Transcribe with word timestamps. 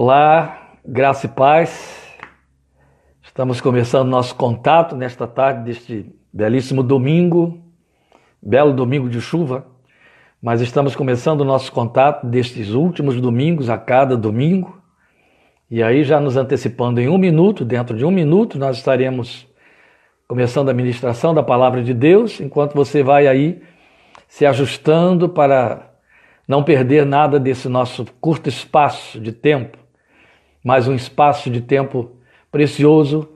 Olá, 0.00 0.76
graça 0.86 1.26
e 1.26 1.28
paz. 1.28 2.14
Estamos 3.20 3.60
começando 3.60 4.08
nosso 4.08 4.32
contato 4.36 4.94
nesta 4.94 5.26
tarde 5.26 5.64
deste 5.64 6.14
belíssimo 6.32 6.84
domingo, 6.84 7.60
belo 8.40 8.72
domingo 8.72 9.10
de 9.10 9.20
chuva, 9.20 9.66
mas 10.40 10.60
estamos 10.60 10.94
começando 10.94 11.44
nosso 11.44 11.72
contato 11.72 12.28
destes 12.28 12.74
últimos 12.74 13.20
domingos, 13.20 13.68
a 13.68 13.76
cada 13.76 14.16
domingo. 14.16 14.80
E 15.68 15.82
aí, 15.82 16.04
já 16.04 16.20
nos 16.20 16.36
antecipando 16.36 17.00
em 17.00 17.08
um 17.08 17.18
minuto, 17.18 17.64
dentro 17.64 17.96
de 17.96 18.04
um 18.04 18.12
minuto, 18.12 18.56
nós 18.56 18.76
estaremos 18.76 19.48
começando 20.28 20.68
a 20.68 20.72
ministração 20.72 21.34
da 21.34 21.42
palavra 21.42 21.82
de 21.82 21.92
Deus, 21.92 22.40
enquanto 22.40 22.72
você 22.72 23.02
vai 23.02 23.26
aí 23.26 23.60
se 24.28 24.46
ajustando 24.46 25.28
para 25.28 25.90
não 26.46 26.62
perder 26.62 27.04
nada 27.04 27.40
desse 27.40 27.68
nosso 27.68 28.06
curto 28.20 28.48
espaço 28.48 29.18
de 29.18 29.32
tempo 29.32 29.87
mais 30.62 30.88
um 30.88 30.94
espaço 30.94 31.48
de 31.48 31.60
tempo 31.60 32.10
precioso 32.50 33.28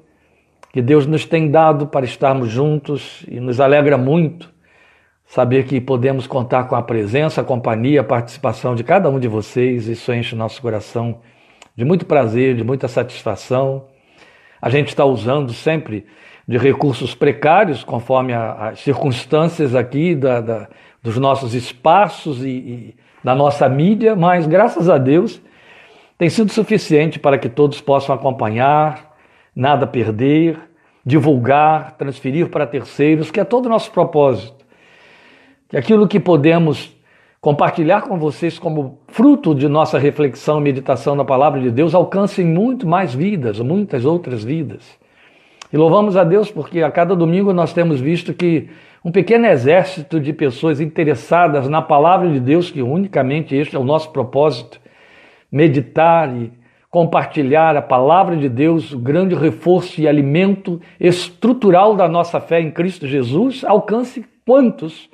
que 0.73 0.83
Deus 0.83 1.07
nos 1.07 1.25
tem 1.25 1.51
dado 1.51 1.87
para 1.87 2.05
estarmos 2.05 2.51
juntos 2.51 3.25
e 3.29 3.39
nos 3.39 3.61
alegra 3.61 3.97
muito 3.97 4.51
saber 5.27 5.65
que 5.65 5.81
podemos 5.81 6.27
contar 6.27 6.65
com 6.65 6.75
a 6.75 6.83
presença, 6.83 7.41
a 7.41 7.45
companhia, 7.45 8.01
a 8.01 8.05
participação 8.05 8.75
de 8.75 8.83
cada 8.83 9.09
um 9.09 9.21
de 9.21 9.29
vocês. 9.29 9.87
Isso 9.87 10.13
enche 10.13 10.35
o 10.35 10.39
nosso 10.39 10.61
coração 10.61 11.21
de 11.77 11.85
muito 11.85 12.05
prazer, 12.05 12.57
de 12.57 12.65
muita 12.65 12.89
satisfação. 12.89 13.85
A 14.61 14.69
gente 14.69 14.89
está 14.89 15.05
usando 15.05 15.53
sempre 15.53 16.07
de 16.47 16.59
recursos 16.59 17.15
precários, 17.15 17.85
conforme 17.85 18.33
as 18.33 18.81
circunstâncias 18.81 19.75
aqui 19.75 20.15
da, 20.15 20.41
da, 20.41 20.69
dos 21.03 21.17
nossos 21.19 21.55
espaços 21.55 22.45
e, 22.45 22.49
e 22.49 22.97
da 23.23 23.35
nossa 23.35 23.69
mídia, 23.69 24.17
mas 24.17 24.47
graças 24.47 24.89
a 24.89 24.99
Deus 24.99 25.41
tem 26.23 26.31
sido 26.31 26.53
suficiente 26.53 27.19
para 27.19 27.37
que 27.37 27.49
todos 27.49 27.81
possam 27.81 28.15
acompanhar, 28.15 29.17
nada 29.57 29.89
perder, 29.89 30.57
divulgar, 31.05 31.97
transferir 31.97 32.49
para 32.49 32.65
terceiros, 32.65 33.29
que 33.29 33.41
é 33.41 33.45
todo 33.45 33.67
o 33.67 33.69
nosso 33.69 33.91
propósito. 33.91 34.65
Que 35.69 35.77
aquilo 35.77 36.07
que 36.07 36.21
podemos 36.21 36.97
compartilhar 37.41 38.03
com 38.03 38.21
vocês 38.21 38.57
como 38.57 39.01
fruto 39.09 39.53
de 39.53 39.67
nossa 39.67 39.99
reflexão 39.99 40.61
e 40.61 40.63
meditação 40.63 41.17
na 41.17 41.25
palavra 41.25 41.61
de 41.61 41.73
Deus 41.73 41.93
alcance 41.93 42.45
muito 42.45 42.87
mais 42.87 43.13
vidas, 43.13 43.59
muitas 43.59 44.05
outras 44.05 44.45
vidas. 44.45 44.97
E 45.73 45.77
louvamos 45.77 46.17
a 46.17 46.23
Deus 46.23 46.53
porque 46.53 46.85
a 46.85 46.91
cada 46.93 47.17
domingo 47.17 47.53
nós 47.53 47.73
temos 47.73 48.01
visto 48.01 48.33
que 48.33 48.71
um 49.05 49.11
pequeno 49.11 49.47
exército 49.47 50.21
de 50.21 50.33
pessoas 50.33 50.81
interessadas 50.81 51.69
na 51.69 51.83
palavra 51.83 52.31
de 52.31 52.39
Deus, 52.39 52.71
que 52.71 52.81
unicamente 52.81 53.57
este 53.57 53.75
é 53.75 53.79
o 53.81 53.83
nosso 53.83 54.13
propósito, 54.13 54.81
meditar 55.53 56.35
e 56.35 56.51
compartilhar 56.91 57.77
a 57.77 57.83
palavra 57.83 58.37
de 58.37 58.49
Deus, 58.49 58.93
o 58.93 58.99
grande 58.99 59.35
reforço 59.35 60.01
e 60.01 60.09
alimento 60.09 60.81
estrutural 60.99 61.95
da 61.95 62.09
nossa 62.09 62.41
fé 62.41 62.61
em 62.61 62.71
Cristo 62.71 63.07
Jesus, 63.07 63.65
alcance 63.65 64.25
quantos 64.47 65.09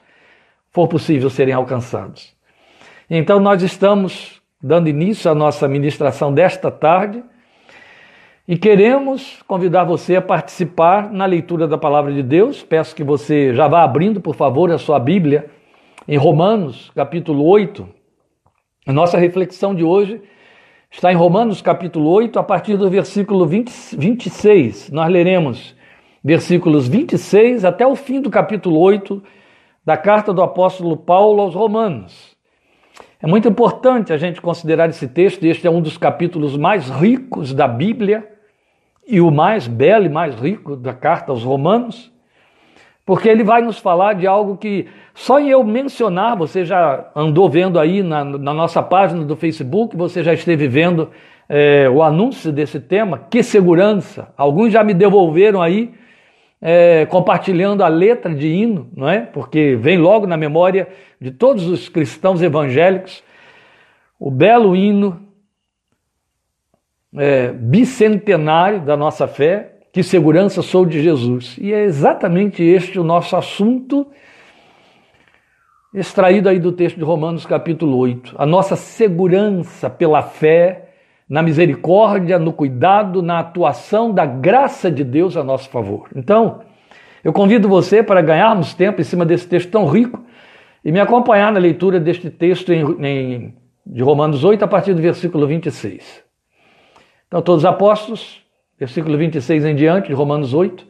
for 0.70 0.88
possível 0.88 1.28
serem 1.28 1.54
alcançados. 1.54 2.34
Então, 3.10 3.40
nós 3.40 3.62
estamos 3.62 4.40
dando 4.62 4.88
início 4.88 5.30
à 5.30 5.34
nossa 5.34 5.68
ministração 5.68 6.32
desta 6.32 6.70
tarde 6.70 7.22
e 8.46 8.56
queremos 8.56 9.42
convidar 9.46 9.84
você 9.84 10.16
a 10.16 10.22
participar 10.22 11.12
na 11.12 11.26
leitura 11.26 11.68
da 11.68 11.78
palavra 11.78 12.12
de 12.12 12.22
Deus. 12.22 12.62
Peço 12.62 12.94
que 12.94 13.04
você 13.04 13.54
já 13.54 13.68
vá 13.68 13.82
abrindo, 13.82 14.20
por 14.20 14.34
favor, 14.34 14.70
a 14.72 14.78
sua 14.78 14.98
Bíblia 14.98 15.48
em 16.08 16.16
Romanos, 16.16 16.90
capítulo 16.94 17.44
8. 17.44 17.97
A 18.88 18.92
nossa 18.94 19.18
reflexão 19.18 19.74
de 19.74 19.84
hoje 19.84 20.18
está 20.90 21.12
em 21.12 21.14
Romanos 21.14 21.60
capítulo 21.60 22.08
8, 22.08 22.38
a 22.38 22.42
partir 22.42 22.74
do 22.78 22.88
versículo 22.88 23.44
20, 23.44 23.70
26. 23.94 24.90
Nós 24.90 25.12
leremos 25.12 25.76
versículos 26.24 26.88
26 26.88 27.66
até 27.66 27.86
o 27.86 27.94
fim 27.94 28.18
do 28.18 28.30
capítulo 28.30 28.80
8 28.80 29.22
da 29.84 29.94
carta 29.94 30.32
do 30.32 30.40
apóstolo 30.40 30.96
Paulo 30.96 31.42
aos 31.42 31.54
Romanos. 31.54 32.34
É 33.20 33.26
muito 33.26 33.46
importante 33.46 34.10
a 34.10 34.16
gente 34.16 34.40
considerar 34.40 34.88
esse 34.88 35.06
texto, 35.06 35.44
este 35.44 35.66
é 35.66 35.70
um 35.70 35.82
dos 35.82 35.98
capítulos 35.98 36.56
mais 36.56 36.88
ricos 36.88 37.52
da 37.52 37.68
Bíblia 37.68 38.26
e 39.06 39.20
o 39.20 39.30
mais 39.30 39.68
belo 39.68 40.06
e 40.06 40.08
mais 40.08 40.34
rico 40.34 40.74
da 40.74 40.94
carta 40.94 41.30
aos 41.30 41.44
Romanos 41.44 42.10
porque 43.08 43.26
ele 43.26 43.42
vai 43.42 43.62
nos 43.62 43.78
falar 43.78 44.12
de 44.12 44.26
algo 44.26 44.58
que 44.58 44.86
só 45.14 45.40
eu 45.40 45.64
mencionar, 45.64 46.36
você 46.36 46.62
já 46.62 47.10
andou 47.16 47.48
vendo 47.48 47.78
aí 47.80 48.02
na, 48.02 48.22
na 48.22 48.52
nossa 48.52 48.82
página 48.82 49.24
do 49.24 49.34
Facebook, 49.34 49.96
você 49.96 50.22
já 50.22 50.34
esteve 50.34 50.68
vendo 50.68 51.08
é, 51.48 51.88
o 51.88 52.02
anúncio 52.02 52.52
desse 52.52 52.78
tema, 52.78 53.18
que 53.30 53.42
segurança. 53.42 54.28
Alguns 54.36 54.74
já 54.74 54.84
me 54.84 54.92
devolveram 54.92 55.62
aí, 55.62 55.94
é, 56.60 57.06
compartilhando 57.06 57.82
a 57.82 57.88
letra 57.88 58.34
de 58.34 58.46
hino, 58.46 58.90
não 58.94 59.08
é? 59.08 59.20
Porque 59.20 59.74
vem 59.80 59.96
logo 59.96 60.26
na 60.26 60.36
memória 60.36 60.86
de 61.18 61.30
todos 61.30 61.66
os 61.66 61.88
cristãos 61.88 62.42
evangélicos 62.42 63.24
o 64.20 64.30
belo 64.30 64.76
hino 64.76 65.18
é, 67.16 67.52
bicentenário 67.52 68.82
da 68.82 68.98
nossa 68.98 69.26
fé, 69.26 69.77
que 69.98 70.02
segurança 70.04 70.62
sou 70.62 70.86
de 70.86 71.02
Jesus. 71.02 71.56
E 71.60 71.74
é 71.74 71.82
exatamente 71.82 72.62
este 72.62 73.00
o 73.00 73.02
nosso 73.02 73.34
assunto, 73.34 74.06
extraído 75.92 76.48
aí 76.48 76.60
do 76.60 76.70
texto 76.70 76.98
de 76.98 77.02
Romanos, 77.02 77.44
capítulo 77.44 77.96
8. 77.96 78.36
A 78.38 78.46
nossa 78.46 78.76
segurança 78.76 79.90
pela 79.90 80.22
fé, 80.22 80.90
na 81.28 81.42
misericórdia, 81.42 82.38
no 82.38 82.52
cuidado, 82.52 83.22
na 83.22 83.40
atuação 83.40 84.12
da 84.12 84.24
graça 84.24 84.88
de 84.88 85.02
Deus 85.02 85.36
a 85.36 85.42
nosso 85.42 85.68
favor. 85.68 86.08
Então, 86.14 86.60
eu 87.24 87.32
convido 87.32 87.68
você 87.68 88.00
para 88.00 88.22
ganharmos 88.22 88.74
tempo 88.74 89.00
em 89.00 89.04
cima 89.04 89.26
desse 89.26 89.48
texto 89.48 89.68
tão 89.68 89.84
rico 89.84 90.24
e 90.84 90.92
me 90.92 91.00
acompanhar 91.00 91.50
na 91.50 91.58
leitura 91.58 91.98
deste 91.98 92.30
texto 92.30 92.72
em, 92.72 92.84
em, 93.04 93.54
de 93.84 94.00
Romanos 94.00 94.44
8, 94.44 94.64
a 94.64 94.68
partir 94.68 94.94
do 94.94 95.02
versículo 95.02 95.44
26. 95.48 96.22
Então, 97.26 97.42
todos 97.42 97.64
os 97.64 97.68
apóstolos, 97.68 98.46
versículo 98.78 99.18
26 99.18 99.64
em 99.64 99.74
diante, 99.74 100.08
de 100.08 100.14
Romanos 100.14 100.54
8. 100.54 100.86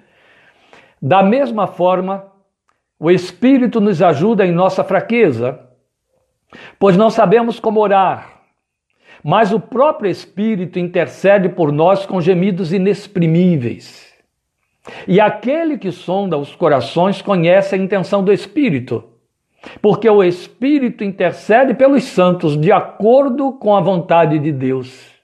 Da 1.00 1.22
mesma 1.22 1.66
forma, 1.66 2.26
o 2.99 3.10
Espírito 3.10 3.81
nos 3.81 4.03
ajuda 4.03 4.44
em 4.44 4.53
nossa 4.53 4.82
fraqueza, 4.82 5.60
pois 6.78 6.97
não 6.97 7.10
sabemos 7.10 7.60
como 7.60 7.81
orar, 7.81 8.41
mas 9.22 9.53
o 9.53 9.60
próprio 9.60 10.10
Espírito 10.10 10.78
intercede 10.78 11.49
por 11.49 11.72
nós 11.72 12.04
com 12.04 12.21
gemidos 12.21 12.72
inexprimíveis. 12.72 14.09
E 15.06 15.20
aquele 15.20 15.76
que 15.78 15.93
sonda 15.93 16.37
os 16.37 16.55
corações 16.55 17.22
conhece 17.22 17.75
a 17.75 17.78
intenção 17.78 18.25
do 18.25 18.32
Espírito, 18.32 19.05
porque 19.82 20.09
o 20.09 20.25
Espírito 20.25 21.05
intercede 21.05 21.75
pelos 21.75 22.05
santos 22.05 22.56
de 22.56 22.72
acordo 22.72 23.53
com 23.53 23.76
a 23.76 23.81
vontade 23.81 24.38
de 24.38 24.50
Deus. 24.50 25.17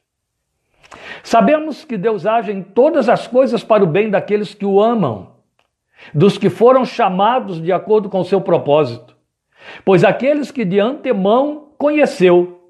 Sabemos 1.22 1.84
que 1.84 1.96
Deus 1.96 2.26
age 2.26 2.52
em 2.52 2.62
todas 2.62 3.08
as 3.08 3.26
coisas 3.26 3.64
para 3.64 3.82
o 3.82 3.86
bem 3.86 4.10
daqueles 4.10 4.54
que 4.54 4.66
o 4.66 4.80
amam, 4.80 5.28
dos 6.12 6.38
que 6.38 6.50
foram 6.50 6.84
chamados 6.84 7.62
de 7.62 7.72
acordo 7.72 8.08
com 8.08 8.20
o 8.20 8.24
seu 8.24 8.40
propósito. 8.40 9.14
Pois 9.84 10.04
aqueles 10.04 10.50
que 10.50 10.64
de 10.64 10.78
antemão 10.78 11.68
conheceu, 11.78 12.60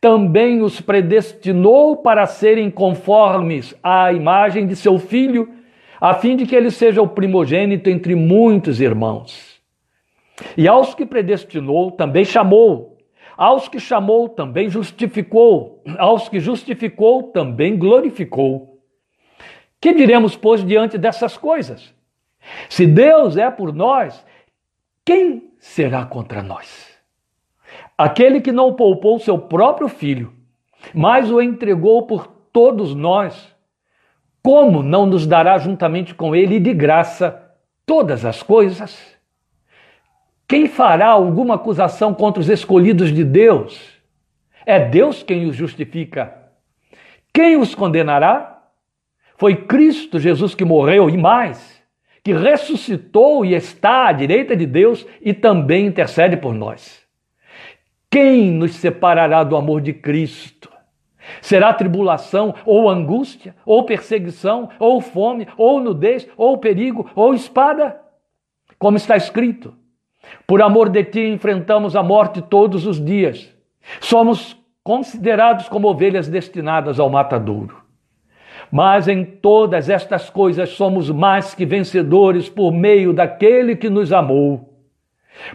também 0.00 0.62
os 0.62 0.80
predestinou 0.80 1.96
para 1.96 2.26
serem 2.26 2.70
conformes 2.70 3.74
à 3.82 4.12
imagem 4.12 4.66
de 4.66 4.76
seu 4.76 4.98
filho, 4.98 5.48
a 6.00 6.14
fim 6.14 6.36
de 6.36 6.46
que 6.46 6.54
ele 6.54 6.70
seja 6.70 7.02
o 7.02 7.08
primogênito 7.08 7.90
entre 7.90 8.14
muitos 8.14 8.80
irmãos. 8.80 9.58
E 10.56 10.68
aos 10.68 10.94
que 10.94 11.04
predestinou, 11.04 11.90
também 11.90 12.24
chamou. 12.24 12.97
Aos 13.38 13.68
que 13.68 13.78
chamou, 13.78 14.28
também 14.28 14.68
justificou. 14.68 15.80
Aos 15.96 16.28
que 16.28 16.40
justificou, 16.40 17.22
também 17.22 17.78
glorificou. 17.78 18.82
Que 19.80 19.94
diremos, 19.94 20.34
pois, 20.34 20.66
diante 20.66 20.98
dessas 20.98 21.36
coisas? 21.36 21.94
Se 22.68 22.84
Deus 22.84 23.36
é 23.36 23.48
por 23.48 23.72
nós, 23.72 24.26
quem 25.04 25.52
será 25.60 26.04
contra 26.04 26.42
nós? 26.42 26.88
Aquele 27.96 28.40
que 28.40 28.50
não 28.50 28.74
poupou 28.74 29.20
seu 29.20 29.38
próprio 29.38 29.88
filho, 29.88 30.32
mas 30.92 31.30
o 31.30 31.40
entregou 31.40 32.08
por 32.08 32.26
todos 32.52 32.92
nós, 32.92 33.54
como 34.42 34.82
não 34.82 35.06
nos 35.06 35.28
dará 35.28 35.58
juntamente 35.58 36.12
com 36.12 36.34
ele 36.34 36.58
de 36.58 36.74
graça 36.74 37.40
todas 37.86 38.24
as 38.24 38.42
coisas? 38.42 39.17
Quem 40.48 40.66
fará 40.66 41.08
alguma 41.08 41.56
acusação 41.56 42.14
contra 42.14 42.40
os 42.40 42.48
escolhidos 42.48 43.12
de 43.12 43.22
Deus? 43.22 43.78
É 44.64 44.80
Deus 44.80 45.22
quem 45.22 45.44
os 45.44 45.54
justifica. 45.54 46.34
Quem 47.34 47.58
os 47.58 47.74
condenará? 47.74 48.70
Foi 49.36 49.54
Cristo 49.54 50.18
Jesus 50.18 50.54
que 50.54 50.64
morreu 50.64 51.10
e 51.10 51.18
mais, 51.18 51.82
que 52.24 52.32
ressuscitou 52.32 53.44
e 53.44 53.54
está 53.54 54.08
à 54.08 54.12
direita 54.12 54.56
de 54.56 54.64
Deus 54.64 55.06
e 55.20 55.34
também 55.34 55.86
intercede 55.86 56.38
por 56.38 56.54
nós. 56.54 57.06
Quem 58.10 58.50
nos 58.50 58.74
separará 58.74 59.44
do 59.44 59.54
amor 59.54 59.82
de 59.82 59.92
Cristo? 59.92 60.70
Será 61.42 61.74
tribulação, 61.74 62.54
ou 62.64 62.88
angústia, 62.88 63.54
ou 63.66 63.84
perseguição, 63.84 64.70
ou 64.78 64.98
fome, 65.02 65.46
ou 65.58 65.78
nudez, 65.78 66.26
ou 66.38 66.56
perigo, 66.56 67.10
ou 67.14 67.34
espada? 67.34 68.00
Como 68.78 68.96
está 68.96 69.14
escrito: 69.14 69.74
Por 70.46 70.62
amor 70.62 70.88
de 70.88 71.04
ti 71.04 71.20
enfrentamos 71.20 71.94
a 71.94 72.02
morte 72.02 72.40
todos 72.42 72.86
os 72.86 73.02
dias. 73.02 73.54
Somos 74.00 74.56
considerados 74.82 75.68
como 75.68 75.88
ovelhas 75.88 76.28
destinadas 76.28 76.98
ao 76.98 77.10
matadouro. 77.10 77.82
Mas 78.70 79.08
em 79.08 79.24
todas 79.24 79.88
estas 79.88 80.28
coisas 80.30 80.70
somos 80.70 81.10
mais 81.10 81.54
que 81.54 81.64
vencedores 81.64 82.48
por 82.48 82.72
meio 82.72 83.12
daquele 83.12 83.76
que 83.76 83.88
nos 83.88 84.12
amou. 84.12 84.74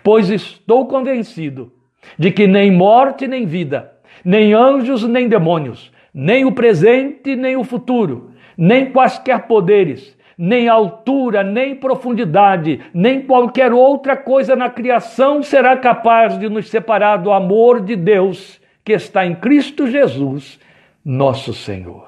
Pois 0.03 0.29
estou 0.29 0.87
convencido 0.87 1.71
de 2.17 2.31
que 2.31 2.47
nem 2.47 2.71
morte 2.71 3.27
nem 3.27 3.45
vida, 3.45 3.91
nem 4.23 4.53
anjos 4.53 5.03
nem 5.03 5.27
demônios, 5.27 5.91
nem 6.13 6.45
o 6.45 6.51
presente 6.51 7.35
nem 7.35 7.55
o 7.55 7.63
futuro, 7.63 8.31
nem 8.57 8.91
quaisquer 8.91 9.47
poderes, 9.47 10.17
nem 10.37 10.67
altura, 10.67 11.43
nem 11.43 11.75
profundidade, 11.75 12.81
nem 12.93 13.21
qualquer 13.21 13.71
outra 13.71 14.15
coisa 14.17 14.55
na 14.55 14.69
criação 14.69 15.43
será 15.43 15.77
capaz 15.77 16.37
de 16.37 16.49
nos 16.49 16.69
separar 16.69 17.17
do 17.17 17.31
amor 17.31 17.81
de 17.81 17.95
Deus 17.95 18.61
que 18.83 18.93
está 18.93 19.25
em 19.25 19.35
Cristo 19.35 19.87
Jesus, 19.87 20.59
nosso 21.03 21.53
Senhor. 21.53 22.07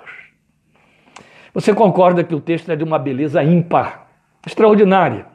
Você 1.54 1.74
concorda 1.74 2.24
que 2.24 2.36
o 2.36 2.42
texto 2.42 2.70
é 2.72 2.76
de 2.76 2.84
uma 2.84 3.00
beleza 3.00 3.42
ímpar, 3.44 4.08
extraordinária. 4.46 5.28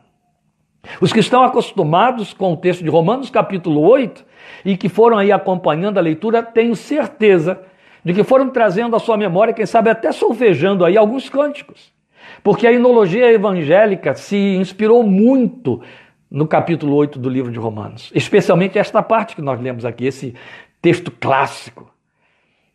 Os 1.01 1.13
que 1.13 1.21
estão 1.21 1.43
acostumados 1.43 2.33
com 2.33 2.53
o 2.53 2.57
texto 2.57 2.83
de 2.83 2.91
Romanos 2.91 3.31
capítulo 3.31 3.81
8 3.81 4.25
e 4.65 4.77
que 4.77 4.89
foram 4.89 5.19
aí 5.19 5.33
acompanhando 5.33 5.99
a 5.99 6.03
leitura, 6.03 6.43
tenho 6.43 6.75
certeza 6.75 7.63
de 8.05 8.15
que 8.15 8.25
foram 8.25 8.49
trazendo 8.51 8.97
à 8.97 8.99
sua 8.99 9.17
memória, 9.17 9.53
quem 9.53 9.67
sabe 9.67 9.91
até 9.91 10.11
solfejando 10.13 10.85
aí 10.85 10.97
alguns 10.97 11.29
cânticos. 11.29 11.93
Porque 12.43 12.67
a 12.67 12.73
inologia 12.73 13.31
evangélica 13.33 14.15
se 14.15 14.37
inspirou 14.37 15.03
muito 15.03 15.83
no 16.31 16.47
capítulo 16.47 16.95
8 16.95 17.19
do 17.19 17.29
livro 17.29 17.51
de 17.51 17.59
Romanos, 17.59 18.11
especialmente 18.15 18.79
esta 18.79 19.03
parte 19.03 19.35
que 19.35 19.43
nós 19.43 19.61
lemos 19.61 19.85
aqui, 19.85 20.07
esse 20.07 20.35
texto 20.81 21.11
clássico. 21.11 21.93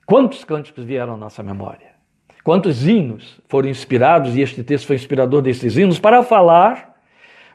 Quantos 0.05 0.43
cânticos 0.43 0.83
vieram 0.83 1.13
à 1.13 1.17
nossa 1.17 1.41
memória? 1.41 1.95
Quantos 2.43 2.87
hinos 2.87 3.41
foram 3.47 3.69
inspirados, 3.69 4.35
e 4.35 4.41
este 4.41 4.63
texto 4.63 4.85
foi 4.85 4.97
inspirador 4.97 5.41
desses 5.41 5.77
hinos, 5.77 5.99
para 5.99 6.21
falar 6.21 6.95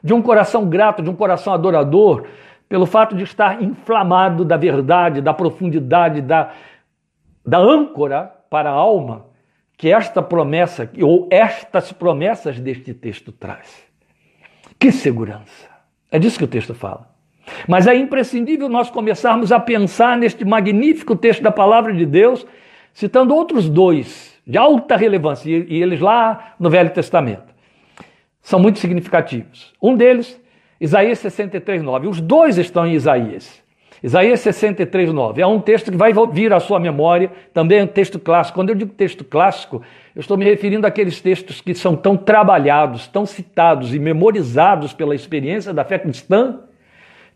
de 0.03 0.13
um 0.13 0.21
coração 0.21 0.67
grato, 0.67 1.01
de 1.01 1.09
um 1.09 1.15
coração 1.15 1.53
adorador, 1.53 2.25
pelo 2.67 2.85
fato 2.85 3.15
de 3.15 3.23
estar 3.23 3.61
inflamado 3.61 4.43
da 4.43 4.57
verdade, 4.57 5.21
da 5.21 5.33
profundidade, 5.33 6.21
da, 6.21 6.51
da 7.45 7.59
âncora 7.59 8.33
para 8.49 8.69
a 8.69 8.73
alma 8.73 9.30
que 9.81 9.91
esta 9.91 10.21
promessa, 10.21 10.87
ou 11.01 11.27
estas 11.31 11.91
promessas 11.91 12.59
deste 12.59 12.93
texto 12.93 13.31
traz. 13.31 13.83
Que 14.77 14.91
segurança! 14.91 15.67
É 16.11 16.19
disso 16.19 16.37
que 16.37 16.43
o 16.43 16.47
texto 16.47 16.75
fala. 16.75 17.09
Mas 17.67 17.87
é 17.87 17.95
imprescindível 17.95 18.69
nós 18.69 18.91
começarmos 18.91 19.51
a 19.51 19.59
pensar 19.59 20.15
neste 20.15 20.45
magnífico 20.45 21.15
texto 21.15 21.41
da 21.41 21.51
palavra 21.51 21.91
de 21.91 22.05
Deus, 22.05 22.45
citando 22.93 23.33
outros 23.33 23.67
dois 23.67 24.39
de 24.45 24.55
alta 24.55 24.95
relevância, 24.95 25.49
e 25.49 25.81
eles 25.81 25.99
lá 25.99 26.53
no 26.59 26.69
Velho 26.69 26.91
Testamento. 26.91 27.51
São 28.39 28.59
muito 28.59 28.77
significativos. 28.77 29.73
Um 29.81 29.95
deles, 29.95 30.39
Isaías 30.79 31.17
63, 31.17 31.81
9. 31.81 32.07
Os 32.07 32.21
dois 32.21 32.59
estão 32.59 32.85
em 32.85 32.93
Isaías. 32.93 33.60
Isaías 34.03 34.39
63, 34.39 35.13
9. 35.13 35.41
É 35.41 35.45
um 35.45 35.59
texto 35.59 35.91
que 35.91 35.97
vai 35.97 36.11
vir 36.31 36.51
à 36.51 36.59
sua 36.59 36.79
memória, 36.79 37.31
também 37.53 37.79
é 37.79 37.83
um 37.83 37.87
texto 37.87 38.17
clássico. 38.19 38.55
Quando 38.55 38.69
eu 38.69 38.75
digo 38.75 38.91
texto 38.93 39.23
clássico, 39.23 39.81
eu 40.15 40.19
estou 40.19 40.35
me 40.37 40.45
referindo 40.45 40.87
àqueles 40.87 41.21
textos 41.21 41.61
que 41.61 41.75
são 41.75 41.95
tão 41.95 42.17
trabalhados, 42.17 43.07
tão 43.07 43.25
citados 43.25 43.93
e 43.93 43.99
memorizados 43.99 44.91
pela 44.91 45.13
experiência 45.13 45.71
da 45.73 45.83
fé 45.83 45.99
cristã, 45.99 46.61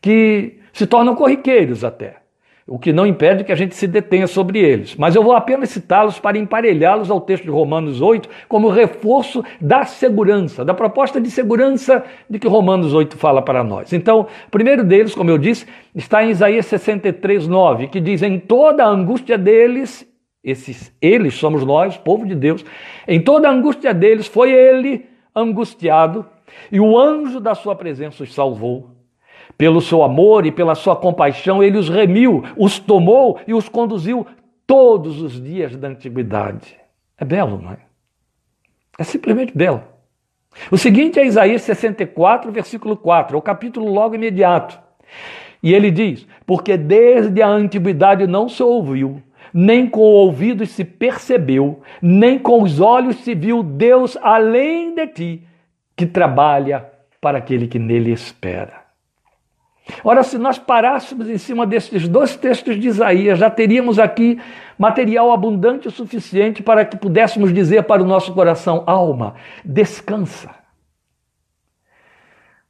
que 0.02 0.60
se 0.74 0.88
tornam 0.88 1.16
corriqueiros 1.16 1.84
até 1.84 2.25
o 2.68 2.80
que 2.80 2.92
não 2.92 3.06
impede 3.06 3.44
que 3.44 3.52
a 3.52 3.56
gente 3.56 3.76
se 3.76 3.86
detenha 3.86 4.26
sobre 4.26 4.58
eles. 4.60 4.96
Mas 4.96 5.16
eu 5.16 5.24
vou 5.24 5.34
apenas 5.34 5.70
citá-los 5.70 6.18
para 6.18 6.38
emparelhá-los 6.38 7.12
ao 7.12 7.22
texto 7.22 7.44
de 7.44 7.52
Romanos 7.52 8.02
8 8.02 8.28
como 8.48 8.70
reforço 8.70 9.44
da 9.62 9.86
segurança, 9.86 10.66
da 10.66 10.74
proposta 10.74 11.22
de 11.22 11.30
segurança 11.30 12.04
de 12.28 12.40
que 12.40 12.48
Romanos 12.48 12.92
8 12.92 13.18
fala 13.18 13.42
para 13.42 13.64
nós. 13.64 13.94
Então, 13.94 14.22
o 14.48 14.50
primeiro 14.50 14.84
deles, 14.84 15.14
como 15.14 15.30
eu 15.30 15.38
disse, 15.38 15.68
está 15.94 16.24
em 16.24 16.32
Isaías 16.32 16.66
63, 16.66 17.48
9, 17.48 17.88
que 17.88 18.02
diz: 18.02 18.24
Em 18.24 18.40
toda 18.40 18.84
a 18.84 18.90
angústia 18.90 19.38
deles, 19.38 20.08
esses 20.44 20.92
eles 21.00 21.36
somos 21.36 21.64
nós, 21.64 21.98
povo 21.98 22.26
de 22.26 22.34
Deus, 22.34 22.66
em 23.08 23.22
toda 23.22 23.48
a 23.48 23.52
angústia 23.52 23.94
deles 23.94 24.26
foi 24.26 24.52
ele 24.52 25.06
angustiado, 25.36 26.26
e 26.72 26.80
o 26.80 26.98
anjo 26.98 27.40
da 27.40 27.54
sua 27.54 27.76
presença 27.76 28.24
os 28.24 28.34
salvou. 28.34 28.95
Pelo 29.58 29.82
seu 29.82 30.04
amor 30.04 30.46
e 30.46 30.52
pela 30.52 30.76
sua 30.76 30.96
compaixão, 30.96 31.64
ele 31.64 31.78
os 31.78 31.90
remiu, 31.90 32.44
os 32.58 32.78
tomou 32.80 33.40
e 33.48 33.54
os 33.54 33.70
conduziu 33.70 34.26
todos 34.68 35.22
os 35.22 35.42
dias 35.42 35.76
da 35.78 35.88
antiguidade. 35.88 36.78
É 37.18 37.24
belo, 37.24 37.62
não 37.62 37.72
é? 37.72 37.78
É 38.98 39.04
simplesmente 39.04 39.56
belo. 39.56 39.84
O 40.72 40.78
seguinte 40.78 41.20
é 41.20 41.26
Isaías 41.26 41.62
64, 41.64 42.52
versículo 42.52 42.96
4, 42.96 43.36
é 43.36 43.40
o 43.40 43.42
capítulo 43.42 43.92
logo 43.92 44.16
imediato. 44.16 44.80
E 45.62 45.74
ele 45.74 45.92
diz: 45.92 46.28
Porque 46.46 46.78
desde 46.78 47.42
a 47.42 47.48
antiguidade 47.48 48.26
não 48.26 48.48
se 48.48 48.64
ouviu, 48.64 49.22
nem 49.54 49.88
com 49.88 50.02
o 50.02 50.14
ouvido 50.14 50.66
se 50.66 50.84
percebeu, 50.84 51.82
nem 52.02 52.38
com 52.40 52.62
os 52.62 52.80
olhos 52.80 53.18
se 53.18 53.34
viu 53.34 53.64
Deus 53.64 54.18
além 54.22 54.94
de 54.94 55.08
ti, 55.08 55.48
que 55.96 56.06
trabalha 56.06 56.90
para 57.20 57.38
aquele 57.38 57.68
que 57.68 57.80
nele 57.80 58.12
espera. 58.12 58.85
Ora, 60.04 60.24
se 60.24 60.38
nós 60.38 60.58
parássemos 60.58 61.30
em 61.30 61.38
cima 61.38 61.66
desses 61.66 62.08
dois 62.08 62.36
textos 62.36 62.80
de 62.80 62.88
Isaías, 62.88 63.38
já 63.38 63.50
teríamos 63.50 64.00
aqui 64.00 64.40
material 64.78 65.32
abundante 65.32 65.88
o 65.88 65.92
suficiente 65.92 66.64
para 66.64 66.84
que 66.84 66.98
pudéssemos 66.98 67.54
dizer 67.54 67.84
para 67.84 68.02
o 68.02 68.06
nosso 68.06 68.34
coração: 68.34 68.84
alma, 68.88 69.36
descansa. 69.64 70.50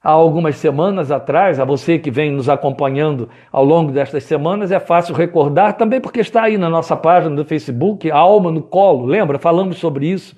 Há 0.04 0.12
algumas 0.12 0.58
semanas 0.58 1.10
atrás, 1.10 1.60
a 1.60 1.66
você 1.66 1.98
que 1.98 2.12
vem 2.12 2.32
nos 2.32 2.48
acompanhando 2.48 3.28
ao 3.52 3.66
longo 3.66 3.92
destas 3.92 4.24
semanas, 4.26 4.72
é 4.72 4.80
fácil 4.80 5.16
recordar, 5.16 5.78
também 5.78 6.00
porque 6.00 6.20
está 6.20 6.44
aí 6.44 6.60
na 6.60 6.70
nossa 6.70 6.96
página 6.96 7.36
do 7.36 7.44
Facebook, 7.44 8.12
a 8.12 8.18
Alma 8.18 8.52
no 8.52 8.62
Colo, 8.62 9.06
lembra? 9.06 9.40
Falamos 9.40 9.78
sobre 9.78 10.06
isso. 10.06 10.36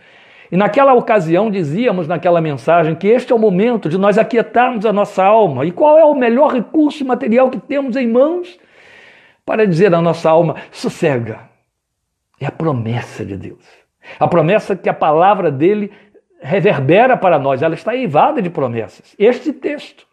E 0.51 0.57
naquela 0.57 0.93
ocasião 0.93 1.51
dizíamos 1.51 2.07
naquela 2.07 2.39
mensagem 2.39 2.95
que 2.95 3.07
este 3.07 3.31
é 3.31 3.35
o 3.35 3.39
momento 3.39 3.89
de 3.89 3.97
nós 3.97 4.17
aquietarmos 4.17 4.85
a 4.85 4.93
nossa 4.93 5.23
alma. 5.23 5.65
E 5.65 5.71
qual 5.71 5.97
é 5.97 6.05
o 6.05 6.15
melhor 6.15 6.53
recurso 6.53 7.03
material 7.05 7.49
que 7.49 7.59
temos 7.59 7.95
em 7.95 8.07
mãos 8.07 8.57
para 9.45 9.67
dizer 9.67 9.93
à 9.93 10.01
nossa 10.01 10.29
alma: 10.29 10.55
sossega? 10.71 11.39
É 12.39 12.45
a 12.45 12.51
promessa 12.51 13.25
de 13.25 13.35
Deus. 13.35 13.65
A 14.19 14.27
promessa 14.27 14.75
que 14.75 14.87
a 14.87 14.93
palavra 14.93 15.51
dele 15.51 15.91
reverbera 16.39 17.17
para 17.17 17.39
nós, 17.39 17.61
ela 17.61 17.73
está 17.73 17.95
eivada 17.95 18.41
de 18.41 18.49
promessas. 18.49 19.15
Este 19.17 19.51
texto 19.51 20.05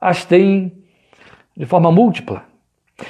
as 0.00 0.24
tem 0.24 0.72
de 1.56 1.64
forma 1.64 1.92
múltipla. 1.92 2.44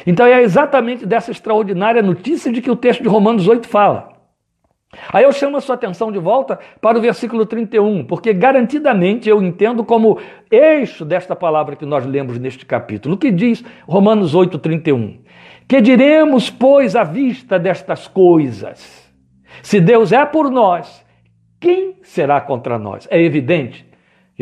Então 0.07 0.27
é 0.27 0.43
exatamente 0.43 1.07
dessa 1.07 1.31
extraordinária 1.31 2.03
notícia 2.03 2.53
de 2.53 2.61
que 2.61 2.71
o 2.71 2.77
texto 2.77 3.03
de 3.03 3.09
Romanos 3.09 3.49
8 3.49 3.67
fala. 3.67 4.12
Aí 5.11 5.25
eu 5.25 5.33
chamo 5.33 5.57
a 5.57 5.61
sua 5.61 5.75
atenção 5.75 6.13
de 6.13 6.19
volta 6.19 6.59
para 6.81 6.99
o 6.99 7.01
versículo 7.01 7.47
31, 7.47 8.05
porque 8.05 8.33
garantidamente 8.35 9.29
eu 9.29 9.43
entendo 9.43 9.83
como 9.85 10.19
eixo 10.51 11.05
desta 11.05 11.35
palavra 11.35 11.77
que 11.77 11.87
nós 11.87 12.05
lemos 12.05 12.39
neste 12.39 12.67
capítulo. 12.67 13.17
Que 13.17 13.31
diz 13.31 13.65
Romanos 13.87 14.35
8, 14.35 14.59
31? 14.59 15.19
Que 15.67 15.81
diremos, 15.81 16.51
pois, 16.51 16.95
à 16.95 17.05
vista 17.05 17.59
destas 17.59 18.07
coisas? 18.07 19.11
Se 19.63 19.81
Deus 19.81 20.13
é 20.13 20.27
por 20.27 20.51
nós, 20.51 21.05
quem 21.59 21.97
será 22.03 22.41
contra 22.41 22.79
nós? 22.79 23.09
É 23.11 23.21
evidente 23.23 23.87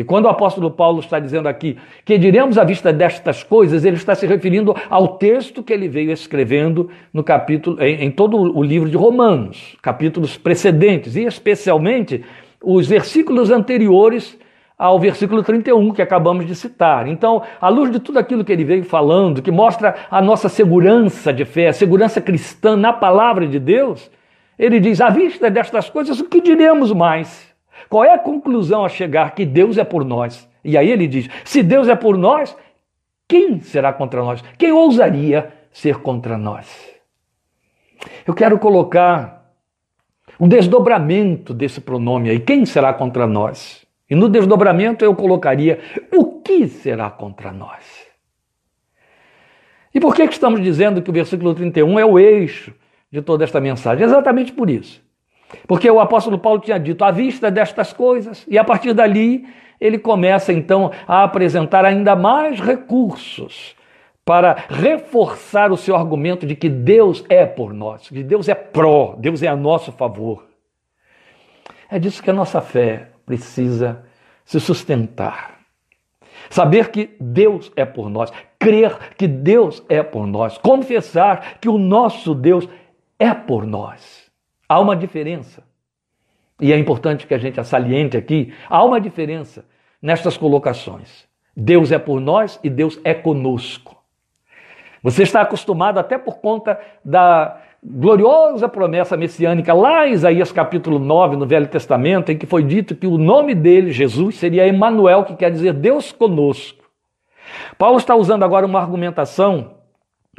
e 0.01 0.03
quando 0.03 0.25
o 0.25 0.29
apóstolo 0.29 0.71
Paulo 0.71 0.99
está 0.99 1.19
dizendo 1.19 1.47
aqui 1.47 1.77
que 2.03 2.17
diremos 2.17 2.57
à 2.57 2.63
vista 2.63 2.91
destas 2.91 3.43
coisas, 3.43 3.85
ele 3.85 3.97
está 3.97 4.15
se 4.15 4.25
referindo 4.25 4.75
ao 4.89 5.19
texto 5.19 5.61
que 5.61 5.71
ele 5.71 5.87
veio 5.87 6.11
escrevendo 6.11 6.89
no 7.13 7.23
capítulo, 7.23 7.79
em, 7.79 8.05
em 8.05 8.09
todo 8.09 8.35
o 8.35 8.63
livro 8.63 8.89
de 8.89 8.97
Romanos, 8.97 9.77
capítulos 9.79 10.37
precedentes, 10.37 11.15
e 11.15 11.23
especialmente 11.23 12.25
os 12.63 12.87
versículos 12.87 13.51
anteriores 13.51 14.39
ao 14.75 14.99
versículo 14.99 15.43
31 15.43 15.93
que 15.93 16.01
acabamos 16.01 16.47
de 16.47 16.55
citar. 16.55 17.07
Então, 17.07 17.43
à 17.61 17.69
luz 17.69 17.91
de 17.91 17.99
tudo 17.99 18.17
aquilo 18.17 18.43
que 18.43 18.51
ele 18.51 18.63
veio 18.63 18.83
falando, 18.83 19.39
que 19.39 19.51
mostra 19.51 19.93
a 20.09 20.19
nossa 20.19 20.49
segurança 20.49 21.31
de 21.31 21.45
fé, 21.45 21.67
a 21.67 21.73
segurança 21.73 22.19
cristã 22.19 22.75
na 22.75 22.91
palavra 22.91 23.45
de 23.45 23.59
Deus, 23.59 24.09
ele 24.57 24.79
diz: 24.79 24.99
à 24.99 25.11
vista 25.11 25.47
destas 25.47 25.91
coisas, 25.91 26.19
o 26.19 26.25
que 26.25 26.41
diremos 26.41 26.91
mais? 26.91 27.50
Qual 27.89 28.03
é 28.03 28.13
a 28.13 28.19
conclusão 28.19 28.85
a 28.85 28.89
chegar? 28.89 29.33
Que 29.35 29.45
Deus 29.45 29.77
é 29.77 29.83
por 29.83 30.03
nós. 30.03 30.47
E 30.63 30.77
aí 30.77 30.89
ele 30.89 31.07
diz: 31.07 31.27
se 31.43 31.63
Deus 31.63 31.87
é 31.87 31.95
por 31.95 32.17
nós, 32.17 32.55
quem 33.27 33.59
será 33.61 33.93
contra 33.93 34.21
nós? 34.21 34.43
Quem 34.57 34.71
ousaria 34.71 35.51
ser 35.71 35.97
contra 35.97 36.37
nós? 36.37 36.91
Eu 38.25 38.33
quero 38.33 38.59
colocar 38.59 39.53
um 40.39 40.47
desdobramento 40.47 41.53
desse 41.53 41.79
pronome 41.79 42.29
aí. 42.29 42.39
Quem 42.39 42.65
será 42.65 42.93
contra 42.93 43.27
nós? 43.27 43.85
E 44.09 44.15
no 44.15 44.27
desdobramento 44.27 45.05
eu 45.05 45.15
colocaria 45.15 45.79
o 46.11 46.41
que 46.41 46.67
será 46.67 47.09
contra 47.09 47.51
nós? 47.51 48.11
E 49.93 49.99
por 49.99 50.15
que, 50.15 50.27
que 50.27 50.33
estamos 50.33 50.61
dizendo 50.61 51.01
que 51.01 51.09
o 51.09 51.13
versículo 51.13 51.53
31 51.53 51.99
é 51.99 52.05
o 52.05 52.17
eixo 52.17 52.73
de 53.11 53.21
toda 53.21 53.43
esta 53.43 53.59
mensagem? 53.59 54.03
Exatamente 54.03 54.51
por 54.51 54.69
isso. 54.69 55.01
Porque 55.67 55.89
o 55.89 55.99
apóstolo 55.99 56.37
Paulo 56.37 56.59
tinha 56.59 56.79
dito, 56.79 57.03
à 57.03 57.11
vista 57.11 57.51
destas 57.51 57.93
coisas, 57.93 58.45
e 58.47 58.57
a 58.57 58.63
partir 58.63 58.93
dali 58.93 59.45
ele 59.79 59.97
começa 59.97 60.53
então 60.53 60.91
a 61.07 61.23
apresentar 61.23 61.83
ainda 61.83 62.15
mais 62.15 62.59
recursos 62.59 63.75
para 64.23 64.55
reforçar 64.69 65.71
o 65.71 65.77
seu 65.77 65.95
argumento 65.95 66.45
de 66.45 66.55
que 66.55 66.69
Deus 66.69 67.25
é 67.27 67.45
por 67.45 67.73
nós, 67.73 68.07
que 68.07 68.23
Deus 68.23 68.47
é 68.47 68.53
pró, 68.53 69.15
Deus 69.17 69.41
é 69.41 69.47
a 69.47 69.55
nosso 69.55 69.91
favor. 69.91 70.45
É 71.89 71.97
disso 71.97 72.21
que 72.21 72.29
a 72.29 72.33
nossa 72.33 72.61
fé 72.61 73.09
precisa 73.25 74.05
se 74.45 74.59
sustentar. 74.59 75.59
Saber 76.49 76.89
que 76.89 77.15
Deus 77.19 77.71
é 77.75 77.83
por 77.83 78.09
nós, 78.09 78.31
crer 78.59 78.97
que 79.17 79.27
Deus 79.27 79.83
é 79.89 80.03
por 80.03 80.27
nós, 80.27 80.57
confessar 80.57 81.59
que 81.59 81.67
o 81.67 81.77
nosso 81.77 82.35
Deus 82.35 82.67
é 83.17 83.33
por 83.33 83.65
nós. 83.65 84.20
Há 84.71 84.79
uma 84.79 84.95
diferença. 84.95 85.61
E 86.57 86.71
é 86.71 86.77
importante 86.77 87.27
que 87.27 87.33
a 87.33 87.37
gente 87.37 87.59
a 87.59 87.63
saliente 87.65 88.15
aqui. 88.15 88.53
Há 88.69 88.81
uma 88.85 89.01
diferença 89.01 89.65
nestas 90.01 90.37
colocações. 90.37 91.27
Deus 91.53 91.91
é 91.91 91.99
por 91.99 92.21
nós 92.21 92.57
e 92.63 92.69
Deus 92.69 92.97
é 93.03 93.13
conosco. 93.13 94.01
Você 95.03 95.23
está 95.23 95.41
acostumado, 95.41 95.97
até 95.97 96.17
por 96.17 96.37
conta 96.37 96.79
da 97.03 97.59
gloriosa 97.83 98.69
promessa 98.69 99.17
messiânica 99.17 99.73
lá 99.73 100.07
em 100.07 100.13
Isaías 100.13 100.53
capítulo 100.53 100.99
9, 100.99 101.35
no 101.35 101.45
Velho 101.45 101.67
Testamento, 101.67 102.31
em 102.31 102.37
que 102.37 102.45
foi 102.45 102.63
dito 102.63 102.95
que 102.95 103.07
o 103.07 103.17
nome 103.17 103.53
dele, 103.53 103.91
Jesus, 103.91 104.35
seria 104.35 104.65
Emanuel, 104.65 105.25
que 105.25 105.35
quer 105.35 105.51
dizer 105.51 105.73
Deus 105.73 106.13
conosco. 106.13 106.85
Paulo 107.77 107.97
está 107.97 108.15
usando 108.15 108.43
agora 108.43 108.65
uma 108.65 108.79
argumentação 108.79 109.71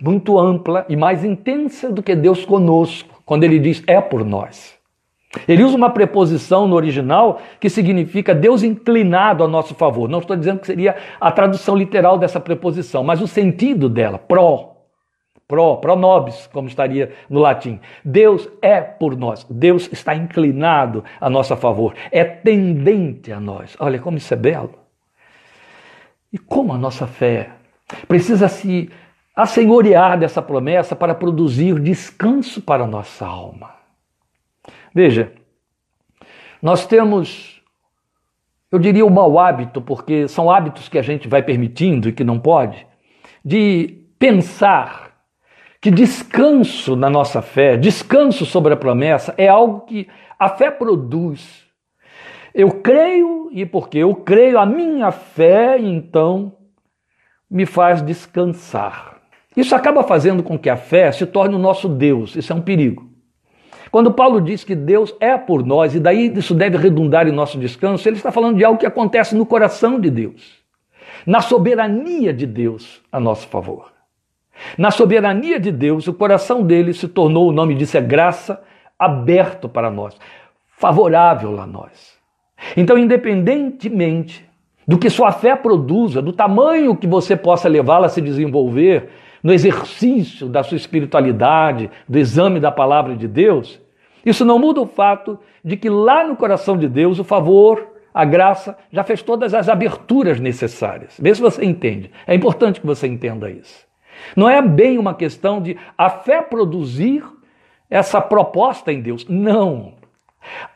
muito 0.01 0.39
ampla 0.39 0.87
e 0.89 0.97
mais 0.97 1.23
intensa 1.23 1.93
do 1.93 2.03
que 2.03 2.17
Deus 2.17 2.47
conosco, 2.47 3.12
quando 3.33 3.45
ele 3.45 3.59
diz 3.59 3.83
é 3.87 3.99
por 3.99 4.27
nós. 4.27 4.79
Ele 5.49 5.65
usa 5.65 5.75
uma 5.75 5.89
preposição 5.89 6.69
no 6.69 6.77
original 6.77 7.41
que 7.59 7.71
significa 7.71 8.35
Deus 8.35 8.63
inclinado 8.63 9.43
a 9.43 9.49
nosso 9.49 9.75
favor. 9.75 10.07
Não 10.07 10.19
estou 10.19 10.37
dizendo 10.37 10.61
que 10.61 10.67
seria 10.67 10.97
a 11.19 11.33
tradução 11.33 11.75
literal 11.75 12.19
dessa 12.19 12.39
preposição, 12.39 13.03
mas 13.03 13.23
o 13.23 13.27
sentido 13.27 13.89
dela, 13.89 14.19
pró, 14.19 14.69
Pro, 15.49 15.79
pro 15.79 15.97
nobis, 15.97 16.47
como 16.53 16.69
estaria 16.69 17.15
no 17.31 17.41
latim. 17.41 17.81
Deus 18.05 18.47
é 18.61 18.83
por 18.83 19.17
nós. 19.17 19.47
Deus 19.49 19.89
está 19.91 20.15
inclinado 20.15 21.03
a 21.19 21.31
nosso 21.31 21.57
favor. 21.57 21.95
É 22.11 22.25
tendente 22.25 23.33
a 23.33 23.41
nós. 23.41 23.75
Olha 23.81 23.99
como 23.99 24.19
isso 24.19 24.35
é 24.35 24.37
belo. 24.37 24.75
E 26.31 26.37
como 26.37 26.75
a 26.75 26.77
nossa 26.77 27.07
fé 27.07 27.49
precisa 28.07 28.47
se 28.47 28.91
assenhorear 29.35 30.19
dessa 30.19 30.43
promessa 30.43 30.95
para 30.95 31.15
produzir 31.15 31.79
descanso 31.81 32.61
para 32.61 32.87
nossa 32.87 33.27
alma. 33.27 33.75
Veja, 34.95 35.33
nós 36.61 36.87
temos, 36.87 37.63
eu 38.71 38.79
diria, 38.79 39.07
o 39.07 39.11
mau 39.11 39.39
hábito, 39.39 39.81
porque 39.81 40.29
são 40.29 40.51
hábitos 40.51 40.89
que 40.89 40.99
a 40.99 41.03
gente 41.03 41.27
vai 41.27 41.43
permitindo 41.43 42.09
e 42.09 42.13
que 42.13 42.23
não 42.23 42.39
pode, 42.39 42.87
de 43.45 44.07
pensar 44.19 45.13
que 45.81 45.91
descanso 45.91 46.95
na 46.95 47.11
nossa 47.11 47.43
fé, 47.43 47.77
descanso 47.77 48.47
sobre 48.47 48.73
a 48.73 48.77
promessa, 48.77 49.35
é 49.37 49.49
algo 49.49 49.81
que 49.81 50.09
a 50.39 50.49
fé 50.49 50.71
produz. 50.71 51.67
Eu 52.55 52.71
creio 52.83 53.49
e 53.51 53.67
porque 53.67 53.99
eu 53.99 54.15
creio, 54.15 54.59
a 54.59 54.67
minha 54.67 55.11
fé 55.11 55.79
então 55.79 56.57
me 57.51 57.67
faz 57.67 58.01
descansar. 58.01 59.22
Isso 59.57 59.75
acaba 59.75 60.03
fazendo 60.03 60.43
com 60.43 60.59
que 60.59 60.71
a 60.71 60.77
fé 60.77 61.13
se 61.13 61.27
torne 61.27 61.55
o 61.55 61.59
nosso 61.59 61.89
Deus. 61.89 62.35
Isso 62.37 62.53
é 62.53 62.57
um 62.57 62.61
perigo. 62.61 63.11
Quando 63.91 64.11
Paulo 64.11 64.41
diz 64.41 64.65
que 64.65 64.75
Deus 64.75 65.15
é 65.21 65.37
por 65.37 65.65
nós, 65.65 65.95
e 65.95 66.01
daí 66.01 66.33
isso 66.35 66.55
deve 66.55 66.79
redundar 66.79 67.29
em 67.29 67.33
nosso 67.33 67.59
descanso, 67.59 68.09
ele 68.09 68.17
está 68.17 68.33
falando 68.33 68.57
de 68.57 68.65
algo 68.65 68.79
que 68.79 68.87
acontece 68.87 69.37
no 69.37 69.45
coração 69.45 70.01
de 70.01 70.11
Deus, 70.11 70.55
na 71.27 71.43
soberania 71.43 72.33
de 72.33 72.47
Deus 72.47 73.03
a 73.13 73.21
nosso 73.21 73.47
favor. 73.49 73.93
Na 74.79 74.91
soberania 74.91 75.61
de 75.61 75.71
Deus, 75.71 76.07
o 76.07 76.15
coração 76.15 76.63
dele 76.63 76.95
se 76.95 77.07
tornou, 77.07 77.49
o 77.49 77.53
nome 77.53 77.75
disso 77.75 77.99
é 77.99 78.01
graça, 78.01 78.63
aberto 78.99 79.69
para 79.69 79.91
nós, 79.91 80.17
favorável 80.79 81.61
a 81.61 81.67
nós. 81.67 82.17
Então, 82.77 82.97
independentemente 82.97 84.49
do 84.87 84.99
que 84.99 85.11
sua 85.11 85.33
fé 85.33 85.55
produza, 85.55 86.23
do 86.23 86.33
tamanho 86.33 86.97
que 86.97 87.07
você 87.07 87.37
possa 87.37 87.69
levá-la 87.69 88.07
a 88.07 88.11
se 88.11 88.21
desenvolver 88.21 89.11
no 89.43 89.53
exercício 89.53 90.49
da 90.49 90.63
sua 90.63 90.77
espiritualidade, 90.77 91.91
do 92.09 92.19
exame 92.19 92.61
da 92.61 92.71
palavra 92.71 93.17
de 93.17 93.27
Deus, 93.27 93.81
isso 94.25 94.45
não 94.45 94.59
muda 94.59 94.81
o 94.81 94.87
fato 94.87 95.39
de 95.65 95.77
que 95.77 95.89
lá 95.89 96.27
no 96.27 96.37
coração 96.37 96.77
de 96.77 96.89
Deus 96.89 97.19
o 97.19 97.25
favor, 97.25 97.89
a 98.15 98.25
graça 98.25 98.77
já 98.93 99.03
fez 99.03 99.23
todas 99.23 99.55
as 99.55 99.69
aberturas 99.69 100.39
necessárias. 100.39 101.17
Vê 101.19 101.35
se 101.35 101.41
você 101.41 101.65
entende. 101.65 102.11
É 102.27 102.35
importante 102.35 102.81
que 102.81 102.87
você 102.87 103.07
entenda 103.07 103.51
isso. 103.51 103.87
Não 104.37 104.49
é 104.49 104.63
bem 104.63 104.99
uma 104.99 105.15
questão 105.15 105.61
de 105.61 105.77
a 105.97 106.09
fé 106.09 106.43
produzir 106.43 107.25
essa 107.91 108.21
proposta 108.21 108.93
em 108.93 109.01
Deus. 109.01 109.27
Não. 109.29 109.95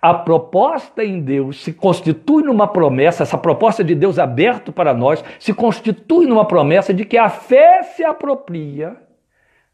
A 0.01 0.15
proposta 0.15 1.05
em 1.05 1.21
Deus 1.21 1.63
se 1.63 1.73
constitui 1.73 2.43
numa 2.43 2.69
promessa, 2.69 3.23
essa 3.23 3.39
proposta 3.39 3.83
de 3.83 3.95
Deus 3.95 4.19
aberto 4.19 4.73
para 4.73 4.95
nós, 4.95 5.25
se 5.39 5.53
constitui 5.53 6.27
numa 6.27 6.45
promessa 6.45 6.95
de 6.95 7.05
que 7.05 7.19
a 7.19 7.29
fé 7.29 7.83
se 7.83 8.05
apropria 8.05 8.97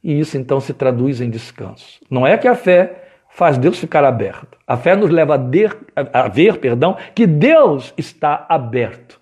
e 0.03 0.19
isso 0.19 0.37
então 0.37 0.61
se 0.61 0.75
traduz 0.75 1.21
em 1.21 1.31
descanso. 1.31 2.01
Não 2.11 2.27
é 2.27 2.37
que 2.37 2.49
a 2.49 2.55
fé 2.55 3.05
faz 3.29 3.57
Deus 3.57 3.79
ficar 3.79 4.05
aberto. 4.05 4.59
A 4.67 4.77
fé 4.77 4.97
nos 4.97 5.11
leva 5.11 5.37
a, 5.37 6.21
a 6.25 6.29
ver, 6.29 6.59
perdão, 6.59 6.97
que 7.15 7.27
Deus 7.27 7.95
está 7.97 8.45
aberto 8.49 9.21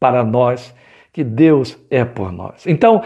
para 0.00 0.24
nós, 0.24 0.74
que 1.12 1.22
Deus 1.22 1.78
é 1.90 2.04
por 2.04 2.32
nós. 2.32 2.66
Então, 2.66 3.02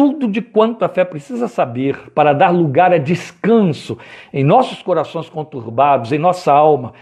tudo 0.00 0.26
de 0.26 0.40
quanto 0.40 0.82
a 0.82 0.88
fé 0.88 1.04
precisa 1.04 1.46
saber 1.46 2.10
para 2.12 2.32
dar 2.32 2.48
lugar 2.48 2.90
a 2.90 2.96
descanso 2.96 3.98
em 4.32 4.42
nossos 4.42 4.80
corações 4.80 5.28
conturbados, 5.28 6.10
em 6.10 6.18
nossa 6.18 6.50
alma, 6.50 6.94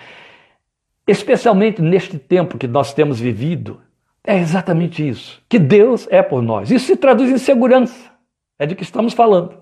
especialmente 1.07 1.81
neste 1.81 2.19
tempo 2.19 2.59
que 2.59 2.67
nós 2.67 2.93
temos 2.93 3.21
vivido, 3.21 3.81
é 4.27 4.37
exatamente 4.37 5.09
isso: 5.09 5.41
que 5.49 5.61
Deus 5.61 6.09
é 6.11 6.23
por 6.23 6.43
nós. 6.43 6.73
Isso 6.73 6.87
se 6.87 6.97
traduz 6.97 7.31
em 7.31 7.39
segurança, 7.39 8.11
é 8.59 8.67
de 8.67 8.75
que 8.75 8.83
estamos 8.83 9.15
falando. 9.15 9.57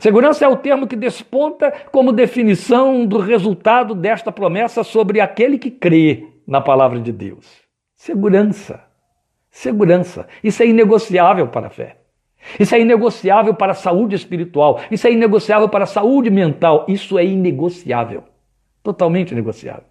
Segurança 0.00 0.44
é 0.44 0.48
o 0.48 0.56
termo 0.56 0.88
que 0.88 0.96
desponta 0.96 1.72
como 1.92 2.12
definição 2.12 3.06
do 3.06 3.18
resultado 3.18 3.94
desta 3.94 4.32
promessa 4.32 4.82
sobre 4.82 5.20
aquele 5.20 5.56
que 5.56 5.70
crê 5.70 6.26
na 6.44 6.60
palavra 6.60 6.98
de 6.98 7.12
Deus. 7.12 7.46
Segurança. 7.94 8.82
Segurança. 9.52 10.26
Isso 10.42 10.64
é 10.64 10.66
inegociável 10.66 11.46
para 11.46 11.68
a 11.68 11.70
fé. 11.70 12.01
Isso 12.58 12.74
é 12.74 12.80
inegociável 12.80 13.54
para 13.54 13.72
a 13.72 13.74
saúde 13.74 14.14
espiritual. 14.14 14.80
Isso 14.90 15.06
é 15.06 15.12
inegociável 15.12 15.68
para 15.68 15.84
a 15.84 15.86
saúde 15.86 16.30
mental. 16.30 16.84
Isso 16.88 17.18
é 17.18 17.24
inegociável. 17.24 18.24
Totalmente 18.82 19.34
negociável. 19.34 19.84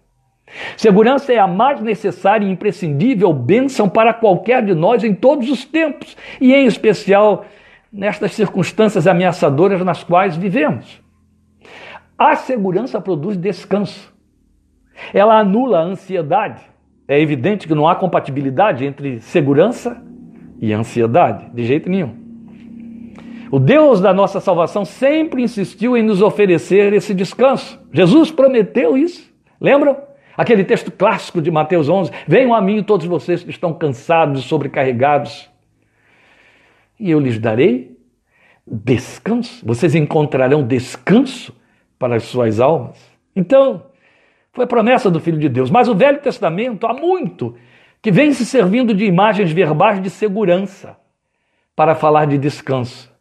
Segurança 0.76 1.32
é 1.32 1.38
a 1.38 1.46
mais 1.46 1.80
necessária 1.80 2.44
e 2.44 2.50
imprescindível 2.50 3.32
bênção 3.32 3.88
para 3.88 4.12
qualquer 4.12 4.64
de 4.64 4.74
nós 4.74 5.02
em 5.02 5.14
todos 5.14 5.50
os 5.50 5.64
tempos, 5.64 6.16
e 6.40 6.52
em 6.52 6.66
especial 6.66 7.46
nestas 7.92 8.32
circunstâncias 8.32 9.06
ameaçadoras 9.06 9.82
nas 9.84 10.02
quais 10.02 10.36
vivemos. 10.36 11.00
A 12.18 12.36
segurança 12.36 13.00
produz 13.00 13.36
descanso. 13.36 14.12
Ela 15.12 15.38
anula 15.38 15.78
a 15.78 15.84
ansiedade. 15.84 16.62
É 17.08 17.20
evidente 17.20 17.66
que 17.66 17.74
não 17.74 17.88
há 17.88 17.96
compatibilidade 17.96 18.84
entre 18.84 19.20
segurança 19.20 20.02
e 20.60 20.72
ansiedade, 20.72 21.50
de 21.52 21.64
jeito 21.64 21.90
nenhum. 21.90 22.21
O 23.52 23.60
Deus 23.60 24.00
da 24.00 24.14
nossa 24.14 24.40
salvação 24.40 24.82
sempre 24.82 25.42
insistiu 25.42 25.94
em 25.94 26.02
nos 26.02 26.22
oferecer 26.22 26.94
esse 26.94 27.12
descanso. 27.12 27.78
Jesus 27.92 28.30
prometeu 28.30 28.96
isso. 28.96 29.30
Lembram? 29.60 29.94
Aquele 30.34 30.64
texto 30.64 30.90
clássico 30.90 31.42
de 31.42 31.50
Mateus 31.50 31.86
11: 31.86 32.10
Venham 32.26 32.54
a 32.54 32.62
mim 32.62 32.82
todos 32.82 33.04
vocês 33.04 33.44
que 33.44 33.50
estão 33.50 33.74
cansados 33.74 34.40
e 34.40 34.48
sobrecarregados, 34.48 35.50
e 36.98 37.10
eu 37.10 37.20
lhes 37.20 37.38
darei 37.38 37.94
descanso. 38.66 39.62
Vocês 39.66 39.94
encontrarão 39.94 40.66
descanso 40.66 41.54
para 41.98 42.16
as 42.16 42.22
suas 42.22 42.58
almas. 42.58 42.98
Então, 43.36 43.84
foi 44.54 44.66
promessa 44.66 45.10
do 45.10 45.20
Filho 45.20 45.38
de 45.38 45.50
Deus. 45.50 45.70
Mas 45.70 45.88
o 45.88 45.94
Velho 45.94 46.22
Testamento 46.22 46.86
há 46.86 46.94
muito 46.94 47.54
que 48.00 48.10
vem 48.10 48.32
se 48.32 48.46
servindo 48.46 48.94
de 48.94 49.04
imagens 49.04 49.52
verbais 49.52 50.00
de 50.00 50.08
segurança 50.08 50.96
para 51.76 51.94
falar 51.94 52.24
de 52.24 52.38
descanso. 52.38 53.11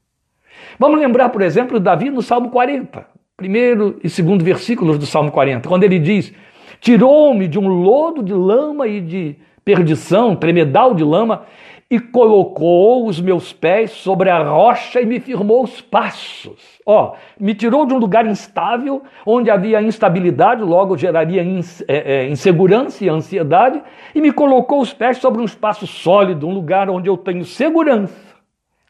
Vamos 0.81 0.99
lembrar, 0.99 1.29
por 1.29 1.43
exemplo, 1.43 1.79
Davi 1.79 2.09
no 2.09 2.23
Salmo 2.23 2.49
40. 2.49 3.05
primeiro 3.37 3.99
e 4.03 4.09
segundo 4.09 4.43
versículos 4.43 4.97
do 4.97 5.05
Salmo 5.05 5.31
40, 5.31 5.69
quando 5.69 5.83
ele 5.83 5.99
diz: 5.99 6.33
Tirou-me 6.79 7.47
de 7.47 7.59
um 7.59 7.67
lodo 7.67 8.23
de 8.23 8.33
lama 8.33 8.87
e 8.87 8.99
de 8.99 9.35
perdição, 9.63 10.35
tremedal 10.35 10.95
de 10.95 11.03
lama, 11.03 11.43
e 11.87 11.99
colocou 11.99 13.05
os 13.05 13.21
meus 13.21 13.53
pés 13.53 13.91
sobre 13.91 14.31
a 14.31 14.41
rocha 14.41 14.99
e 14.99 15.05
me 15.05 15.19
firmou 15.19 15.63
os 15.63 15.79
passos. 15.81 16.79
Ó, 16.83 17.13
me 17.39 17.53
tirou 17.53 17.85
de 17.85 17.93
um 17.93 17.99
lugar 17.99 18.25
instável, 18.25 19.03
onde 19.23 19.51
havia 19.51 19.83
instabilidade, 19.83 20.63
logo 20.63 20.97
geraria 20.97 21.43
é, 21.87 22.13
é, 22.15 22.27
insegurança 22.27 23.05
e 23.05 23.07
ansiedade, 23.07 23.79
e 24.15 24.19
me 24.19 24.31
colocou 24.31 24.81
os 24.81 24.91
pés 24.91 25.19
sobre 25.19 25.43
um 25.43 25.45
espaço 25.45 25.85
sólido, 25.85 26.47
um 26.47 26.53
lugar 26.55 26.89
onde 26.89 27.07
eu 27.07 27.17
tenho 27.17 27.45
segurança. 27.45 28.19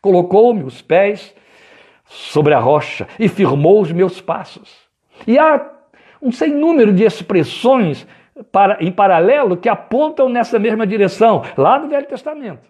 Colocou-me 0.02 0.64
os 0.64 0.82
pés 0.82 1.36
sobre 2.12 2.54
a 2.54 2.60
rocha 2.60 3.08
e 3.18 3.30
firmou 3.30 3.82
os 3.82 3.92
meus 3.92 4.20
passos. 4.20 4.70
E 5.26 5.40
há 5.40 5.66
um 6.22 6.32
sem 6.32 6.52
número 6.52 6.94
de 6.94 7.04
expressões 7.04 8.06
para, 8.52 8.78
em 8.84 8.92
paralelo 8.92 9.56
que 9.56 9.70
apontam 9.70 10.28
nessa 10.28 10.60
mesma 10.60 10.86
direção, 10.86 11.44
lá 11.58 11.80
no 11.80 11.88
Velho 11.88 12.06
Testamento. 12.06 12.70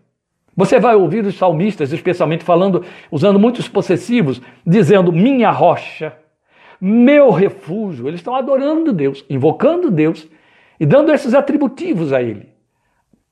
Você 0.55 0.79
vai 0.79 0.95
ouvir 0.95 1.25
os 1.25 1.35
salmistas, 1.37 1.91
especialmente 1.91 2.43
falando, 2.43 2.83
usando 3.09 3.39
muitos 3.39 3.67
possessivos, 3.67 4.41
dizendo 4.65 5.11
minha 5.11 5.49
rocha, 5.49 6.13
meu 6.79 7.31
refúgio. 7.31 8.07
Eles 8.07 8.19
estão 8.19 8.35
adorando 8.35 8.93
Deus, 8.93 9.25
invocando 9.29 9.89
Deus 9.89 10.27
e 10.79 10.85
dando 10.85 11.11
esses 11.11 11.33
atributivos 11.33 12.13
a 12.13 12.21
Ele. 12.21 12.49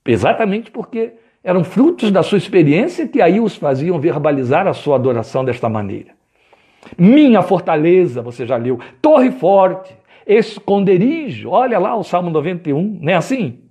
Exatamente 0.06 0.72
porque 0.72 1.14
eram 1.44 1.64
frutos 1.64 2.12
da 2.12 2.22
sua 2.22 2.38
experiência 2.38 3.08
que 3.08 3.22
aí 3.22 3.40
os 3.40 3.56
faziam 3.56 4.00
verbalizar 4.00 4.68
a 4.68 4.74
sua 4.74 4.96
adoração 4.96 5.44
desta 5.44 5.70
maneira. 5.70 6.12
Minha 6.98 7.42
fortaleza, 7.42 8.22
você 8.22 8.46
já 8.46 8.58
leu, 8.58 8.80
torre 9.02 9.32
forte, 9.32 9.96
esconderijo, 10.26 11.50
olha 11.50 11.80
lá 11.80 11.96
o 11.96 12.04
Salmo 12.04 12.30
91, 12.30 13.00
não 13.02 13.12
é 13.12 13.16
assim? 13.16 13.64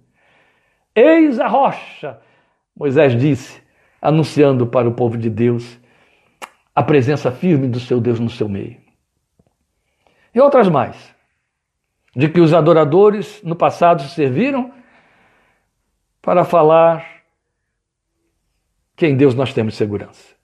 Eis 0.95 1.39
a 1.39 1.47
rocha, 1.47 2.19
Moisés 2.77 3.19
disse, 3.19 3.63
anunciando 4.01 4.67
para 4.67 4.89
o 4.89 4.93
povo 4.93 5.17
de 5.17 5.31
Deus 5.31 5.79
a 6.75 6.83
presença 6.83 7.31
firme 7.31 7.69
do 7.69 7.81
seu 7.81 8.01
Deus 8.01 8.19
no 8.21 8.31
seu 8.31 8.49
meio. 8.49 8.77
E 10.35 10.41
outras 10.41 10.69
mais, 10.69 11.15
de 12.15 12.29
que 12.29 12.41
os 12.41 12.53
adoradores 12.53 13.43
no 13.43 13.57
passado 13.57 14.03
se 14.03 14.11
serviram 14.11 14.73
para 16.21 16.45
falar 16.45 17.18
que 18.99 19.07
em 19.07 19.17
Deus 19.17 19.33
nós 19.33 19.55
temos 19.55 19.77
segurança. 19.77 20.35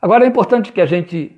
Agora 0.00 0.24
é 0.24 0.28
importante 0.28 0.70
que 0.70 0.82
a 0.82 0.86
gente 0.86 1.34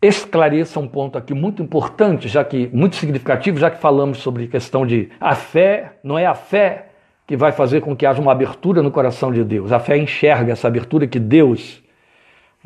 esclareça 0.00 0.80
um 0.80 0.88
ponto 0.88 1.18
aqui 1.18 1.34
muito 1.34 1.62
importante, 1.62 2.28
já 2.28 2.42
que 2.42 2.68
muito 2.72 2.96
significativo, 2.96 3.58
já 3.58 3.70
que 3.70 3.76
falamos 3.76 4.18
sobre 4.18 4.48
questão 4.48 4.86
de 4.86 5.10
a 5.20 5.34
fé, 5.34 5.98
não 6.02 6.18
é 6.18 6.24
a 6.24 6.34
fé 6.34 6.88
que 7.26 7.36
vai 7.36 7.52
fazer 7.52 7.82
com 7.82 7.94
que 7.94 8.06
haja 8.06 8.22
uma 8.22 8.32
abertura 8.32 8.82
no 8.82 8.90
coração 8.90 9.30
de 9.30 9.44
Deus. 9.44 9.70
A 9.70 9.78
fé 9.78 9.98
enxerga 9.98 10.52
essa 10.52 10.66
abertura 10.66 11.06
que 11.06 11.20
Deus 11.20 11.82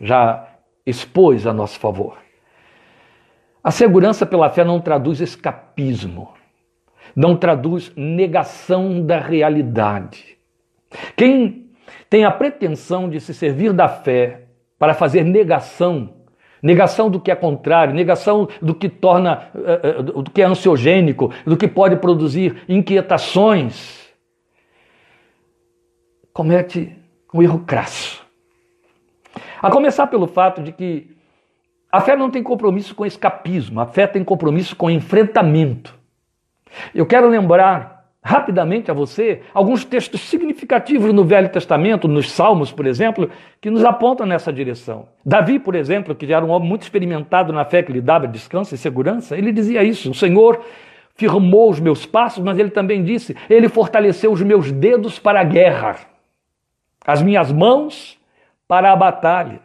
já 0.01 0.49
expôs 0.87 1.49
a 1.49 1.53
nosso 1.53 1.81
favor. 1.81 2.17
A 3.63 3.73
segurança 3.73 4.25
pela 4.25 4.49
fé 4.49 4.65
não 4.65 4.81
traduz 4.81 5.21
escapismo, 5.21 6.33
não 7.15 7.37
traduz 7.37 7.93
negação 7.97 9.05
da 9.05 9.19
realidade. 9.19 10.36
Quem 11.17 11.71
tem 12.09 12.25
a 12.25 12.31
pretensão 12.31 13.09
de 13.09 13.21
se 13.21 13.35
servir 13.35 13.73
da 13.73 13.89
fé 13.89 14.43
para 14.79 14.95
fazer 14.95 15.25
negação, 15.25 16.15
negação 16.63 17.11
do 17.11 17.21
que 17.21 17.31
é 17.31 17.35
contrário, 17.35 17.95
negação 17.95 18.49
do 18.61 18.75
que 18.75 18.89
torna, 18.89 19.51
eh, 19.55 19.81
eh, 19.83 20.03
do 20.03 20.31
que 20.31 20.43
é 20.43 20.45
ansiogênico, 20.45 21.33
do 21.45 21.57
que 21.57 21.67
pode 21.67 21.97
produzir 21.97 22.63
inquietações, 22.69 24.07
comete 26.33 26.95
um 27.33 27.43
erro 27.43 27.61
crasso. 27.61 28.25
A 29.61 29.71
começar 29.71 30.07
pelo 30.07 30.27
fato 30.27 30.63
de 30.63 30.73
que 30.73 31.17
a 31.91 32.01
fé 32.01 32.15
não 32.15 32.31
tem 32.31 32.43
compromisso 32.43 32.95
com 32.95 33.07
escapismo, 33.07 33.81
a 33.81 33.87
fé 33.87 34.07
tem 34.07 34.23
compromisso 34.23 34.77
com 34.77 34.91
enfrentamento. 34.91 35.99
Eu 36.95 37.07
quero 37.07 37.29
lembrar 37.29 37.96
rapidamente 38.27 38.91
a 38.91 38.95
você 38.95 39.43
alguns 39.55 39.85
textos 39.85 40.21
significativos 40.23 41.13
no 41.13 41.25
Velho 41.25 41.49
Testamento, 41.49 42.09
nos 42.09 42.31
Salmos, 42.31 42.73
por 42.73 42.87
exemplo, 42.87 43.31
que 43.61 43.71
nos 43.71 43.85
apontam 43.85 44.27
nessa 44.27 44.53
direção. 44.53 45.09
Davi, 45.25 45.59
por 45.59 45.75
exemplo, 45.75 46.15
que 46.15 46.27
já 46.27 46.37
era 46.37 46.45
um 46.45 46.51
homem 46.51 46.69
muito 46.69 46.83
experimentado 46.83 47.53
na 47.53 47.65
fé 47.65 47.83
que 47.83 47.93
lhe 47.93 48.01
dava 48.01 48.27
descanso 48.27 48.75
e 48.75 48.79
segurança, 48.79 49.37
ele 49.37 49.53
dizia 49.53 49.85
isso: 49.85 50.11
O 50.11 50.15
Senhor 50.15 50.61
firmou 51.15 51.71
os 51.71 51.79
meus 51.79 52.05
passos, 52.05 52.43
mas 52.43 52.59
ele 52.59 52.71
também 52.71 53.05
disse: 53.05 53.37
Ele 53.49 53.69
fortaleceu 53.69 54.33
os 54.33 54.43
meus 54.43 54.73
dedos 54.73 55.19
para 55.19 55.41
a 55.41 55.45
guerra 55.45 56.17
as 57.07 57.23
minhas 57.23 57.53
mãos 57.53 58.19
para 58.67 58.93
a 58.93 58.97
batalha. 58.97 59.61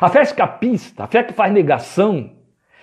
A 0.00 0.08
fé 0.10 0.20
escapista, 0.20 1.04
a 1.04 1.06
fé 1.06 1.22
que 1.22 1.32
faz 1.32 1.50
negação, 1.50 2.30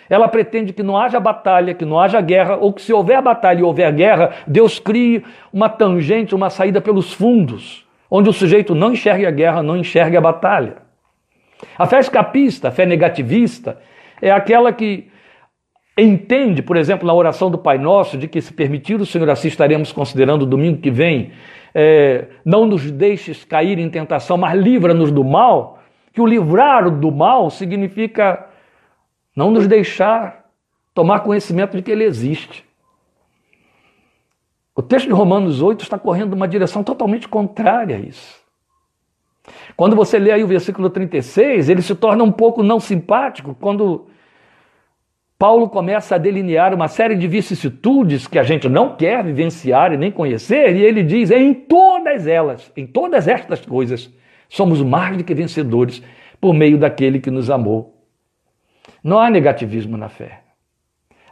ela 0.09 0.27
pretende 0.27 0.73
que 0.73 0.83
não 0.83 0.97
haja 0.97 1.19
batalha, 1.19 1.73
que 1.73 1.85
não 1.85 1.99
haja 1.99 2.21
guerra, 2.21 2.57
ou 2.57 2.71
que 2.71 2.81
se 2.81 2.93
houver 2.93 3.21
batalha 3.21 3.59
e 3.59 3.63
houver 3.63 3.91
guerra, 3.91 4.31
Deus 4.45 4.79
crie 4.79 5.23
uma 5.51 5.69
tangente, 5.69 6.35
uma 6.35 6.49
saída 6.49 6.79
pelos 6.79 7.13
fundos, 7.13 7.85
onde 8.09 8.29
o 8.29 8.33
sujeito 8.33 8.75
não 8.75 8.93
enxergue 8.93 9.25
a 9.25 9.31
guerra, 9.31 9.63
não 9.63 9.77
enxergue 9.77 10.15
a 10.15 10.21
batalha. 10.21 10.77
A 11.77 11.85
fé 11.85 11.99
escapista, 11.99 12.67
a 12.67 12.71
fé 12.71 12.85
negativista, 12.85 13.77
é 14.21 14.31
aquela 14.31 14.71
que 14.71 15.09
entende, 15.97 16.61
por 16.61 16.77
exemplo, 16.77 17.07
na 17.07 17.13
oração 17.13 17.49
do 17.49 17.57
Pai 17.57 17.77
Nosso, 17.77 18.17
de 18.17 18.27
que 18.27 18.41
se 18.41 18.53
permitir 18.53 18.99
o 18.99 19.05
Senhor 19.05 19.29
assim 19.29 19.47
estaremos 19.47 19.91
considerando 19.91 20.45
domingo 20.45 20.81
que 20.81 20.91
vem, 20.91 21.31
é, 21.73 22.25
não 22.43 22.65
nos 22.65 22.91
deixes 22.91 23.43
cair 23.43 23.79
em 23.79 23.89
tentação, 23.89 24.37
mas 24.37 24.57
livra-nos 24.57 25.11
do 25.11 25.23
mal, 25.23 25.79
que 26.13 26.21
o 26.21 26.25
livrar 26.25 26.89
do 26.89 27.11
mal 27.11 27.49
significa 27.49 28.45
não 29.35 29.51
nos 29.51 29.67
deixar 29.67 30.45
tomar 30.93 31.19
conhecimento 31.19 31.75
de 31.75 31.83
que 31.83 31.91
ele 31.91 32.03
existe. 32.03 32.65
O 34.73 34.81
texto 34.81 35.07
de 35.07 35.13
Romanos 35.13 35.61
8 35.61 35.83
está 35.83 35.99
correndo 35.99 36.33
uma 36.33 36.47
direção 36.47 36.83
totalmente 36.83 37.27
contrária 37.27 37.97
a 37.97 37.99
isso. 37.99 38.43
Quando 39.75 39.95
você 39.95 40.17
lê 40.17 40.31
aí 40.31 40.43
o 40.43 40.47
versículo 40.47 40.89
36, 40.89 41.69
ele 41.69 41.81
se 41.81 41.95
torna 41.95 42.23
um 42.23 42.31
pouco 42.31 42.63
não 42.63 42.79
simpático 42.79 43.55
quando 43.59 44.07
Paulo 45.37 45.69
começa 45.69 46.15
a 46.15 46.17
delinear 46.17 46.73
uma 46.73 46.87
série 46.87 47.15
de 47.15 47.27
vicissitudes 47.27 48.25
que 48.25 48.39
a 48.39 48.43
gente 48.43 48.69
não 48.69 48.95
quer 48.95 49.23
vivenciar 49.23 49.93
e 49.93 49.97
nem 49.97 50.11
conhecer, 50.11 50.75
e 50.75 50.81
ele 50.81 51.03
diz: 51.03 51.29
em 51.29 51.53
todas 51.53 52.25
elas, 52.25 52.71
em 52.75 52.87
todas 52.87 53.27
estas 53.27 53.65
coisas, 53.65 54.11
somos 54.47 54.81
mais 54.81 55.17
do 55.17 55.23
que 55.23 55.33
vencedores 55.33 56.01
por 56.39 56.53
meio 56.53 56.77
daquele 56.77 57.19
que 57.19 57.29
nos 57.29 57.49
amou. 57.49 57.94
Não 59.03 59.19
há 59.19 59.29
negativismo 59.29 59.97
na 59.97 60.09
fé. 60.09 60.41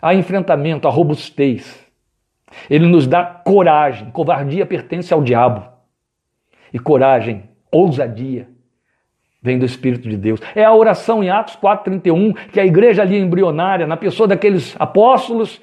Há 0.01 0.13
enfrentamento, 0.13 0.87
há 0.87 0.91
robustez. 0.91 1.83
Ele 2.69 2.87
nos 2.87 3.07
dá 3.07 3.23
coragem. 3.23 4.11
Covardia 4.11 4.65
pertence 4.65 5.13
ao 5.13 5.21
diabo. 5.21 5.67
E 6.73 6.79
coragem, 6.79 7.43
ousadia, 7.71 8.47
vem 9.41 9.59
do 9.59 9.65
Espírito 9.65 10.09
de 10.09 10.17
Deus. 10.17 10.39
É 10.55 10.63
a 10.63 10.73
oração 10.73 11.23
em 11.23 11.29
Atos 11.29 11.55
4,31 11.55 12.33
que 12.51 12.59
a 12.59 12.65
igreja 12.65 13.01
ali 13.01 13.17
embrionária, 13.17 13.85
na 13.85 13.97
pessoa 13.97 14.27
daqueles 14.27 14.75
apóstolos 14.79 15.61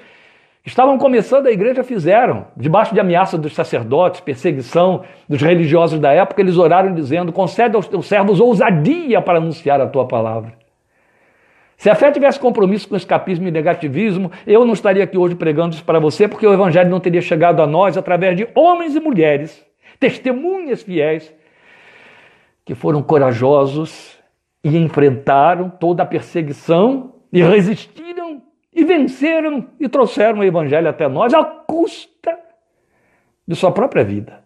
estavam 0.65 0.97
começando 0.97 1.47
a 1.47 1.51
igreja, 1.51 1.83
fizeram. 1.83 2.45
Debaixo 2.55 2.93
de 2.93 2.99
ameaça 2.99 3.37
dos 3.37 3.53
sacerdotes, 3.53 4.21
perseguição 4.21 5.03
dos 5.27 5.41
religiosos 5.41 5.99
da 5.99 6.11
época, 6.13 6.41
eles 6.41 6.57
oraram 6.57 6.93
dizendo: 6.93 7.33
concede 7.33 7.75
aos 7.75 7.87
teus 7.87 8.05
servos 8.05 8.39
ousadia 8.39 9.21
para 9.21 9.39
anunciar 9.39 9.81
a 9.81 9.87
tua 9.87 10.07
palavra. 10.07 10.60
Se 11.81 11.89
a 11.89 11.95
fé 11.95 12.11
tivesse 12.11 12.39
compromisso 12.39 12.87
com 12.87 12.95
escapismo 12.95 13.47
e 13.47 13.51
negativismo, 13.51 14.31
eu 14.45 14.63
não 14.63 14.73
estaria 14.73 15.03
aqui 15.03 15.17
hoje 15.17 15.33
pregando 15.33 15.73
isso 15.73 15.83
para 15.83 15.99
você, 15.99 16.27
porque 16.27 16.45
o 16.45 16.53
evangelho 16.53 16.91
não 16.91 16.99
teria 16.99 17.21
chegado 17.23 17.59
a 17.59 17.65
nós 17.65 17.97
através 17.97 18.37
de 18.37 18.47
homens 18.53 18.95
e 18.95 18.99
mulheres, 18.99 19.65
testemunhas 19.99 20.83
fiéis, 20.83 21.33
que 22.63 22.75
foram 22.75 23.01
corajosos 23.01 24.15
e 24.63 24.77
enfrentaram 24.77 25.71
toda 25.71 26.03
a 26.03 26.05
perseguição 26.05 27.15
e 27.33 27.41
resistiram 27.41 28.43
e 28.71 28.83
venceram 28.83 29.65
e 29.79 29.89
trouxeram 29.89 30.41
o 30.41 30.43
evangelho 30.43 30.87
até 30.87 31.07
nós 31.07 31.33
à 31.33 31.43
custa 31.43 32.37
de 33.47 33.55
sua 33.55 33.71
própria 33.71 34.03
vida. 34.03 34.43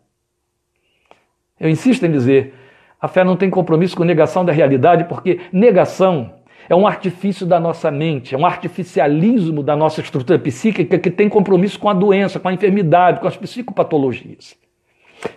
Eu 1.60 1.68
insisto 1.68 2.06
em 2.06 2.12
dizer, 2.12 2.54
a 2.98 3.10
fé 3.10 3.26
não 3.26 3.36
tem 3.36 3.50
compromisso 3.50 3.98
com 3.98 4.06
negação 4.06 4.46
da 4.46 4.54
realidade, 4.54 5.04
porque 5.04 5.42
negação 5.52 6.35
é 6.68 6.76
um 6.76 6.88
artifício 6.88 7.46
da 7.46 7.60
nossa 7.60 7.92
mente, 7.92 8.34
é 8.34 8.38
um 8.38 8.46
artificialismo 8.46 9.62
da 9.62 9.76
nossa 9.76 10.02
estrutura 10.02 10.40
psíquica 10.40 10.98
que 10.98 11.12
tem 11.12 11.30
compromisso 11.30 11.80
com 11.80 11.90
a 11.90 11.94
doença, 11.94 12.40
com 12.40 12.48
a 12.48 12.54
enfermidade, 12.54 13.20
com 13.20 13.28
as 13.28 13.38
psicopatologias. 13.38 14.58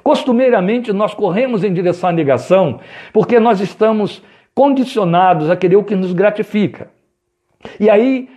Costumeiramente, 0.03 0.93
nós 0.93 1.15
corremos 1.15 1.65
em 1.65 1.73
direção 1.73 2.11
à 2.11 2.13
negação 2.13 2.81
porque 3.13 3.39
nós 3.39 3.61
estamos 3.61 4.23
condicionados 4.55 5.51
a 5.51 5.57
querer 5.57 5.77
o 5.77 5.85
que 5.85 5.95
nos 5.95 6.13
gratifica. 6.13 6.91
E 7.79 7.89
aí, 7.89 8.29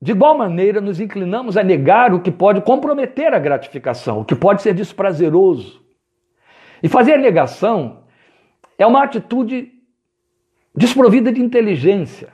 de 0.00 0.12
igual 0.12 0.36
maneira, 0.36 0.80
nos 0.80 1.00
inclinamos 1.00 1.56
a 1.56 1.62
negar 1.62 2.12
o 2.12 2.20
que 2.20 2.30
pode 2.30 2.60
comprometer 2.60 3.32
a 3.32 3.38
gratificação, 3.38 4.20
o 4.20 4.24
que 4.24 4.34
pode 4.34 4.62
ser 4.62 4.74
desprazeroso. 4.74 5.80
E 6.82 6.88
fazer 6.88 7.14
a 7.14 7.18
negação 7.18 8.00
é 8.78 8.86
uma 8.86 9.02
atitude 9.02 9.72
desprovida 10.76 11.32
de 11.32 11.40
inteligência, 11.40 12.28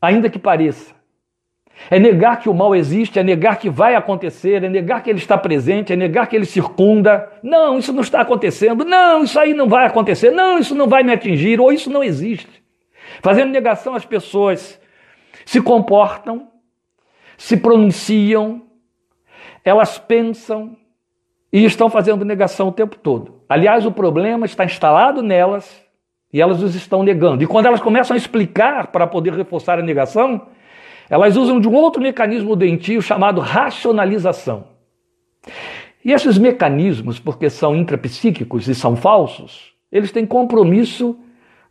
ainda 0.00 0.30
que 0.30 0.38
pareça. 0.38 0.94
É 1.90 1.98
negar 1.98 2.38
que 2.40 2.48
o 2.48 2.54
mal 2.54 2.74
existe, 2.74 3.18
é 3.18 3.22
negar 3.22 3.58
que 3.58 3.70
vai 3.70 3.94
acontecer, 3.94 4.62
é 4.62 4.68
negar 4.68 5.02
que 5.02 5.08
ele 5.08 5.18
está 5.18 5.38
presente, 5.38 5.92
é 5.92 5.96
negar 5.96 6.26
que 6.26 6.36
ele 6.36 6.44
circunda. 6.44 7.30
Não, 7.42 7.78
isso 7.78 7.92
não 7.92 8.02
está 8.02 8.20
acontecendo. 8.20 8.84
Não, 8.84 9.22
isso 9.22 9.38
aí 9.38 9.54
não 9.54 9.66
vai 9.68 9.86
acontecer. 9.86 10.30
Não, 10.30 10.58
isso 10.58 10.74
não 10.74 10.86
vai 10.86 11.02
me 11.02 11.12
atingir, 11.12 11.58
ou 11.58 11.72
isso 11.72 11.90
não 11.90 12.04
existe. 12.04 12.62
Fazendo 13.22 13.50
negação, 13.50 13.94
as 13.94 14.04
pessoas 14.04 14.80
se 15.46 15.60
comportam, 15.60 16.48
se 17.38 17.56
pronunciam, 17.56 18.62
elas 19.64 19.98
pensam 19.98 20.76
e 21.52 21.64
estão 21.64 21.88
fazendo 21.88 22.24
negação 22.24 22.68
o 22.68 22.72
tempo 22.72 22.96
todo. 22.96 23.42
Aliás, 23.48 23.84
o 23.86 23.92
problema 23.92 24.46
está 24.46 24.64
instalado 24.64 25.22
nelas 25.22 25.82
e 26.32 26.40
elas 26.40 26.62
os 26.62 26.74
estão 26.74 27.02
negando. 27.02 27.42
E 27.42 27.46
quando 27.46 27.66
elas 27.66 27.80
começam 27.80 28.14
a 28.14 28.18
explicar 28.18 28.88
para 28.88 29.06
poder 29.06 29.32
reforçar 29.34 29.78
a 29.78 29.82
negação, 29.82 30.46
elas 31.08 31.36
usam 31.36 31.60
de 31.60 31.68
um 31.68 31.74
outro 31.74 32.00
mecanismo 32.00 32.54
doentio 32.54 33.02
chamado 33.02 33.40
racionalização. 33.40 34.64
E 36.04 36.12
esses 36.12 36.38
mecanismos, 36.38 37.18
porque 37.18 37.50
são 37.50 37.74
intrapsíquicos 37.76 38.68
e 38.68 38.74
são 38.74 38.96
falsos, 38.96 39.72
eles 39.90 40.12
têm 40.12 40.24
compromisso 40.24 41.18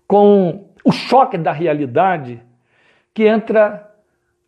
com 0.05 0.65
o 0.83 0.91
choque 0.91 1.37
da 1.37 1.51
realidade 1.51 2.41
que 3.13 3.27
entra, 3.27 3.89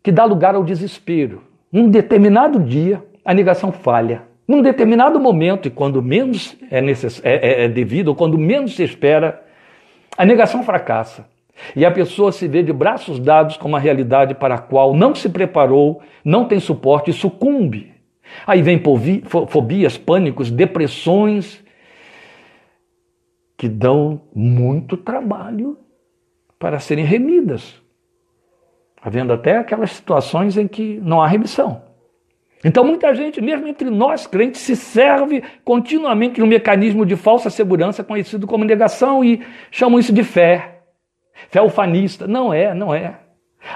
que 0.04 0.12
dá 0.12 0.26
lugar 0.26 0.56
ao 0.56 0.64
desespero. 0.64 1.44
Num 1.72 1.90
determinado 1.90 2.60
dia, 2.60 3.04
a 3.24 3.34
negação 3.34 3.72
falha. 3.72 4.24
Num 4.48 4.62
determinado 4.62 5.20
momento, 5.20 5.68
e 5.68 5.72
quando 5.72 6.02
menos 6.02 6.58
é, 6.70 6.82
necess... 6.82 7.22
é, 7.24 7.64
é, 7.64 7.64
é 7.64 7.68
devido, 7.70 8.10
ou 8.10 8.16
quando 8.16 8.38
menos 8.38 8.76
se 8.76 8.84
espera, 8.84 9.42
a 10.18 10.26
negação 10.26 10.64
fracassa. 10.64 11.30
E 11.76 11.86
a 11.86 11.92
pessoa 11.92 12.32
se 12.32 12.48
vê 12.48 12.64
de 12.64 12.74
braços 12.74 13.20
dados 13.20 13.58
com 13.58 13.68
uma 13.68 13.80
realidade 13.80 14.34
para 14.34 14.56
a 14.56 14.60
qual 14.60 14.94
não 14.94 15.14
se 15.14 15.30
preparou, 15.30 16.02
não 16.24 16.46
tem 16.46 16.60
suporte 16.60 17.12
e 17.12 17.14
sucumbe. 17.14 17.94
Aí 18.48 18.62
vem 18.62 18.82
fobias, 19.48 19.98
pânicos, 19.98 20.50
depressões, 20.50 21.64
que 23.58 23.68
dão 23.68 24.22
muito 24.34 24.98
trabalho 24.98 25.78
para 26.58 26.80
serem 26.80 27.06
remidas. 27.06 27.80
Havendo 29.02 29.34
até 29.34 29.58
aquelas 29.58 29.92
situações 29.92 30.58
em 30.58 30.68
que 30.68 31.00
não 31.04 31.22
há 31.22 31.28
remissão. 31.28 31.91
Então, 32.64 32.84
muita 32.84 33.14
gente, 33.14 33.42
mesmo 33.42 33.68
entre 33.68 33.90
nós 33.90 34.28
crentes, 34.28 34.62
se 34.62 34.76
serve 34.76 35.44
continuamente 35.64 36.36
de 36.36 36.44
um 36.44 36.48
mecanismo 36.48 37.06
de 37.06 37.16
falsa 37.16 37.50
segurança 37.50 38.04
conhecido 38.04 38.46
como 38.46 38.64
negação 38.64 39.24
e 39.24 39.42
chamam 39.72 40.00
isso 40.00 40.14
de 40.14 40.24
fé. 40.24 40.82
Fé 41.50 41.62
ufanista. 41.62 42.28
Não 42.28 42.54
é, 42.54 42.74
não 42.74 42.94
é. 42.94 43.20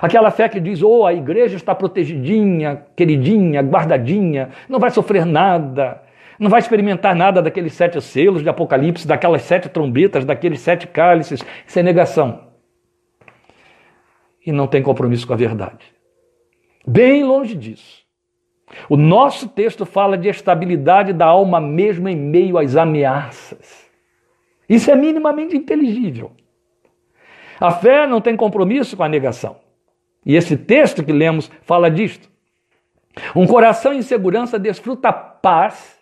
Aquela 0.02 0.32
fé 0.32 0.50
que 0.50 0.60
diz, 0.60 0.82
oh, 0.82 1.06
a 1.06 1.14
igreja 1.14 1.56
está 1.56 1.74
protegidinha, 1.74 2.86
queridinha, 2.96 3.62
guardadinha, 3.62 4.50
não 4.68 4.80
vai 4.80 4.90
sofrer 4.90 5.26
nada, 5.26 6.02
não 6.40 6.50
vai 6.50 6.60
experimentar 6.60 7.16
nada 7.16 7.42
daqueles 7.42 7.74
sete 7.74 8.02
selos 8.02 8.42
de 8.42 8.50
Apocalipse, 8.50 9.08
daquelas 9.08 9.44
sete 9.44 9.70
trombetas, 9.70 10.26
daqueles 10.26 10.60
sete 10.60 10.88
cálices. 10.88 11.40
Isso 11.66 11.80
é 11.80 11.84
negação. 11.84 12.52
E 14.46 14.52
não 14.52 14.68
tem 14.68 14.82
compromisso 14.82 15.26
com 15.26 15.34
a 15.34 15.38
verdade. 15.38 15.94
Bem 16.86 17.24
longe 17.24 17.56
disso. 17.56 18.05
O 18.90 18.98
nosso 18.98 19.48
texto 19.48 19.86
fala 19.86 20.18
de 20.18 20.28
estabilidade 20.28 21.14
da 21.14 21.26
alma 21.26 21.60
mesmo 21.62 22.10
em 22.10 22.16
meio 22.16 22.58
às 22.58 22.76
ameaças. 22.76 23.86
Isso 24.68 24.90
é 24.90 24.96
minimamente 24.96 25.56
inteligível. 25.56 26.32
A 27.60 27.72
fé 27.72 28.06
não 28.08 28.20
tem 28.20 28.36
compromisso 28.36 28.98
com 28.98 29.04
a 29.04 29.10
negação. 29.10 29.58
E 30.26 30.36
esse 30.36 30.58
texto 30.58 31.04
que 31.04 31.12
lemos 31.12 31.50
fala 31.62 31.90
disto. 31.90 32.30
Um 33.36 33.48
coração 33.48 33.94
em 33.94 34.02
segurança 34.02 34.60
desfruta 34.60 35.14
paz 35.14 36.00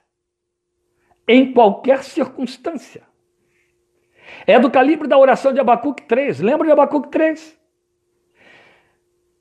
em 1.27 1.53
qualquer 1.53 2.03
circunstância. 2.03 3.03
É 4.47 4.59
do 4.59 4.71
calibre 4.71 5.07
da 5.07 5.17
oração 5.17 5.53
de 5.53 5.59
Abacuque 5.59 6.03
3. 6.03 6.39
Lembra 6.39 6.65
de 6.65 6.71
Abacuque 6.71 7.09
3? 7.09 7.59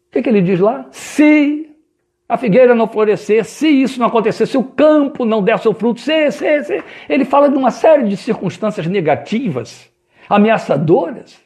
O 0.09 0.13
que, 0.13 0.23
que 0.23 0.29
ele 0.29 0.43
diz 0.43 0.61
lá? 0.61 0.87
Se 0.91 1.72
a 2.33 2.39
figueira 2.39 2.75
não 2.75 2.89
florescer, 2.89 3.45
se 3.45 3.69
isso 3.69 4.01
não 4.01 4.07
acontecer, 4.07 4.47
se 4.47 4.57
o 4.57 4.65
campo 4.65 5.23
não 5.23 5.43
der 5.43 5.59
seu 5.59 5.75
fruto, 5.75 6.01
se, 6.01 6.31
se, 6.31 6.65
se. 6.65 6.83
ele 7.07 7.27
fala 7.27 7.51
de 7.51 7.59
uma 7.59 7.71
série 7.71 8.09
de 8.09 8.17
circunstâncias 8.17 8.87
negativas, 8.87 9.93
ameaçadoras 10.31 11.39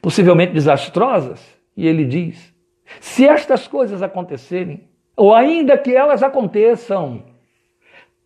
possivelmente 0.00 0.52
desastrosas, 0.52 1.44
e 1.76 1.88
ele 1.88 2.04
diz: 2.04 2.54
se 3.00 3.26
estas 3.26 3.66
coisas 3.66 4.04
acontecerem, 4.04 4.84
ou 5.16 5.34
ainda 5.34 5.76
que 5.76 5.92
elas 5.92 6.22
aconteçam, 6.22 7.24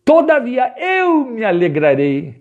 todavia 0.05 0.75
eu 0.77 1.25
me 1.25 1.43
alegrarei 1.43 2.35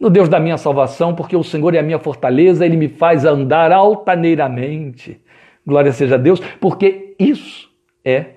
no 0.00 0.10
Deus 0.10 0.28
da 0.28 0.40
minha 0.40 0.58
salvação, 0.58 1.14
porque 1.14 1.36
o 1.36 1.44
Senhor 1.44 1.76
é 1.76 1.78
a 1.78 1.82
minha 1.82 2.00
fortaleza, 2.00 2.66
ele 2.66 2.76
me 2.76 2.88
faz 2.88 3.24
andar 3.24 3.70
altaneiramente. 3.70 5.22
Glória 5.64 5.92
seja 5.92 6.16
a 6.16 6.18
Deus, 6.18 6.40
porque 6.60 7.14
isso 7.20 7.71
é 8.04 8.34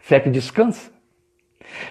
fé 0.00 0.20
que 0.20 0.30
descansa. 0.30 0.90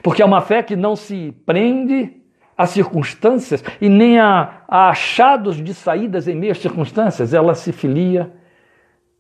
Porque 0.04 0.22
é 0.22 0.26
uma 0.26 0.42
fé 0.42 0.62
que 0.62 0.76
não 0.76 0.96
se 0.96 1.34
prende 1.46 2.22
a 2.58 2.66
circunstâncias 2.66 3.64
e 3.80 3.90
nem 3.90 4.20
a, 4.20 4.64
a 4.68 4.90
achados 4.90 5.62
de 5.62 5.74
saídas 5.74 6.28
em 6.28 6.36
meio 6.36 6.52
às 6.52 6.60
circunstâncias. 6.60 7.34
Ela 7.34 7.56
se 7.56 7.72
filia 7.72 8.32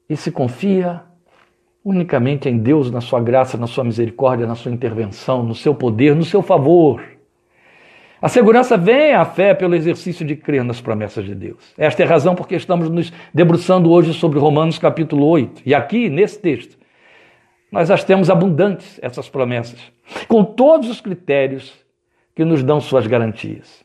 e 0.10 0.16
se 0.16 0.32
confia 0.32 1.02
unicamente 1.84 2.48
em 2.48 2.58
Deus, 2.58 2.92
na 2.92 3.02
sua 3.02 3.20
graça, 3.20 3.58
na 3.58 3.66
sua 3.66 3.84
misericórdia, 3.84 4.46
na 4.46 4.56
sua 4.56 4.72
intervenção, 4.72 5.42
no 5.42 5.56
seu 5.56 5.74
poder, 5.74 6.16
no 6.16 6.24
seu 6.24 6.42
favor. 6.44 7.02
A 8.22 8.30
segurança 8.30 8.78
vem 8.78 9.16
à 9.16 9.26
fé 9.26 9.56
pelo 9.56 9.74
exercício 9.74 10.24
de 10.24 10.36
crer 10.36 10.64
nas 10.64 10.80
promessas 10.80 11.26
de 11.26 11.34
Deus. 11.34 11.74
Esta 11.76 12.04
é 12.04 12.06
a 12.06 12.10
razão 12.10 12.36
porque 12.36 12.56
estamos 12.56 12.88
nos 12.88 13.12
debruçando 13.34 13.90
hoje 13.90 14.14
sobre 14.14 14.38
Romanos 14.38 14.78
capítulo 14.78 15.26
8. 15.26 15.64
E 15.66 15.74
aqui, 15.74 16.08
nesse 16.08 16.40
texto, 16.40 16.78
nós 17.72 17.90
as 17.90 18.04
temos 18.04 18.30
abundantes, 18.30 19.00
essas 19.02 19.30
promessas, 19.30 19.80
com 20.28 20.44
todos 20.44 20.90
os 20.90 21.00
critérios 21.00 21.74
que 22.36 22.44
nos 22.44 22.64
dão 22.64 22.82
suas 22.82 23.08
garantias. 23.08 23.84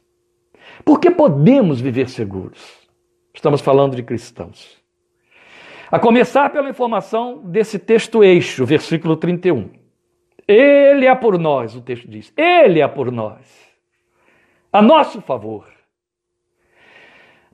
Porque 0.85 1.11
podemos 1.11 1.81
viver 1.81 2.09
seguros. 2.09 2.61
Estamos 3.33 3.61
falando 3.61 3.95
de 3.95 4.03
cristãos. 4.03 4.77
A 5.91 6.01
começar 6.01 6.51
pela 6.51 6.69
informação 6.69 7.39
desse 7.45 7.79
texto 7.79 8.25
eixo, 8.25 8.67
versículo 8.67 9.17
31. 9.17 9.71
Ele 10.49 11.07
é 11.07 11.15
por 11.15 11.39
nós, 11.39 11.77
o 11.77 11.81
texto 11.81 12.09
diz. 12.09 12.33
Ele 12.37 12.81
é 12.81 12.89
por 12.89 13.13
nós. 13.13 13.67
A 14.73 14.83
nosso 14.83 15.21
favor. 15.21 15.67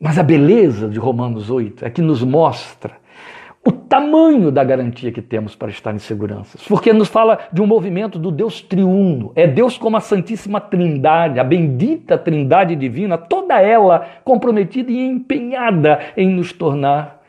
Mas 0.01 0.19
a 0.19 0.23
beleza 0.23 0.89
de 0.89 0.99
Romanos 0.99 1.51
8 1.51 1.85
é 1.85 1.91
que 1.91 2.01
nos 2.01 2.23
mostra 2.23 3.02
o 3.65 3.71
tamanho 3.71 4.51
da 4.51 4.65
garantia 4.65 5.13
que 5.13 5.23
temos 5.23 5.55
para 5.55 5.71
estar 5.71 5.95
em 5.95 5.99
segurança. 5.99 6.59
Porque 6.69 6.93
nos 6.93 7.09
fala 7.09 7.39
de 7.53 7.63
um 7.63 7.67
movimento 7.67 8.19
do 8.19 8.31
Deus 8.31 8.61
triuno. 8.61 9.33
É 9.37 9.47
Deus 9.47 9.79
como 9.79 9.97
a 9.97 10.01
Santíssima 10.01 10.61
Trindade, 10.61 11.39
a 11.39 11.45
bendita 11.45 12.19
Trindade 12.19 12.75
divina, 12.75 13.17
toda 13.17 13.61
ela 13.61 14.07
comprometida 14.25 14.91
e 14.91 14.99
empenhada 14.99 16.01
em 16.17 16.29
nos 16.29 16.53
tornar 16.53 17.23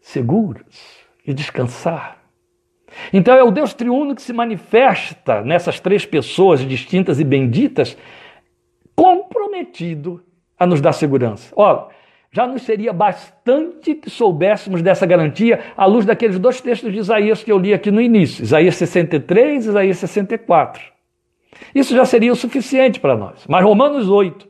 seguros 0.00 1.00
e 1.26 1.34
descansar. 1.34 2.18
Então 3.12 3.34
é 3.34 3.42
o 3.42 3.50
Deus 3.50 3.74
triuno 3.74 4.14
que 4.14 4.22
se 4.22 4.32
manifesta 4.32 5.42
nessas 5.42 5.80
três 5.80 6.06
pessoas 6.06 6.60
distintas 6.60 7.18
e 7.18 7.24
benditas, 7.24 7.96
comprometido 8.94 10.22
a 10.58 10.66
nos 10.66 10.80
dar 10.80 10.92
segurança. 10.92 11.52
Olha, 11.56 11.86
já 12.32 12.46
nos 12.46 12.62
seria 12.62 12.92
bastante 12.92 13.94
que 13.94 14.08
soubéssemos 14.08 14.82
dessa 14.82 15.04
garantia 15.04 15.60
à 15.76 15.84
luz 15.84 16.06
daqueles 16.06 16.38
dois 16.38 16.60
textos 16.60 16.92
de 16.92 16.98
Isaías 16.98 17.42
que 17.42 17.50
eu 17.50 17.58
li 17.58 17.74
aqui 17.74 17.90
no 17.90 18.00
início, 18.00 18.42
Isaías 18.42 18.76
63 18.76 19.66
e 19.66 19.68
Isaías 19.68 19.98
64. 19.98 20.80
Isso 21.74 21.94
já 21.94 22.04
seria 22.04 22.32
o 22.32 22.36
suficiente 22.36 23.00
para 23.00 23.16
nós. 23.16 23.44
Mas 23.48 23.64
Romanos 23.64 24.08
8 24.08 24.48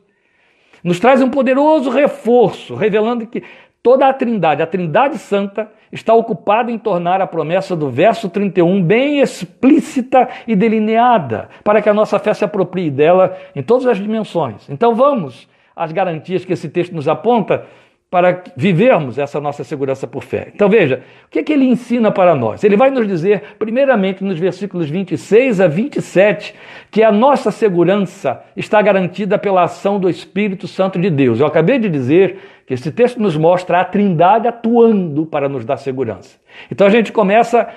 nos 0.83 0.99
traz 0.99 1.21
um 1.21 1.29
poderoso 1.29 1.89
reforço, 1.89 2.75
revelando 2.75 3.25
que 3.25 3.43
toda 3.81 4.07
a 4.07 4.13
Trindade, 4.13 4.61
a 4.61 4.67
Trindade 4.67 5.17
Santa, 5.17 5.71
está 5.91 6.13
ocupada 6.13 6.71
em 6.71 6.77
tornar 6.77 7.19
a 7.19 7.27
promessa 7.27 7.75
do 7.75 7.89
verso 7.89 8.29
31 8.29 8.81
bem 8.83 9.19
explícita 9.19 10.29
e 10.47 10.55
delineada, 10.55 11.49
para 11.63 11.81
que 11.81 11.89
a 11.89 11.93
nossa 11.93 12.17
fé 12.19 12.33
se 12.33 12.45
aproprie 12.45 12.91
dela 12.91 13.35
em 13.55 13.63
todas 13.63 13.87
as 13.87 13.97
dimensões. 13.97 14.69
Então 14.69 14.95
vamos 14.95 15.49
as 15.75 15.91
garantias 15.91 16.45
que 16.45 16.53
esse 16.53 16.69
texto 16.69 16.93
nos 16.93 17.07
aponta 17.07 17.65
para 18.11 18.43
vivermos 18.57 19.17
essa 19.17 19.39
nossa 19.39 19.63
segurança 19.63 20.05
por 20.05 20.21
fé. 20.21 20.51
Então 20.53 20.67
veja, 20.67 21.01
o 21.25 21.29
que, 21.29 21.39
é 21.39 21.43
que 21.43 21.53
ele 21.53 21.63
ensina 21.63 22.11
para 22.11 22.35
nós? 22.35 22.61
Ele 22.61 22.75
vai 22.75 22.91
nos 22.91 23.07
dizer, 23.07 23.55
primeiramente 23.57 24.21
nos 24.21 24.37
versículos 24.37 24.89
26 24.89 25.61
a 25.61 25.67
27, 25.69 26.53
que 26.91 27.01
a 27.01 27.09
nossa 27.09 27.51
segurança 27.51 28.43
está 28.53 28.81
garantida 28.81 29.37
pela 29.37 29.63
ação 29.63 29.97
do 29.97 30.09
Espírito 30.09 30.67
Santo 30.67 30.99
de 30.99 31.09
Deus. 31.09 31.39
Eu 31.39 31.45
acabei 31.45 31.79
de 31.79 31.87
dizer 31.87 32.37
que 32.67 32.73
esse 32.73 32.91
texto 32.91 33.17
nos 33.21 33.37
mostra 33.37 33.79
a 33.79 33.85
Trindade 33.85 34.45
atuando 34.45 35.25
para 35.25 35.47
nos 35.47 35.63
dar 35.63 35.77
segurança. 35.77 36.37
Então 36.69 36.85
a 36.87 36.89
gente 36.89 37.13
começa 37.13 37.69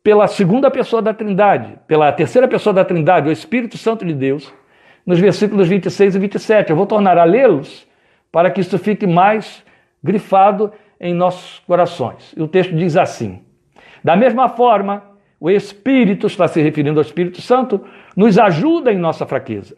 pela 0.00 0.28
segunda 0.28 0.70
pessoa 0.70 1.02
da 1.02 1.12
Trindade, 1.12 1.74
pela 1.88 2.12
terceira 2.12 2.46
pessoa 2.46 2.72
da 2.72 2.84
Trindade, 2.84 3.28
o 3.28 3.32
Espírito 3.32 3.76
Santo 3.76 4.04
de 4.04 4.14
Deus, 4.14 4.54
nos 5.06 5.18
versículos 5.18 5.68
26 5.68 6.14
e 6.14 6.18
27. 6.18 6.70
Eu 6.70 6.76
vou 6.76 6.86
tornar 6.86 7.18
a 7.18 7.24
lê-los 7.24 7.86
para 8.30 8.50
que 8.50 8.60
isso 8.60 8.78
fique 8.78 9.06
mais 9.06 9.62
grifado 10.02 10.72
em 11.00 11.12
nossos 11.12 11.58
corações. 11.60 12.32
E 12.36 12.42
o 12.42 12.48
texto 12.48 12.74
diz 12.74 12.96
assim: 12.96 13.42
Da 14.02 14.16
mesma 14.16 14.48
forma, 14.48 15.02
o 15.38 15.50
Espírito, 15.50 16.26
está 16.26 16.46
se 16.46 16.62
referindo 16.62 17.00
ao 17.00 17.04
Espírito 17.04 17.42
Santo, 17.42 17.84
nos 18.16 18.38
ajuda 18.38 18.92
em 18.92 18.98
nossa 18.98 19.26
fraqueza. 19.26 19.76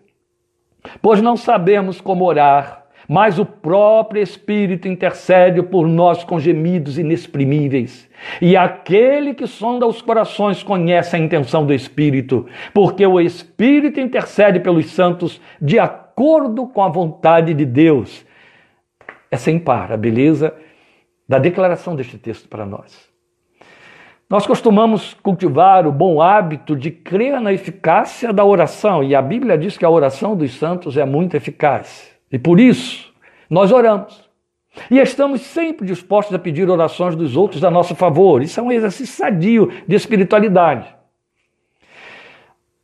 Pois 1.01 1.23
não 1.23 1.37
sabemos 1.37 2.01
como 2.01 2.25
orar, 2.25 2.84
mas 3.09 3.39
o 3.39 3.45
próprio 3.45 4.23
Espírito 4.23 4.89
intercede 4.89 5.63
por 5.63 5.87
nós 5.87 6.25
com 6.25 6.39
gemidos 6.39 6.99
inexprimíveis. 6.99 8.09
E 8.41 8.57
aquele 8.57 9.35
que 9.35 9.47
sonda 9.47 9.87
os 9.87 10.01
corações 10.01 10.63
conhece 10.63 11.17
a 11.17 11.19
intenção 11.19 11.67
do 11.67 11.75
Espírito, 11.75 12.47
porque 12.73 13.07
o 13.07 13.21
Espírito 13.21 14.01
intercede 14.01 14.61
pelos 14.61 14.87
santos 14.91 15.41
de 15.61 15.79
acordo 15.79 16.67
com 16.67 16.83
a 16.83 16.89
vontade 16.89 17.53
de 17.53 17.65
Deus 17.65 18.25
é 19.35 19.37
sem 19.37 19.59
par 19.59 19.91
a 19.91 19.97
beleza 19.97 20.55
da 21.29 21.41
declaração 21.41 21.97
deste 21.97 22.17
texto 22.17 22.49
para 22.49 22.65
nós. 22.65 23.13
Nós 24.31 24.47
costumamos 24.47 25.13
cultivar 25.15 25.87
o 25.87 25.93
bom 25.93 26.23
hábito 26.23 26.77
de 26.77 26.91
crer 26.91 27.41
na 27.41 27.53
eficácia 27.53 28.33
da 28.33 28.45
oração, 28.45 29.03
e 29.03 29.15
a 29.15 29.21
Bíblia 29.21 29.59
diz 29.59 29.77
que 29.77 29.85
a 29.85 29.91
oração 29.91 30.37
dos 30.37 30.55
santos 30.55 30.97
é 30.97 31.05
muito 31.05 31.37
eficaz. 31.37 32.14
E 32.35 32.39
por 32.39 32.59
isso, 32.59 33.15
nós 33.49 33.71
oramos. 33.71 34.29
E 34.91 34.99
estamos 34.99 35.43
sempre 35.43 35.87
dispostos 35.87 36.35
a 36.35 36.39
pedir 36.39 36.69
orações 36.69 37.15
dos 37.15 37.37
outros 37.37 37.63
a 37.63 37.71
nosso 37.71 37.95
favor. 37.95 38.43
Isso 38.43 38.59
é 38.59 38.63
um 38.65 38.73
exercício 38.73 39.15
sadio 39.15 39.71
de 39.87 39.95
espiritualidade. 39.95 40.93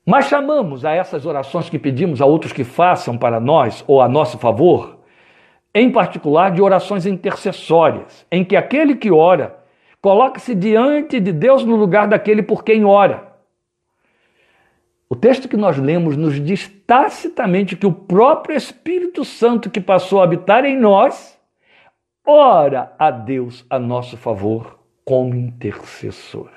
Mas 0.06 0.26
chamamos 0.26 0.84
a 0.84 0.92
essas 0.92 1.26
orações 1.26 1.68
que 1.68 1.80
pedimos 1.80 2.20
a 2.20 2.26
outros 2.26 2.52
que 2.52 2.62
façam 2.62 3.18
para 3.18 3.40
nós 3.40 3.82
ou 3.88 4.00
a 4.00 4.08
nosso 4.08 4.38
favor 4.38 5.00
em 5.74 5.90
particular 5.90 6.52
de 6.52 6.62
orações 6.62 7.04
intercessórias, 7.04 8.24
em 8.30 8.44
que 8.44 8.54
aquele 8.54 8.94
que 8.94 9.10
ora 9.10 9.56
coloca-se 10.00 10.54
diante 10.54 11.18
de 11.18 11.32
Deus 11.32 11.64
no 11.64 11.74
lugar 11.74 12.06
daquele 12.06 12.44
por 12.44 12.62
quem 12.62 12.84
ora. 12.84 13.29
O 15.12 15.16
texto 15.16 15.48
que 15.48 15.56
nós 15.56 15.76
lemos 15.76 16.16
nos 16.16 16.40
diz 16.40 16.68
tacitamente 16.86 17.74
que 17.74 17.84
o 17.84 17.92
próprio 17.92 18.56
Espírito 18.56 19.24
Santo 19.24 19.68
que 19.68 19.80
passou 19.80 20.20
a 20.20 20.24
habitar 20.24 20.64
em 20.64 20.78
nós 20.78 21.36
ora 22.24 22.94
a 22.96 23.10
Deus 23.10 23.66
a 23.68 23.76
nosso 23.76 24.16
favor 24.16 24.78
como 25.04 25.34
intercessor. 25.34 26.48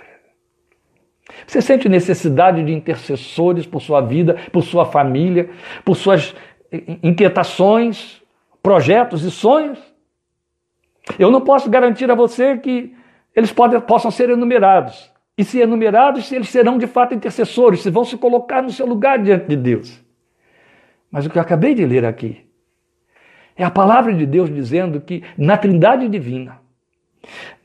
Você 1.47 1.63
sente 1.63 1.89
necessidade 1.89 2.63
de 2.63 2.71
intercessores 2.71 3.65
por 3.65 3.81
sua 3.81 4.01
vida, 4.01 4.37
por 4.51 4.61
sua 4.61 4.85
família, 4.85 5.49
por 5.83 5.95
suas 5.95 6.35
inquietações, 7.01 8.21
projetos 8.61 9.23
e 9.23 9.31
sonhos. 9.31 9.79
Eu 11.17 11.31
não 11.31 11.41
posso 11.41 11.71
garantir 11.71 12.11
a 12.11 12.15
você 12.15 12.55
que 12.57 12.95
eles 13.35 13.51
podem, 13.51 13.81
possam 13.81 14.11
ser 14.11 14.29
enumerados. 14.29 15.11
E 15.43 15.45
se 15.45 15.59
enumerados, 15.59 16.31
eles 16.31 16.47
serão 16.47 16.77
de 16.77 16.87
fato 16.87 17.13
intercessores, 17.13 17.81
se 17.81 17.89
vão 17.89 18.05
se 18.05 18.15
colocar 18.15 18.61
no 18.61 18.69
seu 18.69 18.85
lugar 18.85 19.21
diante 19.21 19.45
de 19.45 19.57
Deus. 19.57 20.01
Mas 21.11 21.25
o 21.25 21.29
que 21.29 21.37
eu 21.37 21.41
acabei 21.41 21.75
de 21.75 21.85
ler 21.85 22.05
aqui 22.05 22.45
é 23.53 23.65
a 23.65 23.69
palavra 23.69 24.13
de 24.13 24.25
Deus 24.25 24.49
dizendo 24.49 25.01
que 25.01 25.21
na 25.37 25.57
Trindade 25.57 26.07
Divina, 26.07 26.61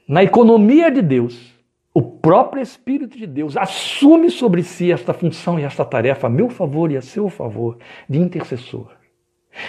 na 0.09 0.25
economia 0.25 0.91
de 0.91 1.01
Deus, 1.01 1.55
o 1.95 2.03
próprio 2.03 2.61
Espírito 2.61 3.17
de 3.17 3.29
Deus 3.29 3.57
assume 3.57 4.29
sobre 4.29 4.65
si 4.65 4.91
esta 4.91 5.15
função 5.15 5.57
e 5.57 5.63
esta 5.63 5.85
tarefa 5.85 6.27
a 6.27 6.31
meu 6.31 6.51
favor 6.51 6.91
e 6.91 6.97
a 6.97 7.01
seu 7.01 7.29
favor 7.29 7.79
de 8.09 8.19
intercessor. 8.19 8.91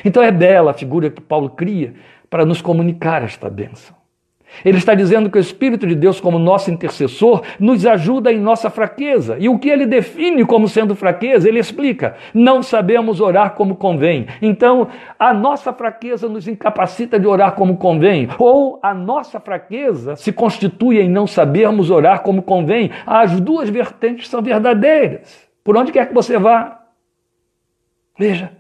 Então 0.04 0.24
é 0.24 0.32
bela 0.32 0.72
a 0.72 0.74
figura 0.74 1.12
que 1.12 1.22
Paulo 1.22 1.52
cria 1.52 1.94
para 2.28 2.44
nos 2.44 2.60
comunicar 2.60 3.22
esta 3.22 3.52
bênção. 3.52 3.99
Ele 4.64 4.78
está 4.78 4.94
dizendo 4.94 5.30
que 5.30 5.38
o 5.38 5.42
Espírito 5.42 5.88
de 5.88 5.96
Deus, 5.96 6.20
como 6.20 6.38
nosso 6.38 6.70
intercessor, 6.70 7.44
nos 7.60 7.86
ajuda 7.86 8.32
em 8.32 8.40
nossa 8.40 8.70
fraqueza. 8.70 9.38
E 9.40 9.48
o 9.48 9.58
que 9.58 9.70
ele 9.70 9.86
define 9.86 10.46
como 10.46 10.68
sendo 10.68 10.96
fraqueza, 10.96 11.48
ele 11.48 11.60
explica: 11.60 12.16
não 12.34 12.62
sabemos 12.62 13.22
orar 13.22 13.54
como 13.54 13.76
convém. 13.76 14.28
Então, 14.42 14.88
a 15.18 15.34
nossa 15.34 15.72
fraqueza 15.72 16.28
nos 16.28 16.48
incapacita 16.48 17.20
de 17.20 17.28
orar 17.28 17.54
como 17.54 17.78
convém. 17.78 18.28
Ou 18.38 18.80
a 18.84 18.94
nossa 18.94 19.40
fraqueza 19.40 20.16
se 20.16 20.32
constitui 20.32 21.00
em 21.00 21.10
não 21.10 21.26
sabermos 21.26 21.90
orar 21.90 22.22
como 22.22 22.42
convém. 22.42 22.92
As 23.06 23.40
duas 23.40 23.70
vertentes 23.70 24.28
são 24.28 24.42
verdadeiras. 24.42 25.48
Por 25.64 25.78
onde 25.78 25.92
quer 25.92 26.08
que 26.08 26.14
você 26.14 26.38
vá. 26.38 26.80
Veja, 28.18 28.52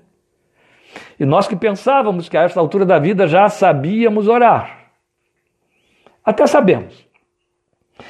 e 1.19 1.25
nós 1.25 1.47
que 1.47 1.55
pensávamos 1.55 2.29
que 2.29 2.37
a 2.37 2.43
esta 2.43 2.59
altura 2.59 2.85
da 2.85 2.97
vida 2.97 3.27
já 3.27 3.49
sabíamos 3.49 4.27
orar. 4.27 4.78
Até 6.23 6.45
sabemos. 6.47 7.09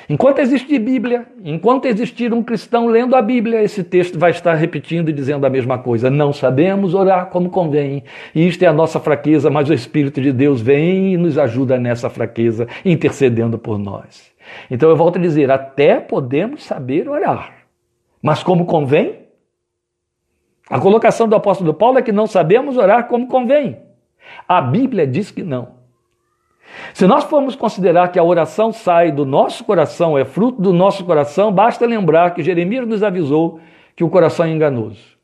Enquanto 0.07 0.39
existir 0.39 0.79
Bíblia, 0.79 1.25
enquanto 1.43 1.85
existir 1.85 2.33
um 2.33 2.43
cristão 2.43 2.87
lendo 2.87 3.15
a 3.15 3.21
Bíblia, 3.21 3.61
esse 3.63 3.83
texto 3.83 4.19
vai 4.19 4.31
estar 4.31 4.53
repetindo 4.53 5.09
e 5.09 5.13
dizendo 5.13 5.45
a 5.45 5.49
mesma 5.49 5.77
coisa. 5.77 6.09
Não 6.09 6.31
sabemos 6.31 6.93
orar 6.93 7.27
como 7.27 7.49
convém. 7.49 8.03
E 8.33 8.47
isto 8.47 8.63
é 8.63 8.67
a 8.67 8.73
nossa 8.73 8.99
fraqueza, 8.99 9.49
mas 9.49 9.69
o 9.69 9.73
Espírito 9.73 10.21
de 10.21 10.31
Deus 10.31 10.61
vem 10.61 11.13
e 11.13 11.17
nos 11.17 11.37
ajuda 11.37 11.77
nessa 11.77 12.09
fraqueza, 12.09 12.67
intercedendo 12.85 13.57
por 13.57 13.77
nós. 13.77 14.31
Então 14.69 14.89
eu 14.89 14.95
volto 14.95 15.17
a 15.17 15.21
dizer: 15.21 15.51
até 15.51 15.99
podemos 15.99 16.63
saber 16.63 17.07
orar, 17.07 17.65
mas 18.21 18.43
como 18.43 18.65
convém? 18.65 19.27
A 20.69 20.79
colocação 20.79 21.27
do 21.27 21.35
apóstolo 21.35 21.73
Paulo 21.73 21.97
é 21.97 22.01
que 22.01 22.11
não 22.11 22.27
sabemos 22.27 22.77
orar 22.77 23.07
como 23.07 23.27
convém. 23.27 23.77
A 24.47 24.61
Bíblia 24.61 25.07
diz 25.07 25.31
que 25.31 25.41
não. 25.41 25.78
Se 26.93 27.07
nós 27.07 27.23
formos 27.23 27.55
considerar 27.55 28.09
que 28.09 28.19
a 28.19 28.23
oração 28.23 28.71
sai 28.71 29.11
do 29.11 29.25
nosso 29.25 29.63
coração, 29.63 30.17
é 30.17 30.25
fruto 30.25 30.61
do 30.61 30.73
nosso 30.73 31.03
coração, 31.05 31.51
basta 31.51 31.85
lembrar 31.85 32.33
que 32.33 32.43
Jeremias 32.43 32.87
nos 32.87 33.03
avisou 33.03 33.59
que 33.95 34.03
o 34.03 34.09
coração 34.09 34.45
é 34.45 34.49
enganoso. 34.49 35.19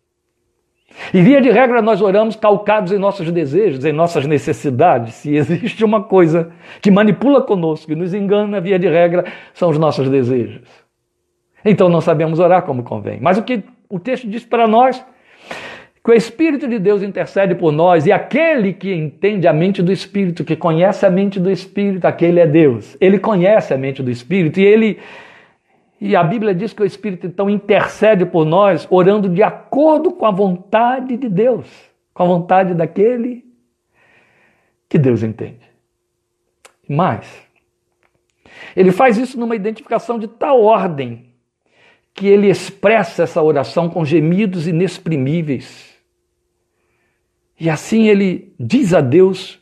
E 1.14 1.22
via 1.22 1.42
de 1.42 1.50
regra 1.52 1.82
nós 1.82 2.02
oramos 2.02 2.36
calcados 2.36 2.92
em 2.92 2.98
nossos 2.98 3.32
desejos, 3.32 3.84
em 3.84 3.92
nossas 3.92 4.26
necessidades. 4.26 5.16
Se 5.16 5.36
existe 5.36 5.84
uma 5.84 6.04
coisa 6.04 6.52
que 6.82 6.90
manipula 6.90 7.42
conosco 7.42 7.92
e 7.92 7.96
nos 7.96 8.14
engana, 8.14 8.62
via 8.62 8.80
de 8.80 8.88
regra, 8.88 9.26
são 9.54 9.70
os 9.70 9.78
nossos 9.78 10.10
desejos. 10.10 10.68
Então 11.64 11.90
não 11.90 12.02
sabemos 12.02 12.40
orar 12.40 12.62
como 12.64 12.84
convém. 12.84 13.20
Mas 13.22 13.38
o 13.38 13.44
que 13.44 13.64
o 13.90 14.00
texto 14.00 14.28
diz 14.28 14.46
para 14.46 14.68
nós 14.68 15.04
que 16.06 16.12
o 16.12 16.14
Espírito 16.14 16.68
de 16.68 16.78
Deus 16.78 17.02
intercede 17.02 17.56
por 17.56 17.72
nós 17.72 18.06
e 18.06 18.12
aquele 18.12 18.74
que 18.74 18.94
entende 18.94 19.48
a 19.48 19.54
mente 19.54 19.82
do 19.82 19.92
Espírito, 19.92 20.46
que 20.46 20.56
conhece 20.56 21.04
a 21.04 21.10
mente 21.10 21.40
do 21.40 21.50
Espírito, 21.50 22.06
aquele 22.06 22.40
é 22.40 22.46
Deus. 22.46 22.96
Ele 23.02 23.18
conhece 23.18 23.74
a 23.74 23.78
mente 23.78 24.04
do 24.04 24.12
Espírito 24.12 24.60
e 24.60 24.64
ele 24.64 25.00
e 26.00 26.16
a 26.16 26.24
Bíblia 26.24 26.54
diz 26.54 26.74
que 26.74 26.84
o 26.84 26.86
Espírito 26.86 27.26
então 27.26 27.50
intercede 27.50 28.24
por 28.24 28.46
nós, 28.46 28.86
orando 28.92 29.28
de 29.28 29.42
acordo 29.42 30.12
com 30.12 30.28
a 30.28 30.32
vontade 30.32 31.18
de 31.18 31.28
Deus, 31.28 31.66
com 32.14 32.22
a 32.22 32.28
vontade 32.28 32.76
daquele 32.76 33.44
que 34.88 35.00
Deus 35.00 35.24
entende. 35.24 35.68
Mas 36.88 37.26
ele 38.76 38.92
faz 38.92 39.18
isso 39.18 39.40
numa 39.40 39.56
identificação 39.56 40.20
de 40.20 40.28
tal 40.28 40.62
ordem 40.62 41.34
que 42.14 42.28
ele 42.28 42.48
expressa 42.48 43.24
essa 43.24 43.42
oração 43.42 43.90
com 43.90 44.06
gemidos 44.06 44.68
inexprimíveis 44.68 45.95
e 47.60 47.70
assim 47.70 48.08
ele 48.08 48.54
diz 48.60 48.94
a 48.94 49.02
Deus 49.02 49.60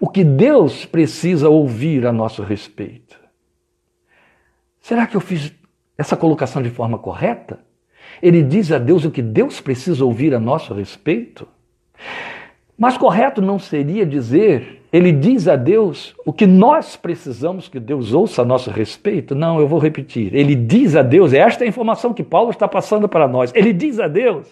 o 0.00 0.08
que 0.08 0.22
Deus 0.22 0.84
precisa 0.84 1.48
ouvir 1.48 2.06
a 2.06 2.12
nosso 2.12 2.42
respeito. 2.42 3.18
Será 4.80 5.06
que 5.06 5.16
eu 5.16 5.20
fiz 5.20 5.52
essa 5.96 6.16
colocação 6.16 6.62
de 6.62 6.70
forma 6.70 6.98
correta? 6.98 7.60
Ele 8.20 8.42
diz 8.42 8.70
a 8.70 8.78
Deus 8.78 9.04
o 9.04 9.10
que 9.10 9.22
Deus 9.22 9.60
precisa 9.60 10.04
ouvir 10.04 10.34
a 10.34 10.40
nosso 10.40 10.74
respeito? 10.74 11.46
Mas 12.76 12.96
correto 12.96 13.40
não 13.40 13.58
seria 13.58 14.04
dizer, 14.04 14.82
ele 14.92 15.12
diz 15.12 15.46
a 15.46 15.56
Deus 15.56 16.14
o 16.26 16.32
que 16.32 16.46
nós 16.46 16.96
precisamos 16.96 17.68
que 17.68 17.78
Deus 17.78 18.12
ouça 18.12 18.42
a 18.42 18.44
nosso 18.44 18.70
respeito? 18.70 19.34
Não, 19.34 19.60
eu 19.60 19.68
vou 19.68 19.78
repetir. 19.78 20.34
Ele 20.34 20.54
diz 20.54 20.96
a 20.96 21.02
Deus, 21.02 21.32
esta 21.32 21.62
é 21.62 21.66
a 21.66 21.68
informação 21.68 22.12
que 22.12 22.24
Paulo 22.24 22.50
está 22.50 22.66
passando 22.66 23.08
para 23.08 23.28
nós. 23.28 23.52
Ele 23.54 23.72
diz 23.72 24.00
a 24.00 24.08
Deus, 24.08 24.48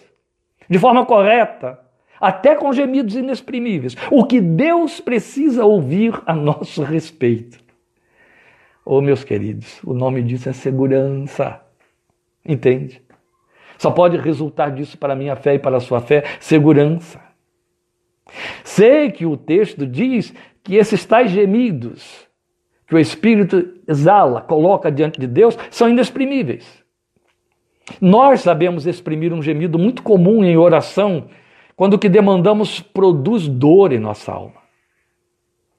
de 0.69 0.79
forma 0.79 1.05
correta, 1.05 1.77
até 2.21 2.55
com 2.55 2.71
gemidos 2.71 3.15
inexprimíveis, 3.15 3.97
o 4.11 4.23
que 4.23 4.39
Deus 4.39 5.01
precisa 5.01 5.65
ouvir 5.65 6.13
a 6.25 6.33
nosso 6.33 6.83
respeito. 6.83 7.59
Oh, 8.85 9.01
meus 9.01 9.23
queridos, 9.23 9.81
o 9.83 9.93
nome 9.93 10.21
disso 10.21 10.47
é 10.47 10.53
segurança. 10.53 11.61
Entende? 12.45 13.01
Só 13.77 13.91
pode 13.91 14.17
resultar 14.17 14.69
disso 14.69 14.97
para 14.97 15.13
a 15.13 15.15
minha 15.15 15.35
fé 15.35 15.55
e 15.55 15.59
para 15.59 15.77
a 15.77 15.79
sua 15.79 16.01
fé 16.01 16.23
segurança. 16.39 17.19
Sei 18.63 19.11
que 19.11 19.25
o 19.25 19.35
texto 19.35 19.85
diz 19.85 20.33
que 20.63 20.75
esses 20.75 21.03
tais 21.05 21.31
gemidos 21.31 22.27
que 22.87 22.95
o 22.95 22.99
Espírito 22.99 23.73
exala, 23.87 24.41
coloca 24.41 24.91
diante 24.91 25.17
de 25.17 25.25
Deus, 25.25 25.57
são 25.69 25.87
inexprimíveis. 25.87 26.83
Nós 28.01 28.41
sabemos 28.41 28.85
exprimir 28.85 29.31
um 29.31 29.41
gemido 29.41 29.79
muito 29.79 30.03
comum 30.03 30.43
em 30.43 30.57
oração 30.57 31.29
quando 31.81 31.95
o 31.95 31.97
que 31.97 32.09
demandamos 32.09 32.79
produz 32.79 33.47
dor 33.47 33.91
em 33.91 33.97
nossa 33.97 34.31
alma. 34.31 34.61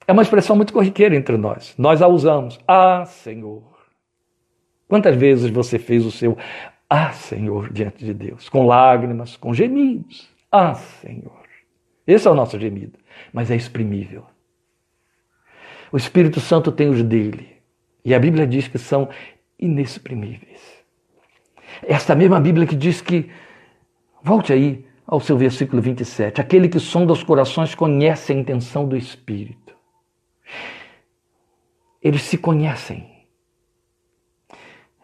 É 0.05 0.11
uma 0.11 0.21
expressão 0.21 0.53
muito 0.53 0.73
corriqueira 0.73 1.15
entre 1.15 1.37
nós. 1.37 1.73
Nós 1.77 2.01
a 2.01 2.09
usamos. 2.09 2.59
Ah, 2.67 3.05
Senhor. 3.05 3.63
Quantas 4.85 5.15
vezes 5.15 5.49
você 5.49 5.79
fez 5.79 6.05
o 6.05 6.11
seu 6.11 6.37
ah, 6.89 7.13
Senhor, 7.13 7.71
diante 7.71 8.03
de 8.03 8.13
Deus, 8.13 8.49
com 8.49 8.67
lágrimas, 8.67 9.37
com 9.37 9.53
gemidos. 9.53 10.29
Ah, 10.51 10.73
Senhor. 10.73 11.41
Esse 12.05 12.27
é 12.27 12.31
o 12.31 12.35
nosso 12.35 12.59
gemido, 12.59 12.99
mas 13.31 13.49
é 13.49 13.55
exprimível. 13.55 14.25
O 15.89 15.95
Espírito 15.95 16.41
Santo 16.41 16.69
tem 16.69 16.89
os 16.89 17.01
dele, 17.01 17.49
e 18.03 18.13
a 18.13 18.19
Bíblia 18.19 18.45
diz 18.45 18.67
que 18.67 18.77
são 18.77 19.07
inexprimíveis. 19.57 20.83
Esta 21.81 22.13
mesma 22.13 22.41
Bíblia 22.41 22.67
que 22.67 22.75
diz 22.75 22.99
que, 22.99 23.31
volte 24.21 24.51
aí 24.51 24.85
ao 25.13 25.19
seu 25.19 25.37
versículo 25.37 25.81
27, 25.81 26.41
aquele 26.41 26.67
que 26.67 26.79
sonda 26.79 27.13
os 27.13 27.23
corações 27.23 27.75
conhece 27.75 28.31
a 28.31 28.35
intenção 28.35 28.87
do 28.87 28.97
Espírito. 28.97 29.75
Eles 32.01 32.23
se 32.23 32.37
conhecem 32.37 33.13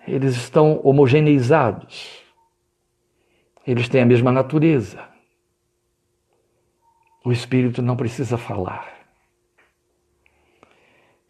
eles 0.10 0.36
estão 0.36 0.80
homogeneizados. 0.84 2.24
Eles 3.66 3.88
têm 3.88 4.02
a 4.02 4.06
mesma 4.06 4.32
natureza. 4.32 5.08
O 7.24 7.32
espírito 7.32 7.82
não 7.82 7.96
precisa 7.96 8.38
falar. 8.38 8.88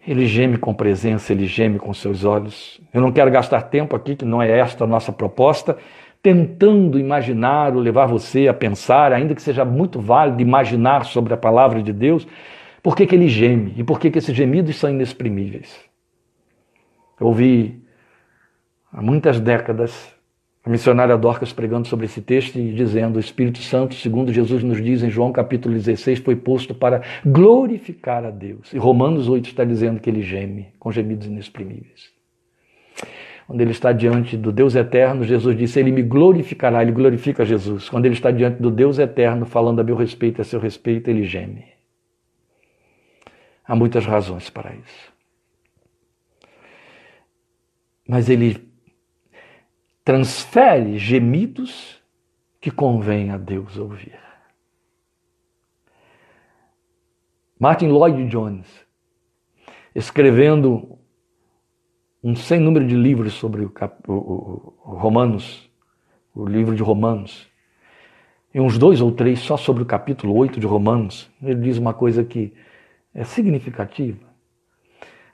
Ele 0.08 0.26
geme 0.26 0.58
com 0.58 0.74
presença, 0.74 1.34
ele 1.34 1.46
geme 1.46 1.78
com 1.78 1.94
seus 1.94 2.24
olhos. 2.24 2.80
Eu 2.94 3.02
não 3.02 3.12
quero 3.12 3.30
gastar 3.30 3.64
tempo 3.64 3.96
aqui, 3.96 4.16
que 4.16 4.24
não 4.24 4.42
é 4.42 4.50
esta 4.50 4.86
a 4.86 4.88
nossa 4.88 5.12
proposta, 5.12 5.78
tentando 6.22 7.00
imaginar 7.00 7.76
ou 7.76 7.82
levar 7.82 8.06
você 8.06 8.48
a 8.48 8.54
pensar, 8.54 9.14
ainda 9.14 9.34
que 9.34 9.42
seja 9.42 9.64
muito 9.64 10.00
válido 10.02 10.42
imaginar 10.42 11.06
sobre 11.06 11.34
a 11.34 11.38
palavra 11.38 11.82
de 11.82 11.94
Deus, 11.94 12.28
por 12.84 12.96
que, 12.96 13.06
que 13.06 13.16
ele 13.16 13.28
geme 13.28 13.74
e 13.78 13.84
por 13.84 14.00
que, 14.00 14.12
que 14.12 14.18
esses 14.18 14.36
gemidos 14.36 14.76
são 14.76 14.90
inexprimíveis. 14.90 15.80
Eu 17.20 17.28
ouvi 17.28 17.82
há 18.92 19.02
muitas 19.02 19.40
décadas, 19.40 20.14
a 20.64 20.70
missionária 20.70 21.18
Dorcas 21.18 21.54
pregando 21.54 21.88
sobre 21.88 22.06
esse 22.06 22.22
texto 22.22 22.58
e 22.58 22.74
dizendo: 22.74 23.18
o 23.18 23.20
Espírito 23.20 23.60
Santo, 23.60 23.96
segundo 23.96 24.32
Jesus 24.32 24.64
nos 24.64 24.82
diz 24.84 25.04
em 25.04 25.10
João 25.10 25.32
capítulo 25.32 25.74
16, 25.76 26.20
foi 26.20 26.36
posto 26.36 26.74
para 26.74 27.02
glorificar 27.26 28.26
a 28.26 28.32
Deus. 28.32 28.74
E 28.74 28.78
Romanos 28.78 29.28
8 29.30 29.50
está 29.50 29.64
dizendo 29.64 30.00
que 30.00 30.10
ele 30.10 30.22
geme 30.22 30.68
com 30.78 30.92
gemidos 30.92 31.28
inexprimíveis. 31.28 32.19
Quando 33.50 33.62
ele 33.62 33.72
está 33.72 33.92
diante 33.92 34.38
do 34.38 34.52
Deus 34.52 34.76
eterno, 34.76 35.24
Jesus 35.24 35.58
disse: 35.58 35.80
Ele 35.80 35.92
me 35.92 36.04
glorificará, 36.04 36.84
ele 36.84 36.92
glorifica 36.92 37.44
Jesus. 37.44 37.90
Quando 37.90 38.06
ele 38.06 38.14
está 38.14 38.30
diante 38.30 38.62
do 38.62 38.70
Deus 38.70 39.00
eterno, 39.00 39.44
falando 39.44 39.80
a 39.80 39.84
meu 39.84 39.96
respeito 39.96 40.40
e 40.40 40.44
a 40.44 40.46
seu 40.46 40.60
respeito, 40.60 41.10
ele 41.10 41.24
geme. 41.24 41.66
Há 43.66 43.76
muitas 43.76 44.06
razões 44.06 44.52
para 44.52 44.76
isso. 44.76 45.12
Mas 48.08 48.30
ele 48.30 48.72
transfere 50.06 51.00
gemidos 51.00 52.00
que 52.62 52.70
convém 52.70 53.32
a 53.32 53.38
Deus 53.40 53.80
ouvir. 53.80 54.20
Martin 57.60 57.88
Lloyd 57.88 58.28
Jones, 58.28 58.68
escrevendo 59.96 60.99
um 62.24 62.36
sem 62.36 62.60
número 62.60 62.86
de 62.86 62.96
livros 62.96 63.34
sobre 63.34 63.64
o, 63.64 63.72
o, 64.08 64.74
o 64.86 64.94
Romanos, 64.96 65.70
o 66.36 66.46
livro 66.46 66.76
de 66.76 66.84
Romanos, 66.84 67.48
e 68.54 68.60
uns 68.60 68.78
dois 68.78 69.00
ou 69.00 69.12
três 69.12 69.40
só 69.40 69.56
sobre 69.56 69.84
o 69.84 69.86
capítulo 69.86 70.36
8 70.36 70.60
de 70.60 70.66
Romanos, 70.66 71.30
ele 71.42 71.62
diz 71.62 71.78
uma 71.78 71.94
coisa 71.94 72.24
que 72.24 72.54
é 73.14 73.24
significativa. 73.24 74.28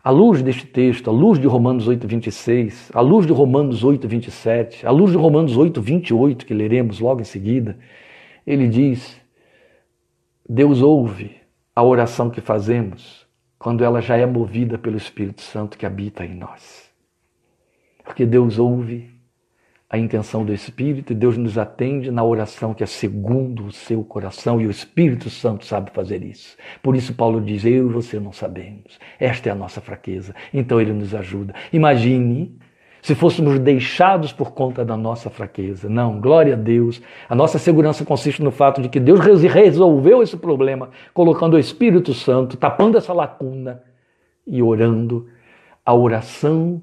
À 0.03 0.11
luz 0.11 0.43
deste 0.43 0.67
texto, 0.67 1.09
à 1.09 1.13
luz 1.13 1.39
de 1.39 1.47
Romanos 1.47 1.87
8, 1.87 2.07
26, 2.07 2.91
à 2.93 3.01
luz 3.01 3.25
de 3.25 3.33
Romanos 3.33 3.83
8, 3.83 4.07
27, 4.07 4.85
à 4.85 4.91
luz 4.91 5.11
de 5.11 5.17
Romanos 5.17 5.57
8, 5.57 5.81
28, 5.81 6.45
que 6.45 6.53
leremos 6.53 6.99
logo 6.99 7.21
em 7.21 7.23
seguida, 7.23 7.77
ele 8.45 8.67
diz: 8.67 9.19
Deus 10.47 10.81
ouve 10.81 11.35
a 11.75 11.83
oração 11.83 12.29
que 12.29 12.39
fazemos 12.39 13.24
quando 13.57 13.83
ela 13.83 14.01
já 14.01 14.17
é 14.17 14.25
movida 14.25 14.77
pelo 14.77 14.97
Espírito 14.97 15.41
Santo 15.41 15.77
que 15.77 15.85
habita 15.85 16.25
em 16.25 16.35
nós. 16.35 16.91
Porque 18.03 18.25
Deus 18.25 18.59
ouve 18.59 19.15
a 19.89 19.97
intenção 19.97 20.43
do 20.43 20.53
Espírito 20.53 21.13
e 21.13 21.15
Deus 21.15 21.37
nos 21.37 21.57
atende 21.57 22.11
na 22.11 22.23
oração 22.23 22.73
que 22.73 22.83
é 22.83 22.87
segundo 22.87 23.67
o 23.67 23.71
seu 23.71 24.03
coração 24.03 24.59
e 24.59 24.67
o 24.67 24.71
Espírito 24.71 25.29
Santo 25.29 25.65
sabe 25.65 25.91
fazer 25.91 26.23
isso. 26.23 26.57
Por 26.81 26.95
isso 26.95 27.13
Paulo 27.13 27.39
diz: 27.39 27.63
Eu 27.65 27.89
e 27.89 27.93
você 27.93 28.19
não 28.19 28.33
sabemos. 28.33 28.99
Esta 29.19 29.49
é 29.49 29.51
a 29.51 29.55
nossa 29.55 29.79
fraqueza. 29.79 30.35
Então 30.53 30.81
ele 30.81 30.91
nos 30.91 31.13
ajuda. 31.13 31.53
Imagine 31.71 32.57
se 33.05 33.13
fôssemos 33.13 33.59
deixados 33.59 34.33
por 34.33 34.51
conta 34.51 34.83
da 34.83 34.97
nossa 34.97 35.29
fraqueza. 35.29 35.87
Não, 35.87 36.19
glória 36.19 36.53
a 36.53 36.57
Deus. 36.57 37.01
A 37.29 37.35
nossa 37.35 37.59
segurança 37.59 38.03
consiste 38.03 38.41
no 38.41 38.51
fato 38.51 38.81
de 38.81 38.89
que 38.89 38.99
Deus 38.99 39.19
resolveu 39.19 40.23
esse 40.23 40.35
problema, 40.35 40.89
colocando 41.13 41.53
o 41.53 41.59
Espírito 41.59 42.13
Santo, 42.13 42.57
tapando 42.57 42.97
essa 42.97 43.13
lacuna 43.13 43.83
e 44.47 44.61
orando 44.61 45.27
a 45.85 45.93
oração 45.93 46.81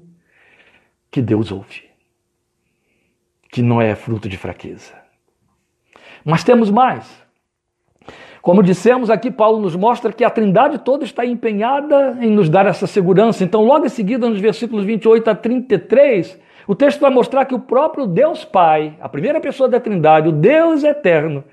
que 1.11 1.21
Deus 1.21 1.51
ouve 1.51 1.93
que 3.53 3.61
não 3.61 3.79
é 3.79 3.93
fruto 3.93 4.27
de 4.27 4.35
fraqueza. 4.35 4.95
Mas 6.25 6.43
temos 6.43 6.71
mais. 6.71 7.22
Como 8.43 8.61
dissemos 8.61 9.09
aqui, 9.09 9.31
Paulo 9.31 9.57
nos 9.57 9.73
mostra 9.73 10.11
que 10.11 10.21
a 10.21 10.29
Trindade 10.29 10.79
toda 10.79 11.05
está 11.05 11.25
empenhada 11.25 12.17
em 12.19 12.29
nos 12.29 12.49
dar 12.49 12.65
essa 12.65 12.85
segurança. 12.85 13.41
Então, 13.41 13.63
logo 13.63 13.85
em 13.85 13.89
seguida, 13.89 14.29
nos 14.29 14.41
versículos 14.41 14.83
28 14.83 15.29
a 15.29 15.33
33, 15.33 16.37
o 16.67 16.75
texto 16.75 16.99
vai 16.99 17.09
mostrar 17.09 17.45
que 17.45 17.55
o 17.55 17.59
próprio 17.59 18.05
Deus 18.05 18.43
Pai, 18.43 18.97
a 18.99 19.07
primeira 19.07 19.39
pessoa 19.39 19.69
da 19.69 19.79
Trindade, 19.79 20.27
o 20.27 20.33
Deus 20.33 20.83
eterno, 20.83 21.45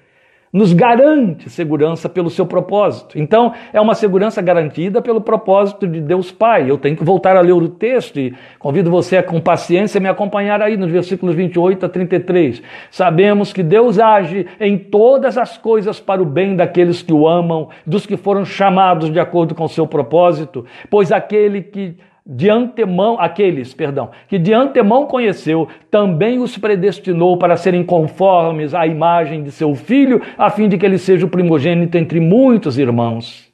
nos 0.53 0.73
garante 0.73 1.49
segurança 1.49 2.09
pelo 2.09 2.29
seu 2.29 2.45
propósito. 2.45 3.19
Então, 3.19 3.53
é 3.73 3.81
uma 3.81 3.95
segurança 3.95 4.43
garantida 4.43 5.01
pelo 5.01 5.21
propósito 5.21 5.87
de 5.87 6.01
Deus 6.01 6.33
Pai. 6.33 6.69
Eu 6.69 6.77
tenho 6.77 6.97
que 6.97 7.05
voltar 7.05 7.37
a 7.37 7.41
ler 7.41 7.53
o 7.53 7.69
texto 7.69 8.19
e 8.19 8.35
convido 8.59 8.91
você 8.91 9.19
a, 9.19 9.23
com 9.23 9.41
paciência, 9.41 10.01
me 10.01 10.09
acompanhar 10.09 10.61
aí 10.61 10.77
nos 10.77 10.91
versículos 10.91 11.37
28 11.37 11.87
a 11.87 11.89
33. 11.89 12.63
Sabemos 12.91 13.53
que 13.53 13.63
Deus 13.63 13.99
age 13.99 14.47
em 14.59 14.77
todas 14.77 15.39
as 15.39 15.57
coisas 15.57 16.01
para 16.01 16.21
o 16.21 16.27
bem 16.27 16.57
daqueles 16.57 17.01
que 17.01 17.13
o 17.13 17.29
amam, 17.29 17.69
dos 17.87 18.05
que 18.05 18.17
foram 18.17 18.45
chamados 18.45 19.11
de 19.11 19.21
acordo 19.21 19.55
com 19.55 19.65
o 19.65 19.69
seu 19.69 19.87
propósito, 19.87 20.65
pois 20.91 21.13
aquele 21.13 21.63
que 21.63 21.97
de 22.33 22.49
antemão, 22.49 23.19
aqueles, 23.19 23.75
perdão, 23.75 24.11
que 24.29 24.39
de 24.39 24.55
antemão 24.55 25.05
conheceu, 25.05 25.67
também 25.91 26.39
os 26.39 26.57
predestinou 26.57 27.37
para 27.37 27.57
serem 27.57 27.83
conformes 27.83 28.73
à 28.73 28.87
imagem 28.87 29.43
de 29.43 29.51
seu 29.51 29.75
filho, 29.75 30.23
a 30.39 30.49
fim 30.49 30.69
de 30.69 30.79
que 30.79 30.87
ele 30.87 30.97
seja 30.97 31.27
o 31.27 31.29
primogênito 31.29 31.99
entre 31.99 32.21
muitos 32.21 32.79
irmãos. 32.79 33.53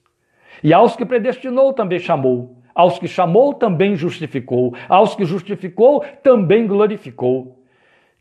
E 0.63 0.75
aos 0.75 0.95
que 0.95 1.07
predestinou 1.07 1.73
também 1.73 1.99
chamou, 1.99 2.59
aos 2.75 2.99
que 2.99 3.09
chamou 3.09 3.55
também 3.55 3.97
justificou, 3.97 4.75
aos 4.91 5.15
que 5.15 5.25
justificou 5.25 6.05
também 6.23 6.67
glorificou. 6.67 7.63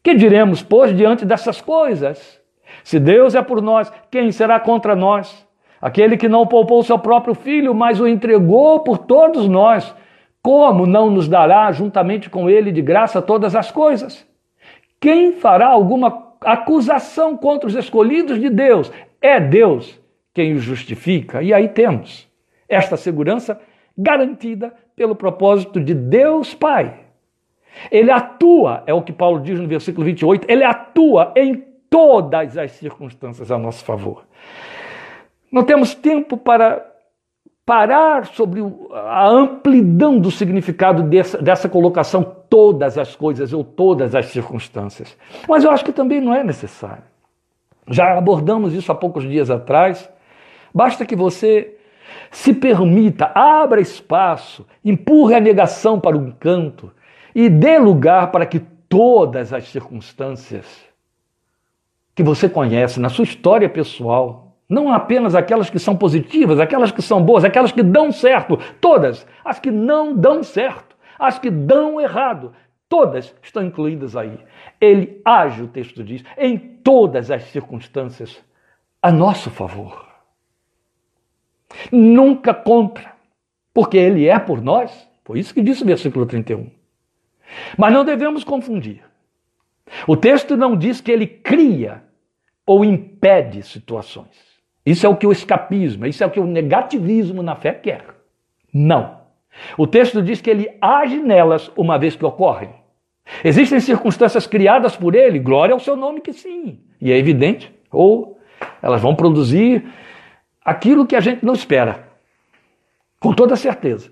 Que 0.02 0.16
diremos, 0.16 0.64
pois, 0.64 0.96
diante 0.96 1.26
dessas 1.26 1.60
coisas? 1.60 2.40
Se 2.82 2.98
Deus 2.98 3.36
é 3.36 3.42
por 3.42 3.62
nós, 3.62 3.92
quem 4.10 4.32
será 4.32 4.58
contra 4.58 4.96
nós? 4.96 5.46
Aquele 5.82 6.16
que 6.16 6.30
não 6.30 6.48
poupou 6.48 6.82
seu 6.82 6.98
próprio 6.98 7.36
filho, 7.36 7.76
mas 7.76 8.00
o 8.00 8.08
entregou 8.08 8.80
por 8.80 9.00
todos 9.00 9.50
nós 9.50 9.94
como 10.46 10.86
não 10.86 11.10
nos 11.10 11.28
dará 11.28 11.72
juntamente 11.72 12.30
com 12.30 12.48
ele 12.48 12.72
de 12.72 12.80
graça 12.80 13.20
todas 13.20 13.56
as 13.56 13.72
coisas? 13.72 14.28
Quem 15.02 15.32
fará 15.32 15.66
alguma 15.66 16.36
acusação 16.40 17.36
contra 17.36 17.68
os 17.68 17.74
escolhidos 17.74 18.40
de 18.40 18.52
Deus? 18.52 18.92
É 19.20 19.40
Deus 19.40 20.00
quem 20.36 20.54
os 20.54 20.62
justifica. 20.62 21.42
E 21.42 21.52
aí 21.52 21.68
temos 21.70 22.30
esta 22.70 22.96
segurança 22.96 23.60
garantida 23.98 24.72
pelo 24.96 25.16
propósito 25.16 25.80
de 25.80 25.96
Deus 25.96 26.54
Pai. 26.54 26.94
Ele 27.90 28.12
atua, 28.12 28.84
é 28.86 28.94
o 28.94 29.02
que 29.02 29.12
Paulo 29.12 29.42
diz 29.42 29.60
no 29.60 29.68
versículo 29.68 30.06
28, 30.06 30.46
ele 30.48 30.64
atua 30.64 31.34
em 31.36 31.66
todas 31.90 32.56
as 32.56 32.70
circunstâncias 32.74 33.52
a 33.52 33.58
nosso 33.58 33.84
favor. 33.84 34.28
Não 35.52 35.64
temos 35.64 35.96
tempo 35.96 36.38
para 36.38 36.86
parar 37.66 38.28
sobre 38.28 38.62
a 38.94 39.28
amplidão 39.28 40.20
do 40.20 40.30
significado 40.30 41.02
dessa, 41.02 41.42
dessa 41.42 41.68
colocação, 41.68 42.24
todas 42.48 42.98
as 42.98 43.16
coisas 43.16 43.54
ou 43.54 43.64
todas 43.64 44.14
as 44.14 44.28
circunstâncias. 44.28 45.18
Mas 45.50 45.64
eu 45.64 45.72
acho 45.72 45.84
que 45.84 45.92
também 45.92 46.22
não 46.22 46.34
é 46.34 46.44
necessário. 46.44 47.04
Já 47.90 48.18
abordamos 48.18 48.74
isso 48.74 48.92
há 48.92 48.96
poucos 48.96 49.24
dias 49.24 49.50
atrás. 49.50 50.10
Basta 50.74 51.06
que 51.06 51.16
você 51.16 51.76
se 52.30 52.54
permita, 52.54 53.32
abra 53.34 53.82
espaço, 53.82 54.66
empurre 54.84 55.36
a 55.36 55.40
negação 55.40 56.00
para 56.00 56.18
um 56.18 56.32
canto 56.32 56.92
e 57.34 57.50
dê 57.50 57.80
lugar 57.80 58.32
para 58.32 58.46
que 58.46 58.60
todas 58.60 59.52
as 59.52 59.68
circunstâncias 59.70 60.86
que 62.14 62.24
você 62.24 62.48
conhece 62.48 63.00
na 63.00 63.10
sua 63.10 63.24
história 63.24 63.68
pessoal, 63.68 64.45
não 64.68 64.92
apenas 64.92 65.36
aquelas 65.36 65.70
que 65.70 65.78
são 65.78 65.96
positivas, 65.96 66.60
aquelas 66.60 66.92
que 66.92 67.02
são 67.02 67.24
boas, 67.24 67.46
aquelas 67.46 67.72
que 67.72 67.84
dão 67.84 68.12
certo, 68.12 68.58
todas. 68.82 69.26
As 69.44 69.60
que 69.60 69.70
não 69.70 70.16
dão 70.16 70.44
certo, 70.44 70.96
as 71.20 71.38
que 71.38 71.52
dão 71.52 72.02
errado, 72.02 72.54
todas 72.90 73.36
estão 73.42 73.64
incluídas 73.64 74.16
aí. 74.16 74.40
Ele 74.82 75.22
age, 75.24 75.62
o 75.62 75.68
texto 75.68 76.04
diz, 76.04 76.24
em 76.38 76.58
todas 76.58 77.30
as 77.30 77.44
circunstâncias 77.46 78.44
a 79.02 79.12
nosso 79.12 79.52
favor. 79.52 80.08
Nunca 81.92 82.54
contra, 82.54 83.14
porque 83.74 83.98
ele 83.98 84.28
é 84.28 84.40
por 84.40 84.62
nós. 84.62 85.08
Foi 85.24 85.40
isso 85.40 85.54
que 85.54 85.62
disse 85.62 85.84
o 85.84 85.88
versículo 85.88 86.26
31. 86.26 86.72
Mas 87.78 87.94
não 87.94 88.04
devemos 88.04 88.44
confundir. 88.44 89.04
O 90.08 90.18
texto 90.18 90.58
não 90.58 90.76
diz 90.76 91.02
que 91.02 91.12
ele 91.12 91.28
cria 91.28 92.04
ou 92.66 92.84
impede 92.84 93.62
situações. 93.62 94.55
Isso 94.86 95.06
é 95.06 95.10
o 95.10 95.16
que 95.16 95.26
o 95.26 95.32
escapismo, 95.32 96.06
isso 96.06 96.24
é 96.24 96.28
o 96.28 96.32
que 96.32 96.40
o 96.40 96.46
negativismo 96.46 97.42
na 97.42 97.56
fé 97.56 97.74
quer. 97.74 98.06
Não. 98.74 99.20
O 99.78 99.88
texto 99.88 100.22
diz 100.22 100.42
que 100.42 100.50
ele 100.50 100.70
age 100.82 101.18
nelas 101.18 101.72
uma 101.76 101.98
vez 101.98 102.16
que 102.16 102.26
ocorrem. 102.26 102.70
Existem 103.44 103.80
circunstâncias 103.80 104.46
criadas 104.46 104.96
por 104.96 105.16
ele, 105.16 105.40
glória 105.40 105.74
ao 105.74 105.80
seu 105.80 105.96
nome 105.96 106.22
que 106.22 106.32
sim. 106.32 106.80
E 107.02 107.12
é 107.12 107.18
evidente, 107.18 107.74
ou 107.92 108.40
elas 108.82 109.02
vão 109.02 109.16
produzir 109.16 109.84
aquilo 110.64 111.08
que 111.08 111.16
a 111.16 111.20
gente 111.20 111.44
não 111.44 111.54
espera. 111.54 112.08
Com 113.20 113.34
toda 113.34 113.56
certeza. 113.56 114.12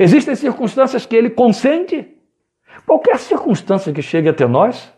Existem 0.00 0.34
circunstâncias 0.34 1.06
que 1.06 1.14
ele 1.14 1.30
consente. 1.30 2.08
Qualquer 2.84 3.18
circunstância 3.18 3.92
que 3.92 4.02
chegue 4.02 4.28
até 4.28 4.46
nós 4.46 4.92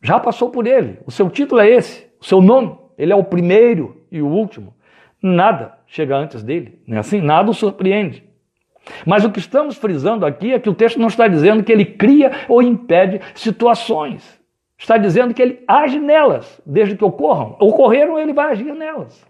já 0.00 0.18
passou 0.18 0.50
por 0.50 0.66
ele. 0.66 0.98
O 1.04 1.10
seu 1.10 1.28
título 1.28 1.60
é 1.60 1.68
esse, 1.68 2.06
o 2.18 2.24
seu 2.24 2.40
nome. 2.40 2.79
Ele 3.00 3.14
é 3.14 3.16
o 3.16 3.24
primeiro 3.24 4.04
e 4.12 4.20
o 4.20 4.28
último. 4.28 4.74
Nada 5.22 5.78
chega 5.86 6.14
antes 6.14 6.42
dele. 6.42 6.78
Não 6.86 6.98
é 6.98 7.00
assim? 7.00 7.18
Nada 7.18 7.50
o 7.50 7.54
surpreende. 7.54 8.22
Mas 9.06 9.24
o 9.24 9.30
que 9.30 9.38
estamos 9.38 9.76
frisando 9.76 10.26
aqui 10.26 10.52
é 10.52 10.58
que 10.58 10.68
o 10.68 10.74
texto 10.74 11.00
não 11.00 11.08
está 11.08 11.26
dizendo 11.26 11.64
que 11.64 11.72
ele 11.72 11.84
cria 11.84 12.30
ou 12.46 12.60
impede 12.60 13.20
situações. 13.34 14.38
Está 14.76 14.98
dizendo 14.98 15.32
que 15.32 15.40
ele 15.40 15.64
age 15.66 15.98
nelas, 15.98 16.60
desde 16.66 16.94
que 16.94 17.04
ocorram. 17.04 17.56
Ocorreram, 17.58 18.18
ele 18.18 18.34
vai 18.34 18.52
agir 18.52 18.74
nelas. 18.74 19.26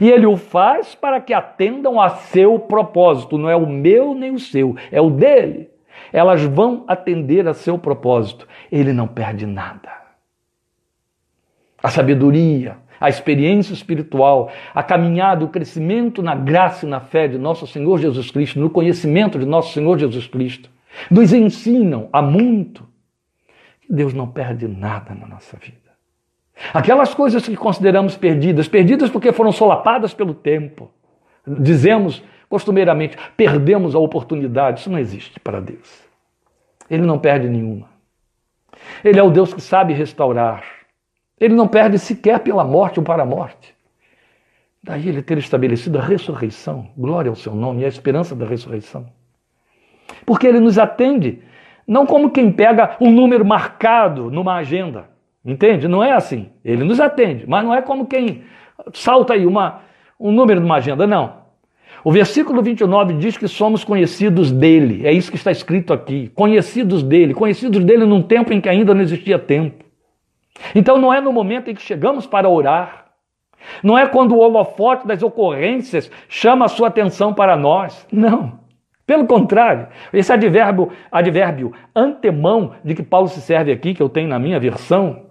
E 0.00 0.08
ele 0.08 0.26
o 0.26 0.36
faz 0.36 0.94
para 0.94 1.20
que 1.20 1.34
atendam 1.34 2.00
a 2.00 2.08
seu 2.08 2.56
propósito. 2.56 3.36
Não 3.36 3.50
é 3.50 3.56
o 3.56 3.66
meu 3.66 4.14
nem 4.14 4.32
o 4.32 4.38
seu, 4.38 4.76
é 4.92 5.00
o 5.00 5.10
dele. 5.10 5.70
Elas 6.12 6.42
vão 6.44 6.84
atender 6.86 7.48
a 7.48 7.54
seu 7.54 7.76
propósito. 7.76 8.46
Ele 8.70 8.92
não 8.92 9.08
perde 9.08 9.44
nada. 9.44 9.90
A 11.82 11.88
sabedoria, 11.88 12.76
a 13.02 13.08
experiência 13.08 13.72
espiritual, 13.72 14.52
a 14.72 14.80
caminhada, 14.80 15.44
o 15.44 15.48
crescimento 15.48 16.22
na 16.22 16.36
graça 16.36 16.86
e 16.86 16.88
na 16.88 17.00
fé 17.00 17.26
de 17.26 17.36
nosso 17.36 17.66
Senhor 17.66 17.98
Jesus 17.98 18.30
Cristo, 18.30 18.60
no 18.60 18.70
conhecimento 18.70 19.40
de 19.40 19.44
nosso 19.44 19.72
Senhor 19.72 19.98
Jesus 19.98 20.28
Cristo, 20.28 20.70
nos 21.10 21.32
ensinam 21.32 22.08
a 22.12 22.22
muito 22.22 22.86
que 23.80 23.92
Deus 23.92 24.14
não 24.14 24.28
perde 24.28 24.68
nada 24.68 25.14
na 25.16 25.26
nossa 25.26 25.56
vida. 25.56 25.78
Aquelas 26.72 27.12
coisas 27.12 27.44
que 27.44 27.56
consideramos 27.56 28.16
perdidas, 28.16 28.68
perdidas 28.68 29.10
porque 29.10 29.32
foram 29.32 29.50
solapadas 29.50 30.14
pelo 30.14 30.32
tempo, 30.32 30.88
dizemos 31.44 32.22
costumeiramente, 32.48 33.16
perdemos 33.36 33.96
a 33.96 33.98
oportunidade, 33.98 34.78
isso 34.78 34.90
não 34.90 34.98
existe 34.98 35.40
para 35.40 35.60
Deus. 35.60 36.04
Ele 36.88 37.02
não 37.02 37.18
perde 37.18 37.48
nenhuma. 37.48 37.88
Ele 39.02 39.18
é 39.18 39.22
o 39.22 39.30
Deus 39.30 39.52
que 39.52 39.60
sabe 39.60 39.92
restaurar. 39.92 40.62
Ele 41.42 41.56
não 41.56 41.66
perde 41.66 41.98
sequer 41.98 42.38
pela 42.38 42.62
morte 42.62 43.00
ou 43.00 43.04
para 43.04 43.24
a 43.24 43.26
morte. 43.26 43.74
Daí 44.80 45.08
ele 45.08 45.20
ter 45.20 45.38
estabelecido 45.38 45.98
a 45.98 46.00
ressurreição, 46.00 46.86
glória 46.96 47.30
ao 47.30 47.34
seu 47.34 47.52
nome 47.52 47.82
e 47.82 47.84
a 47.84 47.88
esperança 47.88 48.36
da 48.36 48.46
ressurreição. 48.46 49.06
Porque 50.24 50.46
ele 50.46 50.60
nos 50.60 50.78
atende, 50.78 51.40
não 51.84 52.06
como 52.06 52.30
quem 52.30 52.52
pega 52.52 52.96
um 53.00 53.10
número 53.10 53.44
marcado 53.44 54.30
numa 54.30 54.54
agenda. 54.54 55.10
Entende? 55.44 55.88
Não 55.88 56.00
é 56.00 56.12
assim. 56.12 56.48
Ele 56.64 56.84
nos 56.84 57.00
atende, 57.00 57.44
mas 57.48 57.64
não 57.64 57.74
é 57.74 57.82
como 57.82 58.06
quem 58.06 58.44
salta 58.94 59.34
aí 59.34 59.44
uma, 59.44 59.80
um 60.20 60.30
número 60.30 60.60
numa 60.60 60.76
agenda, 60.76 61.08
não. 61.08 61.42
O 62.04 62.12
versículo 62.12 62.62
29 62.62 63.14
diz 63.14 63.36
que 63.36 63.48
somos 63.48 63.82
conhecidos 63.82 64.52
dele. 64.52 65.04
É 65.04 65.12
isso 65.12 65.28
que 65.28 65.36
está 65.36 65.50
escrito 65.50 65.92
aqui. 65.92 66.30
Conhecidos 66.36 67.02
dele. 67.02 67.34
Conhecidos 67.34 67.84
dele 67.84 68.04
num 68.04 68.22
tempo 68.22 68.52
em 68.52 68.60
que 68.60 68.68
ainda 68.68 68.94
não 68.94 69.00
existia 69.00 69.40
tempo. 69.40 69.81
Então 70.74 70.98
não 70.98 71.12
é 71.12 71.20
no 71.20 71.32
momento 71.32 71.70
em 71.70 71.74
que 71.74 71.82
chegamos 71.82 72.26
para 72.26 72.48
orar, 72.48 73.02
não 73.82 73.96
é 73.96 74.06
quando 74.06 74.34
o 74.34 74.38
holofote 74.38 75.06
das 75.06 75.22
ocorrências 75.22 76.10
chama 76.28 76.64
a 76.64 76.68
sua 76.68 76.88
atenção 76.88 77.32
para 77.32 77.56
nós. 77.56 78.06
Não. 78.10 78.60
Pelo 79.06 79.26
contrário, 79.26 79.88
esse 80.12 80.32
advérbio, 80.32 80.90
advérbio 81.10 81.72
antemão 81.94 82.74
de 82.84 82.94
que 82.94 83.02
Paulo 83.02 83.28
se 83.28 83.40
serve 83.40 83.72
aqui, 83.72 83.94
que 83.94 84.02
eu 84.02 84.08
tenho 84.08 84.28
na 84.28 84.38
minha 84.38 84.60
versão, 84.60 85.26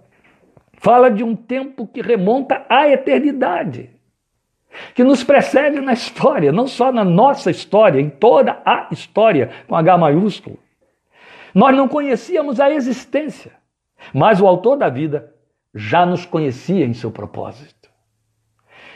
fala 0.74 1.10
de 1.10 1.24
um 1.24 1.34
tempo 1.34 1.86
que 1.86 2.02
remonta 2.02 2.64
à 2.68 2.88
eternidade, 2.88 3.90
que 4.94 5.02
nos 5.02 5.24
precede 5.24 5.80
na 5.80 5.94
história, 5.94 6.52
não 6.52 6.66
só 6.66 6.92
na 6.92 7.04
nossa 7.04 7.50
história, 7.50 8.00
em 8.00 8.10
toda 8.10 8.60
a 8.64 8.88
história, 8.90 9.50
com 9.66 9.74
H 9.74 9.98
maiúsculo. 9.98 10.58
Nós 11.54 11.74
não 11.74 11.88
conhecíamos 11.88 12.60
a 12.60 12.70
existência. 12.70 13.52
Mas 14.12 14.40
o 14.40 14.46
autor 14.46 14.76
da 14.76 14.88
vida 14.88 15.32
já 15.74 16.04
nos 16.04 16.24
conhecia 16.24 16.84
em 16.84 16.92
seu 16.92 17.10
propósito. 17.10 17.82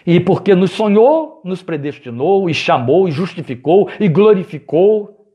E 0.07 0.21
porque 0.21 0.55
nos 0.55 0.71
sonhou, 0.71 1.41
nos 1.45 1.63
predestinou, 1.63 2.49
e 2.49 2.55
chamou, 2.55 3.09
e 3.09 3.11
justificou, 3.11 3.91
e 3.99 4.09
glorificou. 4.09 5.27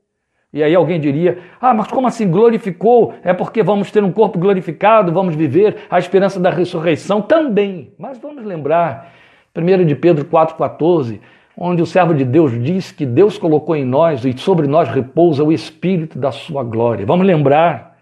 E 0.52 0.62
aí 0.62 0.74
alguém 0.74 0.98
diria: 0.98 1.38
Ah, 1.60 1.74
mas 1.74 1.88
como 1.88 2.06
assim 2.06 2.30
glorificou? 2.30 3.14
É 3.22 3.34
porque 3.34 3.62
vamos 3.62 3.90
ter 3.90 4.02
um 4.02 4.10
corpo 4.12 4.38
glorificado, 4.38 5.12
vamos 5.12 5.34
viver 5.34 5.76
a 5.90 5.98
esperança 5.98 6.40
da 6.40 6.48
ressurreição 6.48 7.20
também. 7.20 7.92
Mas 7.98 8.18
vamos 8.18 8.44
lembrar, 8.44 9.12
1 9.54 9.84
de 9.84 9.94
Pedro 9.94 10.24
4,14, 10.24 11.20
onde 11.56 11.82
o 11.82 11.86
servo 11.86 12.14
de 12.14 12.24
Deus 12.24 12.52
diz 12.62 12.90
que 12.90 13.04
Deus 13.04 13.36
colocou 13.36 13.76
em 13.76 13.84
nós 13.84 14.24
e 14.24 14.36
sobre 14.38 14.66
nós 14.66 14.88
repousa 14.88 15.44
o 15.44 15.52
Espírito 15.52 16.18
da 16.18 16.32
sua 16.32 16.64
glória. 16.64 17.04
Vamos 17.04 17.26
lembrar 17.26 17.98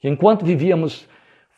que 0.00 0.08
enquanto 0.08 0.44
vivíamos 0.44 1.06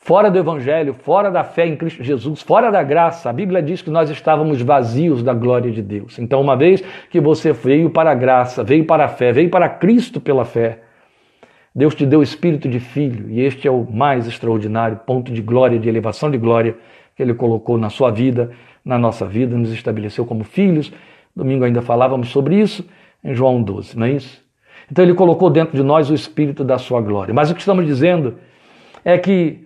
fora 0.06 0.30
do 0.30 0.38
Evangelho, 0.38 0.94
fora 0.94 1.32
da 1.32 1.42
fé 1.42 1.66
em 1.66 1.74
Cristo 1.74 2.04
Jesus, 2.04 2.40
fora 2.40 2.70
da 2.70 2.80
graça. 2.80 3.28
A 3.28 3.32
Bíblia 3.32 3.60
diz 3.60 3.82
que 3.82 3.90
nós 3.90 4.08
estávamos 4.08 4.62
vazios 4.62 5.20
da 5.20 5.34
glória 5.34 5.68
de 5.72 5.82
Deus. 5.82 6.16
Então, 6.20 6.40
uma 6.40 6.56
vez 6.56 6.80
que 7.10 7.20
você 7.20 7.52
veio 7.52 7.90
para 7.90 8.12
a 8.12 8.14
graça, 8.14 8.62
veio 8.62 8.84
para 8.84 9.06
a 9.06 9.08
fé, 9.08 9.32
veio 9.32 9.50
para 9.50 9.68
Cristo 9.68 10.20
pela 10.20 10.44
fé, 10.44 10.78
Deus 11.74 11.92
te 11.92 12.06
deu 12.06 12.20
o 12.20 12.22
espírito 12.22 12.68
de 12.68 12.78
filho, 12.78 13.28
e 13.28 13.40
este 13.40 13.66
é 13.66 13.70
o 13.70 13.84
mais 13.84 14.28
extraordinário 14.28 14.96
ponto 15.04 15.32
de 15.32 15.42
glória, 15.42 15.76
de 15.76 15.88
elevação 15.88 16.30
de 16.30 16.38
glória 16.38 16.76
que 17.16 17.22
Ele 17.24 17.34
colocou 17.34 17.76
na 17.76 17.90
sua 17.90 18.12
vida, 18.12 18.52
na 18.84 18.96
nossa 18.96 19.26
vida, 19.26 19.56
nos 19.56 19.72
estabeleceu 19.72 20.24
como 20.24 20.44
filhos. 20.44 20.92
Domingo 21.34 21.64
ainda 21.64 21.82
falávamos 21.82 22.28
sobre 22.28 22.54
isso 22.54 22.88
em 23.24 23.34
João 23.34 23.60
12, 23.60 23.98
não 23.98 24.06
é 24.06 24.12
isso? 24.12 24.40
Então 24.88 25.04
Ele 25.04 25.14
colocou 25.14 25.50
dentro 25.50 25.76
de 25.76 25.82
nós 25.82 26.08
o 26.10 26.14
espírito 26.14 26.62
da 26.62 26.78
sua 26.78 27.00
glória. 27.00 27.34
Mas 27.34 27.50
o 27.50 27.54
que 27.56 27.60
estamos 27.60 27.84
dizendo 27.84 28.36
é 29.04 29.18
que 29.18 29.65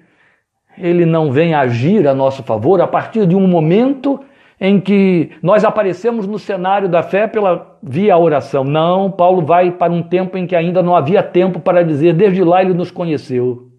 ele 0.80 1.04
não 1.04 1.30
vem 1.30 1.54
agir 1.54 2.06
a 2.08 2.14
nosso 2.14 2.42
favor 2.42 2.80
a 2.80 2.86
partir 2.86 3.26
de 3.26 3.36
um 3.36 3.46
momento 3.46 4.20
em 4.60 4.78
que 4.78 5.30
nós 5.42 5.64
aparecemos 5.64 6.26
no 6.26 6.38
cenário 6.38 6.88
da 6.88 7.02
fé 7.02 7.26
pela 7.26 7.78
via 7.82 8.16
oração. 8.18 8.62
Não, 8.62 9.10
Paulo 9.10 9.40
vai 9.40 9.70
para 9.70 9.92
um 9.92 10.02
tempo 10.02 10.36
em 10.36 10.46
que 10.46 10.54
ainda 10.54 10.82
não 10.82 10.94
havia 10.94 11.22
tempo 11.22 11.60
para 11.60 11.82
dizer, 11.82 12.12
desde 12.12 12.44
lá 12.44 12.62
ele 12.62 12.74
nos 12.74 12.90
conheceu. 12.90 13.70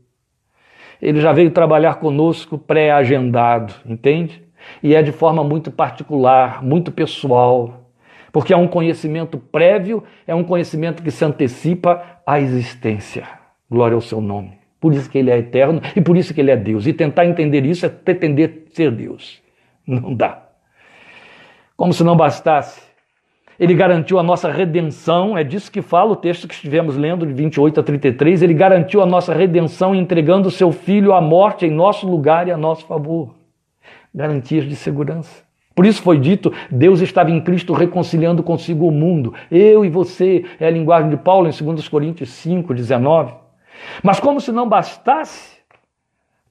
Ele 0.99 1.22
já 1.22 1.32
veio 1.32 1.52
trabalhar 1.52 1.95
conosco 1.95 2.58
pré-agendado, 2.58 3.74
entende? 3.86 4.43
E 4.82 4.95
é 4.95 5.02
de 5.02 5.12
forma 5.12 5.43
muito 5.43 5.72
particular, 5.72 6.64
muito 6.64 6.91
pessoal, 6.91 7.89
porque 8.32 8.54
é 8.54 8.58
um 8.58 8.68
conhecimento 8.68 9.38
prévio, 9.38 10.04
é 10.26 10.34
um 10.34 10.43
conhecimento 10.43 11.04
que 11.04 11.12
se 11.12 11.24
antecipa 11.26 12.02
à 12.26 12.39
existência. 12.39 13.28
Glória 13.70 13.95
ao 13.95 14.02
seu 14.02 14.22
nome. 14.22 14.61
Por 14.82 14.94
isso 14.94 15.08
que 15.08 15.20
ele 15.20 15.30
é 15.30 15.38
eterno 15.38 15.80
e 15.96 16.02
por 16.02 16.18
isso 16.18 16.34
que 16.34 16.42
ele 16.42 16.50
é 16.50 16.58
Deus. 16.58 16.88
E 16.88 16.92
tentar 16.92 17.26
entender 17.28 17.64
isso 17.66 17.86
é 17.86 17.90
pretender 17.90 18.66
ser 18.74 18.92
Deus. 18.92 19.40
Não 19.86 20.14
dá. 20.14 20.42
Como 21.78 21.94
se 21.94 22.04
não 22.04 22.18
bastasse. 22.18 22.82
Ele 23.60 23.76
garantiu 23.76 24.18
a 24.18 24.24
nossa 24.24 24.52
redenção, 24.52 25.38
é 25.38 25.44
disso 25.44 25.72
que 25.72 25.84
fala 25.84 26.14
o 26.14 26.16
texto 26.16 26.48
que 26.48 26.56
estivemos 26.56 26.98
lendo, 26.98 27.28
de 27.28 27.34
28 27.34 27.80
a 27.80 27.84
33. 27.84 28.42
Ele 28.42 28.56
garantiu 28.56 29.04
a 29.04 29.06
nossa 29.06 29.36
redenção 29.36 29.94
entregando 29.94 30.48
o 30.48 30.52
seu 30.52 30.72
filho 30.72 31.14
à 31.14 31.22
morte 31.22 31.68
em 31.68 31.70
nosso 31.70 32.10
lugar 32.10 32.48
e 32.48 32.52
a 32.52 32.58
nosso 32.58 32.88
favor. 32.88 33.36
Garantias 34.14 34.68
de 34.68 34.76
segurança. 34.76 35.44
Por 35.76 35.86
isso 35.86 36.02
foi 36.02 36.18
dito: 36.18 36.52
Deus 36.72 37.02
estava 37.02 37.30
em 37.30 37.40
Cristo 37.40 37.74
reconciliando 37.74 38.42
consigo 38.42 38.88
o 38.88 38.92
mundo. 38.92 39.32
Eu 39.52 39.86
e 39.86 39.90
você, 39.90 40.44
é 40.60 40.66
a 40.66 40.72
linguagem 40.72 41.12
de 41.12 41.18
Paulo 41.18 41.48
em 41.48 41.52
2 41.52 41.88
Coríntios 41.88 42.30
5, 42.30 42.74
19. 42.74 43.41
Mas 44.04 44.20
como 44.20 44.40
se 44.40 44.52
não 44.52 44.68
bastasse, 44.68 45.62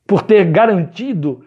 por 0.07 0.23
ter 0.23 0.45
garantido 0.47 1.45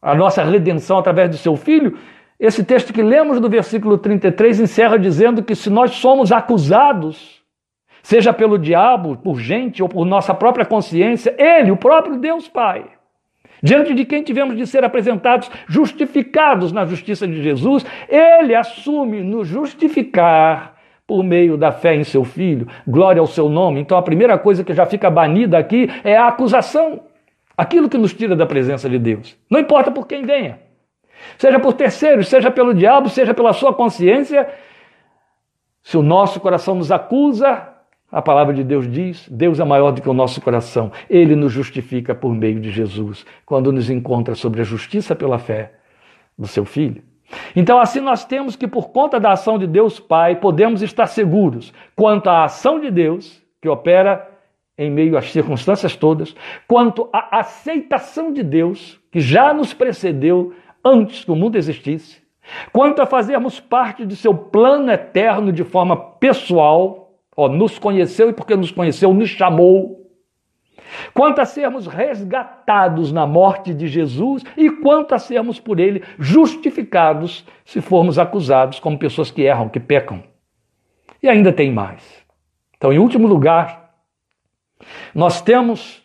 a 0.00 0.14
nossa 0.14 0.44
redenção 0.44 0.98
através 0.98 1.28
do 1.30 1.36
seu 1.36 1.56
filho, 1.56 1.98
esse 2.38 2.62
texto 2.62 2.92
que 2.92 3.02
lemos 3.02 3.40
do 3.40 3.48
versículo 3.48 3.98
33 3.98 4.60
encerra 4.60 4.98
dizendo 4.98 5.42
que 5.42 5.54
se 5.54 5.70
nós 5.70 5.92
somos 5.92 6.30
acusados, 6.30 7.42
seja 8.02 8.32
pelo 8.32 8.58
diabo, 8.58 9.16
por 9.16 9.40
gente 9.40 9.82
ou 9.82 9.88
por 9.88 10.04
nossa 10.04 10.34
própria 10.34 10.64
consciência, 10.64 11.34
ele, 11.38 11.70
o 11.70 11.76
próprio 11.76 12.18
Deus 12.18 12.46
Pai, 12.46 12.84
diante 13.62 13.94
de 13.94 14.04
quem 14.04 14.22
tivemos 14.22 14.56
de 14.56 14.66
ser 14.66 14.84
apresentados 14.84 15.50
justificados 15.66 16.70
na 16.70 16.84
justiça 16.84 17.26
de 17.26 17.42
Jesus, 17.42 17.84
ele 18.08 18.54
assume 18.54 19.22
nos 19.22 19.48
justificar 19.48 20.73
por 21.06 21.22
meio 21.22 21.56
da 21.56 21.70
fé 21.70 21.94
em 21.94 22.04
seu 22.04 22.24
filho. 22.24 22.66
Glória 22.86 23.20
ao 23.20 23.26
seu 23.26 23.48
nome. 23.48 23.80
Então 23.80 23.96
a 23.96 24.02
primeira 24.02 24.38
coisa 24.38 24.64
que 24.64 24.72
já 24.72 24.86
fica 24.86 25.10
banida 25.10 25.58
aqui 25.58 25.90
é 26.02 26.16
a 26.16 26.28
acusação. 26.28 27.02
Aquilo 27.56 27.88
que 27.88 27.98
nos 27.98 28.12
tira 28.12 28.34
da 28.34 28.46
presença 28.46 28.88
de 28.88 28.98
Deus. 28.98 29.36
Não 29.48 29.60
importa 29.60 29.90
por 29.90 30.06
quem 30.06 30.24
venha. 30.24 30.58
Seja 31.38 31.58
por 31.60 31.74
terceiros, 31.74 32.28
seja 32.28 32.50
pelo 32.50 32.74
diabo, 32.74 33.08
seja 33.08 33.32
pela 33.32 33.52
sua 33.52 33.72
consciência. 33.72 34.48
Se 35.82 35.96
o 35.96 36.02
nosso 36.02 36.40
coração 36.40 36.74
nos 36.74 36.90
acusa, 36.90 37.68
a 38.10 38.22
palavra 38.22 38.54
de 38.54 38.64
Deus 38.64 38.90
diz: 38.90 39.28
Deus 39.28 39.60
é 39.60 39.64
maior 39.64 39.92
do 39.92 40.02
que 40.02 40.08
o 40.08 40.14
nosso 40.14 40.40
coração. 40.40 40.90
Ele 41.08 41.36
nos 41.36 41.52
justifica 41.52 42.14
por 42.14 42.34
meio 42.34 42.60
de 42.60 42.70
Jesus, 42.70 43.24
quando 43.44 43.72
nos 43.72 43.90
encontra 43.90 44.34
sobre 44.34 44.60
a 44.60 44.64
justiça 44.64 45.14
pela 45.14 45.38
fé 45.38 45.74
do 46.36 46.46
seu 46.46 46.64
Filho. 46.64 47.02
Então, 47.56 47.78
assim, 47.78 48.00
nós 48.00 48.24
temos 48.24 48.56
que, 48.56 48.66
por 48.66 48.90
conta 48.90 49.18
da 49.18 49.32
ação 49.32 49.58
de 49.58 49.66
Deus 49.66 49.98
Pai, 49.98 50.36
podemos 50.36 50.82
estar 50.82 51.06
seguros 51.06 51.72
quanto 51.96 52.28
à 52.28 52.44
ação 52.44 52.78
de 52.80 52.90
Deus, 52.90 53.42
que 53.60 53.68
opera 53.68 54.30
em 54.76 54.90
meio 54.90 55.16
às 55.16 55.30
circunstâncias 55.30 55.96
todas, 55.96 56.34
quanto 56.66 57.08
à 57.12 57.38
aceitação 57.38 58.32
de 58.32 58.42
Deus, 58.42 59.00
que 59.10 59.20
já 59.20 59.54
nos 59.54 59.72
precedeu 59.72 60.52
antes 60.84 61.24
que 61.24 61.30
o 61.30 61.36
mundo 61.36 61.56
existisse, 61.56 62.22
quanto 62.72 63.00
a 63.00 63.06
fazermos 63.06 63.60
parte 63.60 64.04
de 64.04 64.16
seu 64.16 64.34
plano 64.34 64.90
eterno 64.90 65.52
de 65.52 65.64
forma 65.64 65.96
pessoal 65.96 67.04
Ó, 67.36 67.48
nos 67.48 67.78
conheceu 67.78 68.30
e 68.30 68.32
porque 68.32 68.56
nos 68.56 68.70
conheceu, 68.70 69.12
nos 69.12 69.30
chamou. 69.30 70.03
Quanto 71.12 71.40
a 71.40 71.44
sermos 71.44 71.86
resgatados 71.86 73.12
na 73.12 73.26
morte 73.26 73.72
de 73.72 73.86
Jesus 73.86 74.44
e 74.56 74.70
quanto 74.70 75.14
a 75.14 75.18
sermos 75.18 75.58
por 75.58 75.80
ele 75.80 76.02
justificados 76.18 77.46
se 77.64 77.80
formos 77.80 78.18
acusados 78.18 78.78
como 78.78 78.98
pessoas 78.98 79.30
que 79.30 79.42
erram, 79.42 79.68
que 79.68 79.80
pecam. 79.80 80.22
E 81.22 81.28
ainda 81.28 81.52
tem 81.52 81.72
mais. 81.72 82.02
Então, 82.76 82.92
em 82.92 82.98
último 82.98 83.26
lugar, 83.26 83.94
nós 85.14 85.40
temos 85.40 86.03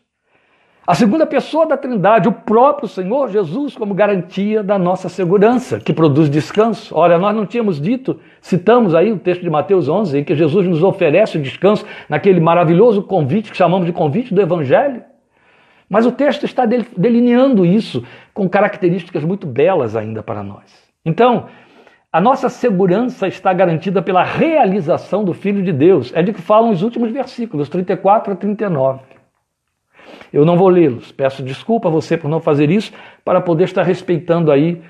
a 0.89 0.95
segunda 0.95 1.23
pessoa 1.27 1.67
da 1.67 1.77
Trindade, 1.77 2.27
o 2.27 2.31
próprio 2.31 2.87
Senhor 2.87 3.29
Jesus, 3.29 3.75
como 3.75 3.93
garantia 3.93 4.63
da 4.63 4.79
nossa 4.79 5.07
segurança, 5.07 5.79
que 5.79 5.93
produz 5.93 6.31
descanso. 6.31 6.97
Ora, 6.97 7.19
nós 7.19 7.35
não 7.35 7.45
tínhamos 7.45 7.79
dito, 7.79 8.19
citamos 8.41 8.95
aí 8.95 9.11
o 9.11 9.19
texto 9.19 9.41
de 9.43 9.51
Mateus 9.51 9.87
11, 9.87 10.17
em 10.17 10.23
que 10.23 10.33
Jesus 10.33 10.65
nos 10.65 10.81
oferece 10.81 11.37
o 11.37 11.41
descanso 11.43 11.85
naquele 12.09 12.39
maravilhoso 12.39 13.03
convite 13.03 13.51
que 13.51 13.57
chamamos 13.57 13.85
de 13.85 13.93
convite 13.93 14.33
do 14.33 14.41
Evangelho. 14.41 15.03
Mas 15.87 16.07
o 16.07 16.11
texto 16.11 16.43
está 16.43 16.65
delineando 16.65 17.67
isso 17.67 18.03
com 18.33 18.49
características 18.49 19.23
muito 19.23 19.45
belas 19.45 19.95
ainda 19.95 20.23
para 20.23 20.41
nós. 20.41 20.73
Então, 21.05 21.45
a 22.11 22.19
nossa 22.19 22.49
segurança 22.49 23.27
está 23.27 23.53
garantida 23.53 24.01
pela 24.01 24.23
realização 24.23 25.23
do 25.23 25.35
Filho 25.35 25.61
de 25.61 25.71
Deus. 25.71 26.11
É 26.15 26.23
de 26.23 26.33
que 26.33 26.41
falam 26.41 26.71
os 26.71 26.81
últimos 26.81 27.11
versículos, 27.11 27.69
34 27.69 28.33
a 28.33 28.35
39. 28.35 29.18
Eu 30.31 30.45
não 30.45 30.57
vou 30.57 30.69
lê-los. 30.69 31.11
Peço 31.11 31.43
desculpa 31.43 31.87
a 31.87 31.91
você 31.91 32.17
por 32.17 32.29
não 32.29 32.39
fazer 32.39 32.69
isso, 32.69 32.91
para 33.23 33.41
poder 33.41 33.65
estar 33.65 33.83
respeitando 33.83 34.51
aí 34.51 34.81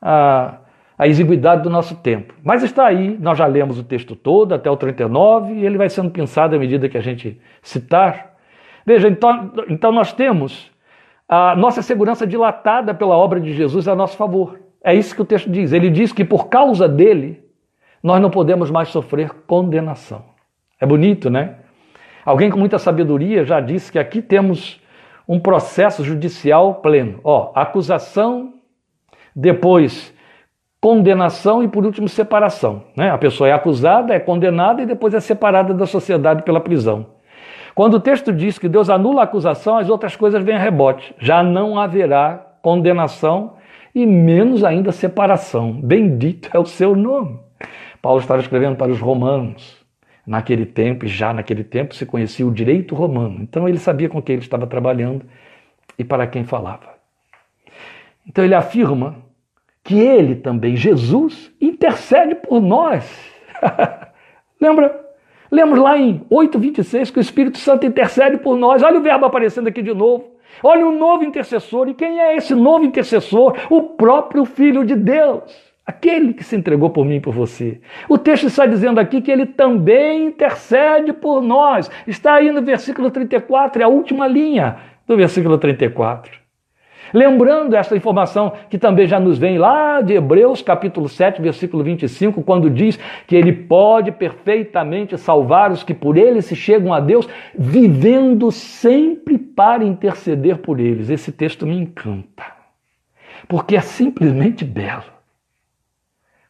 a, 0.00 0.58
a 0.98 1.06
exiguidade 1.06 1.62
do 1.62 1.70
nosso 1.70 1.96
tempo. 1.96 2.34
Mas 2.42 2.62
está 2.62 2.86
aí, 2.86 3.16
nós 3.20 3.38
já 3.38 3.46
lemos 3.46 3.78
o 3.78 3.84
texto 3.84 4.16
todo, 4.16 4.54
até 4.54 4.70
o 4.70 4.76
39, 4.76 5.54
e 5.54 5.64
ele 5.64 5.78
vai 5.78 5.88
sendo 5.88 6.10
pensado 6.10 6.56
à 6.56 6.58
medida 6.58 6.88
que 6.88 6.98
a 6.98 7.02
gente 7.02 7.40
citar. 7.62 8.34
Veja, 8.84 9.08
então, 9.08 9.52
então 9.68 9.92
nós 9.92 10.12
temos 10.12 10.70
a 11.28 11.54
nossa 11.54 11.82
segurança 11.82 12.26
dilatada 12.26 12.94
pela 12.94 13.16
obra 13.16 13.40
de 13.40 13.52
Jesus 13.52 13.86
a 13.86 13.94
nosso 13.94 14.16
favor. 14.16 14.58
É 14.82 14.94
isso 14.94 15.14
que 15.14 15.22
o 15.22 15.24
texto 15.24 15.50
diz. 15.50 15.72
Ele 15.72 15.90
diz 15.90 16.12
que 16.12 16.24
por 16.24 16.48
causa 16.48 16.88
dele, 16.88 17.44
nós 18.02 18.20
não 18.20 18.30
podemos 18.30 18.70
mais 18.70 18.88
sofrer 18.88 19.30
condenação. 19.46 20.24
É 20.80 20.86
bonito, 20.86 21.28
né? 21.28 21.56
Alguém 22.24 22.50
com 22.50 22.58
muita 22.58 22.78
sabedoria 22.78 23.44
já 23.44 23.60
disse 23.60 23.90
que 23.90 23.98
aqui 23.98 24.22
temos 24.22 24.80
um 25.28 25.38
processo 25.38 26.02
judicial 26.02 26.76
pleno. 26.76 27.20
Ó, 27.22 27.52
acusação, 27.54 28.54
depois 29.36 30.16
condenação 30.80 31.62
e 31.62 31.68
por 31.68 31.84
último 31.84 32.08
separação. 32.08 32.84
Né? 32.96 33.10
A 33.10 33.18
pessoa 33.18 33.48
é 33.48 33.52
acusada, 33.52 34.14
é 34.14 34.20
condenada 34.20 34.80
e 34.80 34.86
depois 34.86 35.12
é 35.12 35.20
separada 35.20 35.74
da 35.74 35.86
sociedade 35.86 36.42
pela 36.42 36.60
prisão. 36.60 37.06
Quando 37.74 37.94
o 37.94 38.00
texto 38.00 38.32
diz 38.32 38.58
que 38.58 38.68
Deus 38.68 38.88
anula 38.88 39.20
a 39.20 39.24
acusação, 39.24 39.76
as 39.78 39.88
outras 39.88 40.16
coisas 40.16 40.42
vêm 40.42 40.56
a 40.56 40.58
rebote. 40.58 41.14
Já 41.18 41.42
não 41.42 41.78
haverá 41.78 42.56
condenação 42.62 43.54
e 43.94 44.06
menos 44.06 44.64
ainda 44.64 44.92
separação. 44.92 45.72
Bendito 45.72 46.48
é 46.52 46.58
o 46.58 46.64
seu 46.64 46.96
nome. 46.96 47.38
Paulo 48.00 48.20
estava 48.20 48.40
escrevendo 48.40 48.76
para 48.76 48.90
os 48.90 49.00
romanos 49.00 49.77
naquele 50.28 50.66
tempo, 50.66 51.06
e 51.06 51.08
já 51.08 51.32
naquele 51.32 51.64
tempo 51.64 51.94
se 51.94 52.04
conhecia 52.04 52.46
o 52.46 52.52
direito 52.52 52.94
romano. 52.94 53.38
Então 53.40 53.66
ele 53.66 53.78
sabia 53.78 54.10
com 54.10 54.20
quem 54.20 54.34
ele 54.34 54.42
estava 54.42 54.66
trabalhando 54.66 55.24
e 55.98 56.04
para 56.04 56.26
quem 56.26 56.44
falava. 56.44 56.98
Então 58.26 58.44
ele 58.44 58.54
afirma 58.54 59.16
que 59.82 59.98
ele 59.98 60.36
também, 60.36 60.76
Jesus, 60.76 61.50
intercede 61.58 62.34
por 62.34 62.60
nós. 62.60 63.10
Lembra? 64.60 65.08
Lemos 65.50 65.78
lá 65.78 65.96
em 65.96 66.20
8,26 66.30 67.10
que 67.10 67.18
o 67.18 67.22
Espírito 67.22 67.56
Santo 67.56 67.86
intercede 67.86 68.36
por 68.36 68.54
nós. 68.58 68.82
Olha 68.82 68.98
o 68.98 69.02
verbo 69.02 69.24
aparecendo 69.24 69.68
aqui 69.68 69.80
de 69.80 69.94
novo. 69.94 70.36
Olha 70.62 70.86
o 70.86 70.92
novo 70.92 71.24
intercessor. 71.24 71.88
E 71.88 71.94
quem 71.94 72.20
é 72.20 72.36
esse 72.36 72.54
novo 72.54 72.84
intercessor? 72.84 73.56
O 73.70 73.80
próprio 73.80 74.44
Filho 74.44 74.84
de 74.84 74.94
Deus 74.94 75.67
aquele 75.88 76.34
que 76.34 76.44
se 76.44 76.54
entregou 76.54 76.90
por 76.90 77.02
mim 77.06 77.14
e 77.14 77.20
por 77.20 77.32
você. 77.32 77.80
O 78.10 78.18
texto 78.18 78.46
está 78.46 78.66
dizendo 78.66 79.00
aqui 79.00 79.22
que 79.22 79.30
ele 79.30 79.46
também 79.46 80.26
intercede 80.26 81.14
por 81.14 81.40
nós. 81.40 81.90
Está 82.06 82.34
aí 82.34 82.52
no 82.52 82.60
versículo 82.60 83.10
34, 83.10 83.80
é 83.80 83.86
a 83.86 83.88
última 83.88 84.28
linha 84.28 84.76
do 85.06 85.16
versículo 85.16 85.56
34. 85.56 86.30
Lembrando 87.14 87.74
esta 87.74 87.96
informação 87.96 88.52
que 88.68 88.76
também 88.76 89.06
já 89.06 89.18
nos 89.18 89.38
vem 89.38 89.56
lá 89.56 90.02
de 90.02 90.12
Hebreus, 90.12 90.60
capítulo 90.60 91.08
7, 91.08 91.40
versículo 91.40 91.82
25, 91.82 92.42
quando 92.42 92.68
diz 92.68 92.98
que 93.26 93.34
ele 93.34 93.50
pode 93.50 94.12
perfeitamente 94.12 95.16
salvar 95.16 95.72
os 95.72 95.82
que 95.82 95.94
por 95.94 96.18
ele 96.18 96.42
se 96.42 96.54
chegam 96.54 96.92
a 96.92 97.00
Deus, 97.00 97.26
vivendo 97.58 98.50
sempre 98.50 99.38
para 99.38 99.82
interceder 99.82 100.58
por 100.58 100.80
eles. 100.80 101.08
Esse 101.08 101.32
texto 101.32 101.66
me 101.66 101.78
encanta, 101.78 102.44
porque 103.48 103.74
é 103.74 103.80
simplesmente 103.80 104.66
belo. 104.66 105.17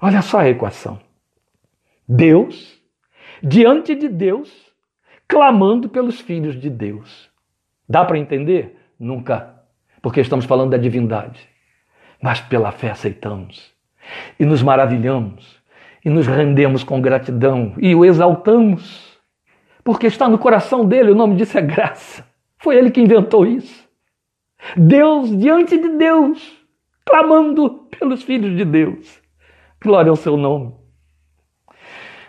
Olha 0.01 0.23
só 0.23 0.39
a 0.39 0.49
equação. 0.49 1.01
Deus, 2.09 2.81
diante 3.43 3.95
de 3.95 4.09
Deus, 4.09 4.51
clamando 5.27 5.89
pelos 5.89 6.21
filhos 6.21 6.59
de 6.59 6.71
Deus. 6.71 7.29
Dá 7.89 8.05
para 8.05 8.19
entender? 8.19 8.79
Nunca, 8.99 9.63
porque 10.01 10.21
estamos 10.21 10.45
falando 10.45 10.71
da 10.71 10.77
divindade. 10.77 11.49
Mas 12.23 12.41
pela 12.41 12.71
fé 12.71 12.91
aceitamos 12.91 13.75
e 14.39 14.45
nos 14.45 14.63
maravilhamos 14.63 15.59
e 16.05 16.09
nos 16.09 16.27
rendemos 16.27 16.85
com 16.85 17.01
gratidão 17.01 17.75
e 17.79 17.95
o 17.95 18.05
exaltamos, 18.05 19.19
porque 19.85 20.07
está 20.07 20.29
no 20.29 20.39
coração 20.39 20.85
dele, 20.85 21.11
o 21.11 21.15
nome 21.15 21.37
disso 21.37 21.59
é 21.59 21.63
graça. 21.63 22.25
Foi 22.59 22.77
ele 22.77 22.91
que 22.91 23.01
inventou 23.01 23.47
isso. 23.47 23.89
Deus 24.77 25.37
diante 25.37 25.77
de 25.77 25.89
Deus, 25.91 26.57
clamando 27.05 27.87
pelos 27.99 28.23
filhos 28.23 28.57
de 28.57 28.65
Deus. 28.65 29.28
Glória 29.83 30.11
ao 30.11 30.17
seu 30.17 30.37
nome. 30.37 30.75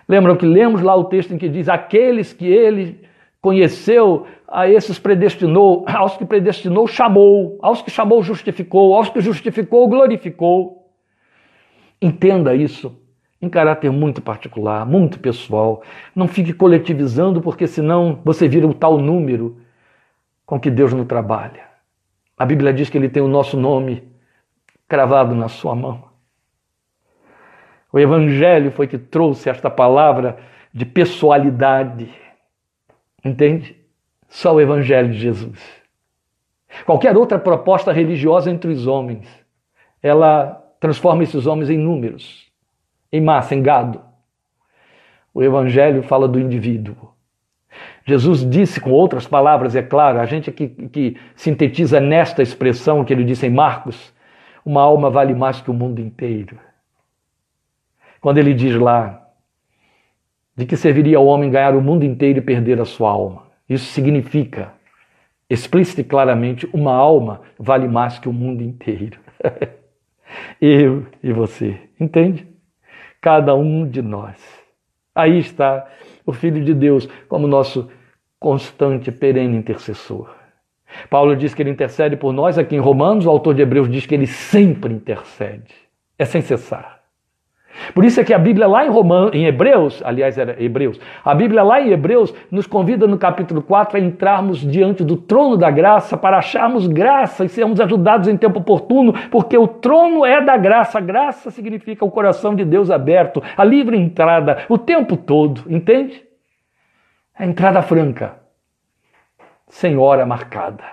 Lembram 0.07 0.35
que 0.35 0.45
lemos 0.45 0.81
lá 0.81 0.95
o 0.95 1.05
texto 1.05 1.33
em 1.33 1.37
que 1.37 1.49
diz: 1.49 1.69
Aqueles 1.69 2.33
que 2.33 2.45
ele 2.45 3.07
conheceu, 3.41 4.27
a 4.47 4.67
esses 4.67 4.99
predestinou, 4.99 5.85
aos 5.87 6.17
que 6.17 6.25
predestinou, 6.25 6.87
chamou, 6.87 7.57
aos 7.61 7.81
que 7.81 7.91
chamou, 7.91 8.21
justificou, 8.21 8.95
aos 8.95 9.09
que 9.09 9.21
justificou, 9.21 9.87
glorificou. 9.87 10.91
Entenda 12.01 12.55
isso 12.55 12.99
em 13.41 13.49
caráter 13.49 13.91
muito 13.91 14.21
particular, 14.21 14.85
muito 14.85 15.19
pessoal. 15.19 15.81
Não 16.15 16.27
fique 16.27 16.53
coletivizando, 16.53 17.41
porque 17.41 17.67
senão 17.67 18.19
você 18.23 18.47
vira 18.47 18.67
o 18.67 18.73
tal 18.73 18.97
número 18.97 19.57
com 20.45 20.59
que 20.59 20.69
Deus 20.69 20.93
não 20.93 21.05
trabalha. 21.05 21.69
A 22.37 22.45
Bíblia 22.45 22.73
diz 22.73 22.89
que 22.89 22.97
Ele 22.97 23.09
tem 23.09 23.21
o 23.21 23.27
nosso 23.27 23.57
nome 23.57 24.03
cravado 24.87 25.35
na 25.35 25.47
sua 25.47 25.75
mão. 25.75 26.08
O 27.91 27.99
Evangelho 27.99 28.71
foi 28.71 28.87
que 28.87 28.97
trouxe 28.97 29.49
esta 29.49 29.69
palavra 29.69 30.37
de 30.73 30.85
pessoalidade. 30.85 32.09
Entende? 33.23 33.75
Só 34.27 34.53
o 34.53 34.61
Evangelho 34.61 35.11
de 35.11 35.17
Jesus. 35.17 35.59
Qualquer 36.85 37.17
outra 37.17 37.39
proposta 37.39 37.91
religiosa 37.91 38.51
entre 38.51 38.71
os 38.71 38.85
homens, 38.85 39.27
ela 40.01 40.63
transforma 40.79 41.23
esses 41.23 41.47
homens 41.47 41.69
em 41.69 41.77
números, 41.77 42.49
em 43.11 43.19
massa, 43.19 43.55
em 43.55 43.61
gado. 43.61 44.01
O 45.33 45.41
Evangelho 45.41 46.03
fala 46.03 46.27
do 46.27 46.39
indivíduo. 46.39 46.95
Jesus 48.05 48.47
disse 48.47 48.79
com 48.79 48.91
outras 48.91 49.27
palavras, 49.27 49.75
é 49.75 49.81
claro, 49.81 50.19
a 50.19 50.25
gente 50.25 50.51
que, 50.51 50.67
que 50.67 51.17
sintetiza 51.35 51.99
nesta 51.99 52.41
expressão 52.41 53.03
que 53.03 53.13
ele 53.13 53.23
disse 53.23 53.45
em 53.45 53.51
Marcos, 53.51 54.13
uma 54.65 54.81
alma 54.81 55.09
vale 55.09 55.33
mais 55.33 55.61
que 55.61 55.69
o 55.69 55.73
mundo 55.73 55.99
inteiro. 55.99 56.57
Quando 58.21 58.37
ele 58.37 58.53
diz 58.53 58.75
lá, 58.75 59.27
de 60.55 60.65
que 60.65 60.75
serviria 60.75 61.17
ao 61.17 61.25
homem 61.25 61.49
ganhar 61.49 61.75
o 61.75 61.81
mundo 61.81 62.03
inteiro 62.03 62.39
e 62.39 62.41
perder 62.41 62.81
a 62.81 62.85
sua 62.85 63.09
alma? 63.09 63.43
Isso 63.67 63.85
significa, 63.93 64.73
explícita 65.49 66.01
e 66.01 66.03
claramente, 66.03 66.67
uma 66.73 66.93
alma 66.93 67.41
vale 67.57 67.87
mais 67.87 68.19
que 68.19 68.27
o 68.27 68.33
mundo 68.33 68.61
inteiro. 68.61 69.19
Eu 70.59 71.07
e 71.23 71.31
você, 71.31 71.79
entende? 71.99 72.45
Cada 73.21 73.55
um 73.55 73.87
de 73.87 74.01
nós. 74.01 74.37
Aí 75.15 75.39
está 75.39 75.87
o 76.25 76.33
Filho 76.33 76.63
de 76.63 76.73
Deus 76.73 77.07
como 77.27 77.47
nosso 77.47 77.89
constante, 78.39 79.11
perene 79.11 79.57
intercessor. 79.57 80.29
Paulo 81.09 81.35
diz 81.35 81.53
que 81.53 81.61
ele 81.61 81.69
intercede 81.69 82.15
por 82.15 82.33
nós, 82.33 82.57
aqui 82.57 82.75
em 82.75 82.79
Romanos, 82.79 83.25
o 83.25 83.29
autor 83.29 83.53
de 83.53 83.61
Hebreus 83.61 83.89
diz 83.89 84.05
que 84.05 84.15
ele 84.15 84.27
sempre 84.27 84.93
intercede. 84.93 85.73
É 86.17 86.25
sem 86.25 86.41
cessar. 86.41 86.98
Por 87.93 88.03
isso 88.03 88.19
é 88.19 88.23
que 88.23 88.33
a 88.33 88.39
Bíblia 88.39 88.67
lá 88.67 88.85
em, 88.85 88.89
em 89.33 89.45
Hebreus, 89.45 90.01
aliás 90.03 90.37
era 90.37 90.61
Hebreus, 90.61 90.99
a 91.23 91.33
Bíblia 91.33 91.63
lá 91.63 91.81
em 91.81 91.89
Hebreus 91.89 92.33
nos 92.51 92.67
convida 92.67 93.07
no 93.07 93.17
capítulo 93.17 93.61
4 93.61 93.97
a 93.97 93.99
entrarmos 93.99 94.59
diante 94.59 95.03
do 95.03 95.15
trono 95.15 95.57
da 95.57 95.71
graça 95.71 96.17
para 96.17 96.37
acharmos 96.37 96.87
graça 96.87 97.45
e 97.45 97.49
sermos 97.49 97.79
ajudados 97.79 98.27
em 98.27 98.37
tempo 98.37 98.59
oportuno, 98.59 99.13
porque 99.29 99.57
o 99.57 99.67
trono 99.67 100.25
é 100.25 100.41
da 100.41 100.57
graça. 100.57 100.99
Graça 100.99 101.51
significa 101.51 102.03
o 102.03 102.11
coração 102.11 102.53
de 102.53 102.65
Deus 102.65 102.89
aberto, 102.91 103.41
a 103.55 103.63
livre 103.63 103.97
entrada 103.97 104.65
o 104.67 104.77
tempo 104.77 105.15
todo, 105.15 105.63
entende? 105.67 106.23
A 107.37 107.45
entrada 107.45 107.81
franca, 107.81 108.35
sem 109.67 109.97
hora 109.97 110.25
marcada. 110.25 110.83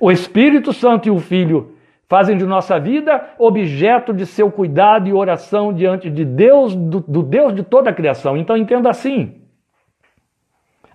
O 0.00 0.10
Espírito 0.10 0.72
Santo 0.72 1.08
e 1.08 1.10
o 1.10 1.18
Filho 1.18 1.76
fazem 2.12 2.36
de 2.36 2.44
nossa 2.44 2.78
vida 2.78 3.30
objeto 3.38 4.12
de 4.12 4.26
seu 4.26 4.52
cuidado 4.52 5.08
e 5.08 5.14
oração 5.14 5.72
diante 5.72 6.10
de 6.10 6.26
Deus, 6.26 6.76
do, 6.76 7.00
do 7.00 7.22
Deus 7.22 7.54
de 7.54 7.62
toda 7.62 7.88
a 7.88 7.94
criação. 7.94 8.36
Então 8.36 8.54
entenda 8.54 8.90
assim: 8.90 9.40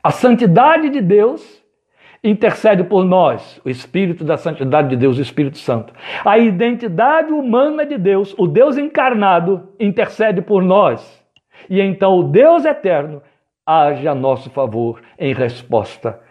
a 0.03 0.11
santidade 0.11 0.91
de 0.91 1.01
Deus 1.01 1.65
intercede 2.24 2.84
por 2.84 3.03
nós, 3.03 3.59
o 3.65 3.70
Espírito 3.70 4.24
da 4.24 4.38
Santidade 4.38 4.89
de 4.89 4.95
Deus, 4.95 5.18
o 5.18 5.22
Espírito 5.24 5.57
Santo. 5.57 5.91
A 6.24 6.38
identidade 6.38 7.34
humana 7.34 7.84
de 7.84 7.97
Deus, 7.97 8.36
o 8.38 8.45
Deus 8.45 8.78
encarnado, 8.78 9.70
intercede 9.80 10.43
por 10.43 10.61
nós. 10.61 11.26
E 11.68 11.82
então 11.82 12.20
o 12.20 12.24
Deus 12.26 12.63
eterno 12.63 13.24
age 13.65 14.07
a 14.07 14.13
nosso 14.13 14.51
favor 14.51 15.01
em 15.18 15.34
resposta 15.34 16.22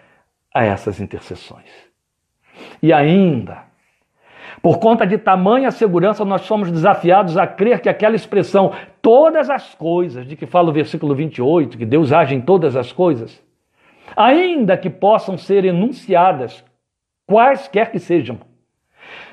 a 0.55 0.65
essas 0.65 1.01
intercessões. 1.01 1.71
E 2.81 2.93
ainda, 2.93 3.66
por 4.63 4.79
conta 4.79 5.07
de 5.07 5.19
tamanha 5.19 5.71
segurança, 5.71 6.25
nós 6.25 6.43
somos 6.43 6.71
desafiados 6.71 7.37
a 7.37 7.47
crer 7.47 7.81
que 7.81 7.89
aquela 7.89 8.17
expressão, 8.17 8.73
todas 9.01 9.51
as 9.51 9.75
coisas, 9.75 10.27
de 10.27 10.37
que 10.37 10.47
fala 10.47 10.71
o 10.71 10.73
versículo 10.73 11.15
28, 11.15 11.79
que 11.79 11.85
Deus 11.85 12.13
age 12.13 12.35
em 12.35 12.41
todas 12.41 12.77
as 12.77 12.93
coisas, 12.93 13.43
ainda 14.17 14.77
que 14.77 14.91
possam 14.91 15.37
ser 15.37 15.65
enunciadas, 15.65 16.65
quaisquer 17.27 17.91
que 17.91 17.99
sejam, 17.99 18.39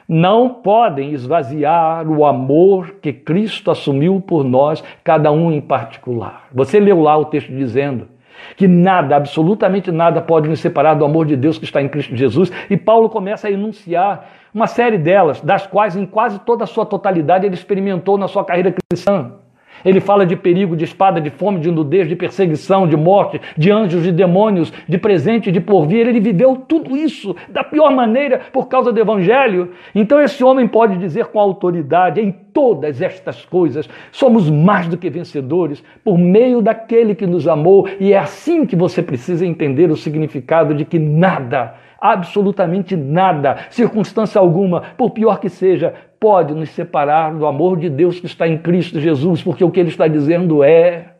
não 0.07 0.49
podem 0.49 1.11
esvaziar 1.11 2.07
o 2.07 2.25
amor 2.25 2.95
que 3.01 3.13
Cristo 3.13 3.71
assumiu 3.71 4.21
por 4.21 4.43
nós, 4.43 4.83
cada 5.03 5.31
um 5.31 5.51
em 5.51 5.61
particular. 5.61 6.47
Você 6.51 6.79
leu 6.79 7.01
lá 7.01 7.17
o 7.17 7.25
texto 7.25 7.51
dizendo 7.51 8.07
que 8.55 8.67
nada, 8.67 9.15
absolutamente 9.15 9.91
nada, 9.91 10.21
pode 10.21 10.49
nos 10.49 10.59
separar 10.59 10.93
do 10.95 11.05
amor 11.05 11.25
de 11.25 11.35
Deus 11.35 11.57
que 11.57 11.65
está 11.65 11.81
em 11.81 11.89
Cristo 11.89 12.15
Jesus, 12.15 12.51
e 12.69 12.77
Paulo 12.77 13.09
começa 13.09 13.47
a 13.47 13.51
enunciar 13.51 14.29
uma 14.53 14.67
série 14.67 14.97
delas, 14.97 15.41
das 15.41 15.65
quais 15.65 15.95
em 15.95 16.05
quase 16.05 16.39
toda 16.39 16.63
a 16.63 16.67
sua 16.67 16.85
totalidade 16.85 17.45
ele 17.45 17.55
experimentou 17.55 18.17
na 18.17 18.27
sua 18.27 18.45
carreira 18.45 18.73
cristã. 18.91 19.33
Ele 19.83 19.99
fala 19.99 20.25
de 20.25 20.35
perigo, 20.35 20.75
de 20.75 20.83
espada, 20.83 21.19
de 21.19 21.29
fome, 21.29 21.59
de 21.59 21.69
nudez, 21.69 22.07
de 22.07 22.15
perseguição, 22.15 22.87
de 22.87 22.95
morte, 22.95 23.39
de 23.57 23.71
anjos, 23.71 24.03
de 24.03 24.11
demônios, 24.11 24.71
de 24.87 24.97
presente, 24.97 25.51
de 25.51 25.59
porvir. 25.59 26.07
Ele 26.07 26.19
viveu 26.19 26.55
tudo 26.55 26.95
isso 26.95 27.35
da 27.49 27.63
pior 27.63 27.91
maneira 27.91 28.41
por 28.51 28.67
causa 28.67 28.91
do 28.91 28.99
Evangelho. 28.99 29.71
Então, 29.93 30.21
esse 30.21 30.43
homem 30.43 30.67
pode 30.67 30.97
dizer 30.97 31.27
com 31.27 31.39
autoridade: 31.39 32.21
em 32.21 32.31
todas 32.31 33.01
estas 33.01 33.43
coisas 33.45 33.89
somos 34.11 34.49
mais 34.49 34.87
do 34.87 34.97
que 34.97 35.09
vencedores 35.09 35.83
por 36.03 36.17
meio 36.17 36.61
daquele 36.61 37.15
que 37.15 37.25
nos 37.25 37.47
amou. 37.47 37.87
E 37.99 38.13
é 38.13 38.17
assim 38.17 38.65
que 38.65 38.75
você 38.75 39.01
precisa 39.01 39.45
entender 39.45 39.89
o 39.89 39.97
significado 39.97 40.73
de 40.73 40.85
que 40.85 40.99
nada 40.99 41.75
absolutamente 42.03 42.97
nada, 42.97 43.55
circunstância 43.69 44.37
alguma, 44.37 44.81
por 44.97 45.11
pior 45.11 45.39
que 45.39 45.47
seja, 45.47 45.93
pode 46.23 46.53
nos 46.53 46.69
separar 46.69 47.33
do 47.33 47.45
amor 47.45 47.77
de 47.77 47.89
Deus 47.89 48.17
que 48.17 48.27
está 48.27 48.47
em 48.47 48.57
Cristo 48.57 48.97
Jesus, 48.97 49.43
porque 49.43 49.61
o 49.61 49.69
que 49.69 49.77
ele 49.77 49.89
está 49.89 50.07
dizendo 50.07 50.63
é 50.63 51.15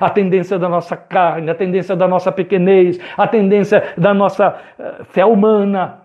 a 0.00 0.08
tendência 0.08 0.58
da 0.58 0.66
nossa 0.66 0.96
carne, 0.96 1.50
a 1.50 1.54
tendência 1.54 1.94
da 1.94 2.08
nossa 2.08 2.32
pequenez, 2.32 2.98
a 3.18 3.28
tendência 3.28 3.92
da 3.98 4.14
nossa 4.14 4.58
uh, 4.78 5.04
fé 5.04 5.26
humana. 5.26 5.98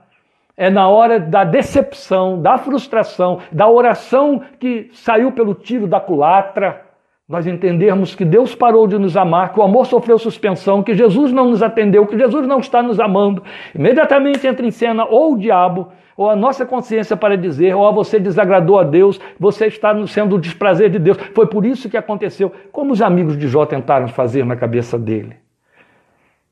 É 0.58 0.70
na 0.70 0.90
hora 0.90 1.18
da 1.18 1.46
decepção, 1.46 2.42
da 2.42 2.58
frustração, 2.58 3.40
da 3.54 3.70
oração 3.70 4.42
que 4.60 4.90
saiu 4.92 5.32
pelo 5.32 5.56
tiro 5.56 5.88
da 5.88 6.02
culatra, 6.02 6.82
nós 7.32 7.48
entendermos 7.48 8.14
que 8.14 8.26
Deus 8.26 8.54
parou 8.54 8.86
de 8.86 9.00
nos 9.00 9.16
amar, 9.16 9.54
que 9.54 9.60
o 9.60 9.64
amor 9.64 9.86
sofreu 9.86 10.20
suspensão, 10.20 10.84
que 10.84 10.94
Jesus 10.94 11.32
não 11.32 11.50
nos 11.50 11.64
atendeu, 11.64 12.06
que 12.06 12.18
Jesus 12.18 12.46
não 12.46 12.60
está 12.60 12.84
nos 12.84 13.00
amando, 13.00 13.42
imediatamente 13.74 14.46
entra 14.46 14.66
em 14.66 14.70
cena 14.70 15.06
ou 15.06 15.34
o 15.34 15.38
diabo, 15.38 15.94
ou 16.18 16.30
a 16.30 16.36
nossa 16.36 16.66
consciência 16.66 17.16
para 17.16 17.38
dizer, 17.38 17.74
ou 17.74 17.94
você 17.94 18.20
desagradou 18.20 18.78
a 18.78 18.84
Deus, 18.84 19.18
você 19.40 19.68
está 19.68 19.96
sendo 20.08 20.36
o 20.36 20.40
desprazer 20.40 20.90
de 20.90 21.00
Deus. 21.00 21.18
Foi 21.34 21.48
por 21.48 21.66
isso 21.66 21.90
que 21.90 21.96
aconteceu, 21.96 22.52
como 22.70 22.92
os 22.92 23.02
amigos 23.02 23.38
de 23.38 23.48
Jó 23.48 23.66
tentaram 23.66 24.10
fazer 24.10 24.46
na 24.46 24.58
cabeça 24.58 25.00
dele. 25.00 25.38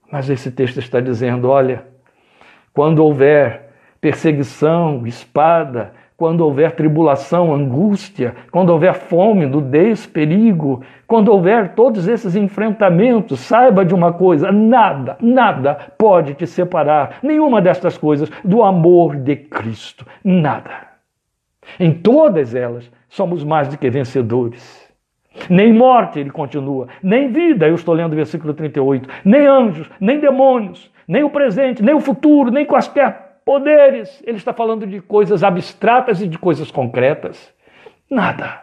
Mas 0.10 0.30
esse 0.30 0.50
texto 0.50 0.80
está 0.80 1.02
dizendo: 1.02 1.50
olha, 1.50 1.84
quando 2.74 3.04
houver 3.04 3.70
perseguição, 4.00 5.06
espada, 5.06 5.92
quando 6.20 6.42
houver 6.42 6.74
tribulação, 6.74 7.56
angústia, 7.56 8.36
quando 8.52 8.72
houver 8.72 8.94
fome, 8.94 9.46
nudez, 9.46 10.06
perigo, 10.06 10.84
quando 11.08 11.32
houver 11.32 11.74
todos 11.76 12.10
esses 12.10 12.36
enfrentamentos, 12.36 13.40
saiba 13.40 13.86
de 13.86 13.96
uma 13.96 14.12
coisa: 14.12 14.52
nada, 14.52 15.18
nada 15.22 15.94
pode 15.98 16.34
te 16.34 16.46
separar, 16.46 17.20
nenhuma 17.24 17.62
destas 17.62 17.98
coisas, 17.98 18.30
do 18.44 18.62
amor 18.62 19.16
de 19.16 19.38
Cristo. 19.38 20.06
Nada. 20.22 20.90
Em 21.80 21.94
todas 21.94 22.54
elas, 22.54 22.92
somos 23.08 23.42
mais 23.46 23.70
do 23.70 23.78
que 23.78 23.90
vencedores. 23.90 24.90
Nem 25.50 25.72
morte, 25.72 26.20
ele 26.20 26.32
continua, 26.32 26.90
nem 27.02 27.32
vida, 27.32 27.66
eu 27.66 27.76
estou 27.76 27.94
lendo 27.94 28.12
o 28.12 28.18
versículo 28.18 28.54
38, 28.54 29.08
nem 29.24 29.48
anjos, 29.48 29.90
nem 30.02 30.20
demônios, 30.20 30.92
nem 31.08 31.24
o 31.24 31.30
presente, 31.30 31.82
nem 31.82 31.96
o 31.96 32.02
futuro, 32.02 32.52
nem 32.52 32.66
quaisquer 32.66 33.29
poderes. 33.50 34.22
Ele 34.28 34.38
está 34.38 34.54
falando 34.54 34.86
de 34.86 35.02
coisas 35.02 35.44
abstratas 35.44 36.22
e 36.22 36.28
de 36.28 36.38
coisas 36.38 36.70
concretas. 36.70 37.52
Nada. 38.08 38.62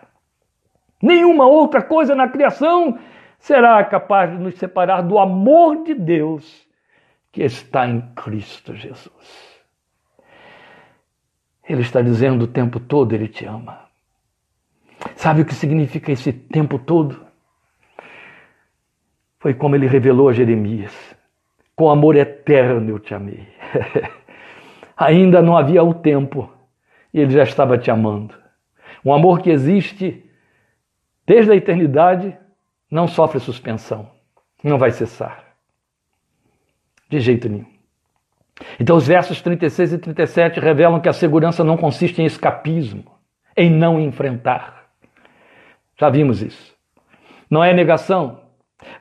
Nenhuma 1.03 1.45
outra 1.45 1.83
coisa 1.83 2.15
na 2.15 2.29
criação 2.29 2.97
será 3.37 3.83
capaz 3.83 4.31
de 4.31 4.39
nos 4.39 4.55
separar 4.55 5.01
do 5.03 5.19
amor 5.19 5.83
de 5.83 5.93
Deus 5.93 6.65
que 7.33 7.43
está 7.43 7.89
em 7.89 8.01
Cristo 8.15 8.77
Jesus. 8.77 9.61
Ele 11.69 11.81
está 11.81 12.01
dizendo 12.01 12.45
o 12.45 12.49
tempo 12.49 12.79
todo: 12.79 13.13
Ele 13.13 13.27
te 13.27 13.45
ama. 13.45 13.89
Sabe 15.17 15.43
o 15.43 15.45
que 15.45 15.55
significa 15.57 16.13
esse 16.13 16.33
tempo 16.33 16.79
todo? 16.79 17.27
Foi 19.41 19.53
como 19.53 19.75
ele 19.75 19.89
revelou 19.89 20.29
a 20.29 20.33
Jeremias. 20.33 20.95
com 21.75 21.91
amor 21.91 22.15
eterno 22.15 22.91
eu 22.91 23.01
te 23.01 23.13
amei. 23.15 23.49
Ainda 24.97 25.43
não 25.43 25.57
havia 25.57 25.83
o 25.83 25.93
tempo 25.93 26.51
e 27.13 27.21
ele 27.21 27.31
já 27.31 27.43
estava 27.43 27.77
te 27.77 27.91
amando. 27.91 28.35
Um 29.05 29.13
amor 29.13 29.41
que 29.41 29.51
existe 29.51 30.25
desde 31.27 31.53
a 31.53 31.57
eternidade 31.57 32.37
não 32.91 33.07
sofre 33.07 33.41
suspensão, 33.41 34.09
não 34.63 34.79
vai 34.79 34.91
cessar. 34.91 35.45
De 37.09 37.21
jeito 37.21 37.49
nenhum. 37.49 37.67
Então, 38.81 38.97
os 38.97 39.07
versos 39.07 39.43
36 39.43 39.93
e 39.93 39.99
37 39.99 40.61
revelam 40.61 41.01
que 41.01 41.09
a 41.09 41.13
segurança 41.13 41.63
não 41.63 41.77
consiste 41.77 42.23
em 42.23 42.25
escapismo, 42.25 43.05
em 43.57 43.71
não 43.71 44.01
enfrentar. 44.01 44.87
Já 45.99 46.09
vimos 46.09 46.43
isso. 46.43 46.75
Não 47.51 47.63
é 47.63 47.73
negação, 47.73 48.41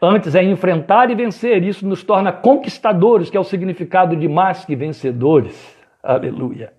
antes 0.01 0.35
é 0.35 0.43
enfrentar 0.43 1.09
e 1.09 1.15
vencer. 1.15 1.63
Isso 1.63 1.87
nos 1.87 2.03
torna 2.03 2.31
conquistadores, 2.31 3.29
que 3.29 3.37
é 3.37 3.39
o 3.39 3.43
significado 3.45 4.15
de 4.15 4.27
mais 4.27 4.65
que 4.65 4.75
vencedores. 4.75 5.74
Aleluia. 6.05 6.71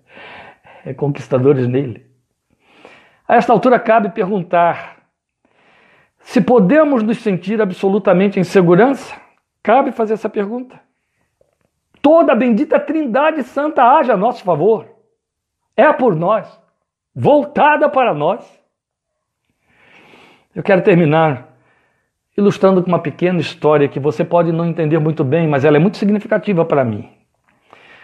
É 0.85 0.93
conquistadores 0.93 1.67
nele. 1.67 2.05
A 3.27 3.35
esta 3.35 3.51
altura 3.51 3.77
cabe 3.77 4.09
perguntar 4.09 4.97
se 6.19 6.39
podemos 6.39 7.03
nos 7.03 7.17
sentir 7.17 7.61
absolutamente 7.61 8.39
em 8.39 8.43
segurança. 8.43 9.13
Cabe 9.61 9.91
fazer 9.91 10.13
essa 10.13 10.29
pergunta. 10.29 10.79
Toda 12.01 12.31
a 12.31 12.35
bendita 12.35 12.79
Trindade 12.79 13.43
Santa 13.43 13.83
age 13.83 14.11
a 14.11 14.15
nosso 14.17 14.43
favor. 14.43 14.87
É 15.75 15.91
por 15.91 16.15
nós, 16.15 16.47
voltada 17.13 17.89
para 17.89 18.13
nós. 18.13 18.45
Eu 20.55 20.63
quero 20.63 20.81
terminar 20.81 21.53
ilustrando 22.37 22.81
com 22.81 22.87
uma 22.87 23.01
pequena 23.01 23.39
história 23.39 23.89
que 23.89 23.99
você 23.99 24.23
pode 24.23 24.51
não 24.51 24.65
entender 24.65 24.99
muito 24.99 25.23
bem, 25.23 25.47
mas 25.47 25.65
ela 25.65 25.75
é 25.75 25.79
muito 25.79 25.97
significativa 25.97 26.63
para 26.63 26.85
mim. 26.85 27.16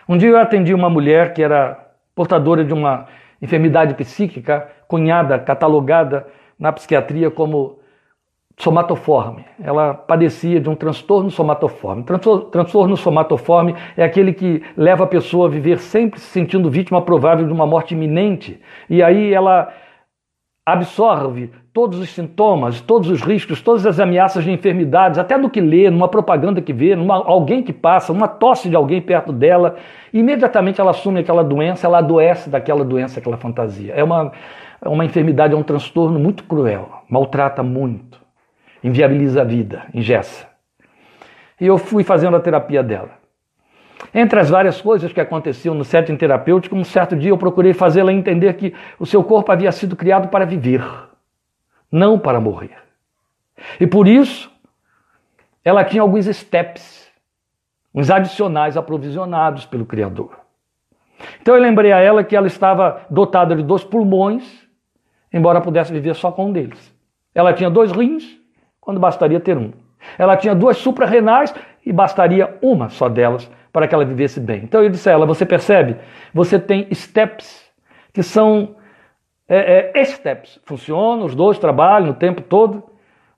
Um 0.07 0.17
dia 0.17 0.29
eu 0.29 0.37
atendi 0.37 0.73
uma 0.73 0.89
mulher 0.89 1.33
que 1.33 1.41
era 1.41 1.79
portadora 2.13 2.63
de 2.63 2.73
uma 2.73 3.07
enfermidade 3.41 3.93
psíquica, 3.95 4.69
cunhada, 4.87 5.39
catalogada 5.39 6.27
na 6.59 6.71
psiquiatria 6.71 7.31
como 7.31 7.79
somatoforme. 8.57 9.45
Ela 9.61 9.93
padecia 9.93 10.59
de 10.59 10.69
um 10.69 10.75
transtorno 10.75 11.31
somatoforme. 11.31 12.03
Transtorno 12.51 12.95
somatoforme 12.95 13.75
é 13.97 14.03
aquele 14.03 14.33
que 14.33 14.61
leva 14.77 15.05
a 15.05 15.07
pessoa 15.07 15.47
a 15.47 15.49
viver 15.49 15.79
sempre 15.79 16.19
se 16.19 16.27
sentindo 16.27 16.69
vítima 16.69 17.01
provável 17.01 17.45
de 17.45 17.51
uma 17.51 17.65
morte 17.65 17.93
iminente. 17.93 18.61
E 18.89 19.01
aí 19.01 19.33
ela 19.33 19.73
absorve 20.65 21.51
todos 21.73 21.99
os 21.99 22.09
sintomas, 22.09 22.79
todos 22.79 23.09
os 23.09 23.21
riscos, 23.21 23.61
todas 23.61 23.85
as 23.85 23.99
ameaças 23.99 24.43
de 24.43 24.51
enfermidades, 24.51 25.19
até 25.19 25.37
no 25.37 25.49
que 25.49 25.59
lê, 25.59 25.89
numa 25.89 26.07
propaganda 26.07 26.61
que 26.61 26.71
vê, 26.71 26.95
numa 26.95 27.15
alguém 27.15 27.61
que 27.63 27.73
passa, 27.73 28.13
uma 28.13 28.27
tosse 28.27 28.69
de 28.69 28.75
alguém 28.75 29.01
perto 29.01 29.33
dela, 29.33 29.75
imediatamente 30.13 30.79
ela 30.79 30.91
assume 30.91 31.19
aquela 31.19 31.43
doença, 31.43 31.85
ela 31.85 31.97
adoece 31.97 32.49
daquela 32.49 32.85
doença, 32.85 33.19
aquela 33.19 33.37
fantasia. 33.37 33.93
É 33.93 34.03
uma, 34.03 34.31
é 34.81 34.87
uma 34.87 35.03
enfermidade, 35.03 35.53
é 35.53 35.57
um 35.57 35.63
transtorno 35.63 36.19
muito 36.19 36.43
cruel, 36.43 36.89
maltrata 37.09 37.61
muito, 37.61 38.19
inviabiliza 38.83 39.41
a 39.41 39.45
vida, 39.45 39.87
ingessa. 39.93 40.47
E 41.59 41.65
eu 41.65 41.77
fui 41.77 42.03
fazendo 42.03 42.37
a 42.37 42.39
terapia 42.39 42.83
dela. 42.83 43.22
Entre 44.13 44.39
as 44.39 44.49
várias 44.49 44.81
coisas 44.81 45.13
que 45.13 45.21
aconteciam 45.21 45.75
no 45.75 45.83
setting 45.83 46.15
terapêutico, 46.17 46.75
um 46.75 46.83
certo 46.83 47.15
dia 47.15 47.29
eu 47.29 47.37
procurei 47.37 47.73
fazê-la 47.73 48.11
entender 48.11 48.53
que 48.53 48.73
o 48.97 49.05
seu 49.05 49.23
corpo 49.23 49.51
havia 49.51 49.71
sido 49.71 49.95
criado 49.95 50.29
para 50.29 50.45
viver 50.45 50.81
não 51.93 52.17
para 52.17 52.41
morrer. 52.41 52.75
E 53.79 53.85
por 53.85 54.07
isso, 54.07 54.51
ela 55.63 55.85
tinha 55.85 56.01
alguns 56.01 56.25
steps, 56.25 57.07
uns 57.93 58.09
adicionais 58.09 58.75
aprovisionados 58.75 59.67
pelo 59.67 59.85
Criador. 59.85 60.39
Então 61.39 61.53
eu 61.53 61.61
lembrei 61.61 61.91
a 61.91 61.99
ela 61.99 62.23
que 62.23 62.35
ela 62.35 62.47
estava 62.47 63.05
dotada 63.11 63.55
de 63.55 63.61
dois 63.61 63.83
pulmões, 63.83 64.67
embora 65.31 65.61
pudesse 65.61 65.93
viver 65.93 66.15
só 66.15 66.31
com 66.31 66.47
um 66.47 66.51
deles. 66.51 66.91
Ela 67.35 67.53
tinha 67.53 67.69
dois 67.69 67.91
rins, 67.91 68.39
quando 68.81 68.99
bastaria 68.99 69.39
ter 69.39 69.55
um. 69.55 69.71
Ela 70.17 70.35
tinha 70.35 70.55
duas 70.55 70.77
suprarrenais 70.77 71.53
e 71.85 71.93
bastaria 71.93 72.57
uma 72.59 72.89
só 72.89 73.07
delas 73.07 73.49
para 73.73 73.87
que 73.87 73.95
ela 73.95 74.05
vivesse 74.05 74.39
bem. 74.39 74.61
Então 74.63 74.83
eu 74.83 74.89
disse 74.89 75.09
a 75.09 75.13
ela: 75.13 75.25
Você 75.25 75.45
percebe? 75.45 75.97
Você 76.33 76.59
tem 76.59 76.87
steps 76.93 77.69
que 78.13 78.21
são 78.21 78.75
é, 79.49 79.91
é, 79.99 80.05
steps. 80.05 80.59
Funcionam, 80.63 81.25
os 81.25 81.35
dois 81.35 81.57
trabalham 81.57 82.11
o 82.11 82.13
tempo 82.13 82.41
todo, 82.41 82.83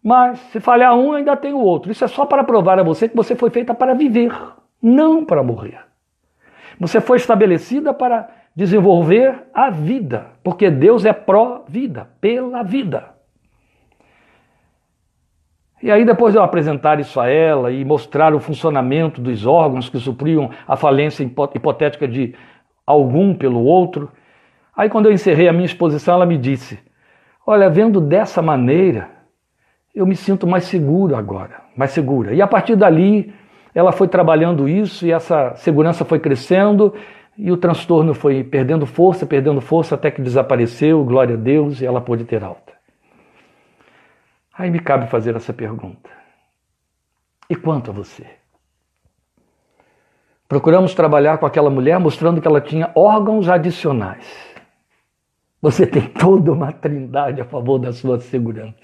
mas 0.03 0.37
se 0.51 0.59
falhar 0.59 0.93
um, 0.95 1.13
ainda 1.13 1.35
tem 1.37 1.53
o 1.53 1.59
outro. 1.59 1.91
Isso 1.91 2.03
é 2.03 2.07
só 2.07 2.25
para 2.25 2.43
provar 2.43 2.77
a 2.77 2.83
você 2.83 3.07
que 3.07 3.15
você 3.15 3.35
foi 3.35 3.49
feita 3.49 3.73
para 3.73 3.93
viver, 3.93 4.35
não 4.81 5.25
para 5.25 5.41
morrer. 5.41 5.79
Você 6.77 6.99
foi 6.99 7.17
estabelecida 7.17 7.93
para 7.93 8.29
desenvolver 8.53 9.43
a 9.53 9.69
vida, 9.69 10.27
porque 10.43 10.69
Deus 10.69 11.05
é 11.05 11.13
pró-vida, 11.13 12.09
pela 12.19 12.61
vida. 12.61 13.14
E 15.85 15.91
aí, 15.91 16.03
depois 16.03 16.33
de 16.33 16.39
eu 16.39 16.43
apresentar 16.43 16.99
isso 16.99 17.19
a 17.19 17.29
ela 17.29 17.71
e 17.71 17.85
mostrar 17.85 18.33
o 18.33 18.39
funcionamento 18.39 19.21
dos 19.21 19.45
órgãos 19.45 19.87
que 19.87 19.99
supriam 19.99 20.49
a 20.67 20.75
falência 20.75 21.23
hipotética 21.23 22.07
de 22.07 22.35
algum 22.85 23.33
pelo 23.33 23.63
outro, 23.63 24.11
Aí, 24.75 24.89
quando 24.89 25.05
eu 25.05 25.13
encerrei 25.13 25.47
a 25.47 25.53
minha 25.53 25.65
exposição, 25.65 26.15
ela 26.15 26.25
me 26.25 26.37
disse: 26.37 26.77
Olha, 27.47 27.69
vendo 27.69 28.01
dessa 28.01 28.41
maneira, 28.41 29.09
eu 29.93 30.05
me 30.05 30.15
sinto 30.15 30.45
mais 30.45 30.65
seguro 30.65 31.15
agora, 31.15 31.61
mais 31.77 31.91
segura. 31.91 32.33
E 32.33 32.41
a 32.41 32.47
partir 32.47 32.75
dali, 32.75 33.33
ela 33.73 33.93
foi 33.93 34.07
trabalhando 34.07 34.67
isso 34.67 35.05
e 35.05 35.11
essa 35.11 35.55
segurança 35.55 36.03
foi 36.03 36.19
crescendo 36.19 36.93
e 37.37 37.51
o 37.51 37.57
transtorno 37.57 38.13
foi 38.13 38.43
perdendo 38.43 38.85
força, 38.85 39.25
perdendo 39.25 39.61
força 39.61 39.95
até 39.95 40.11
que 40.11 40.21
desapareceu, 40.21 41.03
glória 41.05 41.35
a 41.35 41.39
Deus, 41.39 41.81
e 41.81 41.85
ela 41.85 42.01
pôde 42.01 42.25
ter 42.25 42.43
alta. 42.43 42.64
Aí 44.57 44.69
me 44.69 44.79
cabe 44.79 45.07
fazer 45.07 45.35
essa 45.35 45.53
pergunta: 45.53 46.09
E 47.49 47.55
quanto 47.55 47.91
a 47.91 47.93
você? 47.93 48.25
Procuramos 50.47 50.93
trabalhar 50.93 51.37
com 51.37 51.45
aquela 51.45 51.69
mulher 51.69 51.99
mostrando 51.99 52.41
que 52.41 52.47
ela 52.47 52.61
tinha 52.61 52.91
órgãos 52.95 53.49
adicionais 53.49 54.55
você 55.65 55.87
tem 55.87 56.03
toda 56.03 56.51
uma 56.51 56.71
trindade 56.71 57.41
a 57.41 57.43
favor 57.43 57.79
da 57.79 57.91
sua 57.91 58.19
segurança. 58.19 58.75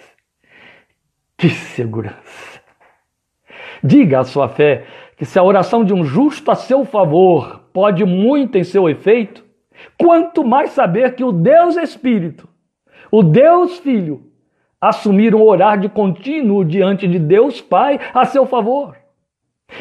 Que 1.37 1.47
segurança! 1.47 2.59
Diga 3.83 4.21
à 4.21 4.23
sua 4.23 4.49
fé 4.49 4.87
que 5.15 5.23
se 5.23 5.37
a 5.37 5.43
oração 5.43 5.85
de 5.85 5.93
um 5.93 6.03
justo 6.03 6.49
a 6.49 6.55
seu 6.55 6.83
favor 6.83 7.65
pode 7.71 8.03
muito 8.03 8.57
em 8.57 8.63
seu 8.63 8.89
efeito, 8.89 9.45
quanto 9.95 10.43
mais 10.43 10.71
saber 10.71 11.13
que 11.13 11.23
o 11.23 11.31
Deus 11.31 11.77
Espírito, 11.77 12.49
o 13.11 13.21
Deus 13.21 13.77
Filho, 13.77 14.30
assumiram 14.81 15.41
orar 15.41 15.79
de 15.79 15.87
contínuo 15.87 16.65
diante 16.65 17.07
de 17.07 17.19
Deus 17.19 17.61
Pai 17.61 17.99
a 18.13 18.25
seu 18.25 18.45
favor. 18.45 18.97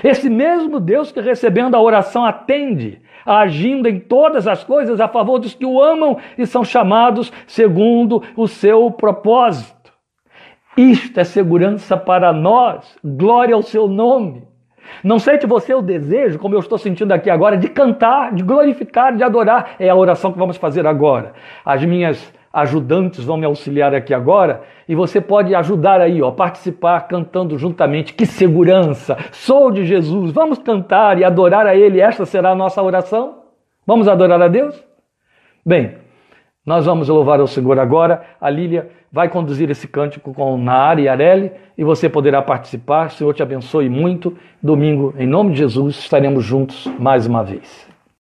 Esse 0.05 0.31
mesmo 0.31 0.79
Deus 0.79 1.11
que 1.11 1.21
recebendo 1.21 1.75
a 1.75 1.81
oração 1.81 2.25
atende 2.25 3.03
agindo 3.25 3.89
em 3.89 3.99
todas 3.99 4.47
as 4.47 4.65
coisas 4.65 5.01
a 5.01 5.09
favor 5.09 5.39
dos 5.39 5.55
que 5.55 5.67
o 5.67 5.81
amam 5.81 6.17
e 6.39 6.47
são 6.47 6.65
chamados 6.65 7.33
segundo 7.47 8.23
o 8.37 8.47
seu 8.47 8.91
propósito. 8.91 9.93
Isto 10.77 11.21
é 11.21 11.25
segurança 11.25 11.97
para 11.97 12.33
nós, 12.33 12.97
glória 13.05 13.55
ao 13.55 13.63
seu 13.63 13.89
nome. 13.89 14.49
Não 15.05 15.19
sente 15.19 15.47
você 15.47 15.75
o 15.75 15.83
desejo, 15.83 16.39
como 16.39 16.55
eu 16.55 16.61
estou 16.61 16.79
sentindo 16.79 17.13
aqui 17.13 17.31
agora, 17.31 17.57
de 17.57 17.69
cantar, 17.69 18.33
de 18.33 18.43
glorificar, 18.43 19.15
de 19.15 19.23
adorar? 19.23 19.77
É 19.79 19.89
a 19.89 19.95
oração 19.95 20.33
que 20.33 20.39
vamos 20.39 20.57
fazer 20.57 20.87
agora. 20.87 21.33
As 21.65 21.85
minhas 21.85 22.33
ajudantes 22.53 23.25
vão 23.25 23.37
me 23.37 23.47
auxiliar 23.47 23.95
aqui 23.95 24.13
agora 24.13 24.63
e 24.89 24.95
você 24.95 25.21
pode 25.21 25.55
ajudar 25.55 26.01
aí, 26.01 26.21
ó, 26.21 26.31
participar 26.31 27.01
cantando 27.03 27.57
juntamente. 27.57 28.13
Que 28.13 28.27
segurança! 28.27 29.17
Sou 29.31 29.71
de 29.71 29.85
Jesus. 29.85 30.33
Vamos 30.33 30.59
cantar 30.59 31.19
e 31.19 31.25
adorar 31.25 31.67
a 31.67 31.77
Ele. 31.77 32.01
Esta 32.01 32.27
será 32.27 32.51
a 32.51 32.57
nossa 32.57 32.83
oração. 32.83 33.39
Vamos 33.87 34.09
adorar 34.09 34.43
a 34.43 34.49
Deus? 34.49 34.83
Bem, 35.65 35.95
nós 36.65 36.87
vamos 36.87 37.09
louvar 37.09 37.41
ao 37.41 37.47
Senhor 37.47 37.79
agora. 37.79 38.23
A 38.41 38.51
Lília 38.51 38.91
vai 39.13 39.29
conduzir 39.29 39.71
esse 39.71 39.89
cântico 39.89 40.33
com 40.33 40.57
Naara 40.59 41.01
e 41.01 41.09
Areli 41.09 41.53
e 41.77 41.85
você 41.85 42.09
poderá 42.09 42.43
participar. 42.43 43.07
O 43.07 43.11
Senhor 43.11 43.35
te 43.35 43.43
abençoe 43.43 43.89
muito. 43.89 44.37
Domingo, 44.63 45.15
em 45.19 45.27
nome 45.27 45.53
de 45.53 45.59
Jesus, 45.59 45.99
estaremos 45.99 46.45
juntos 46.45 46.87
mais 46.99 47.27
uma 47.27 47.43
vez. 47.43 47.90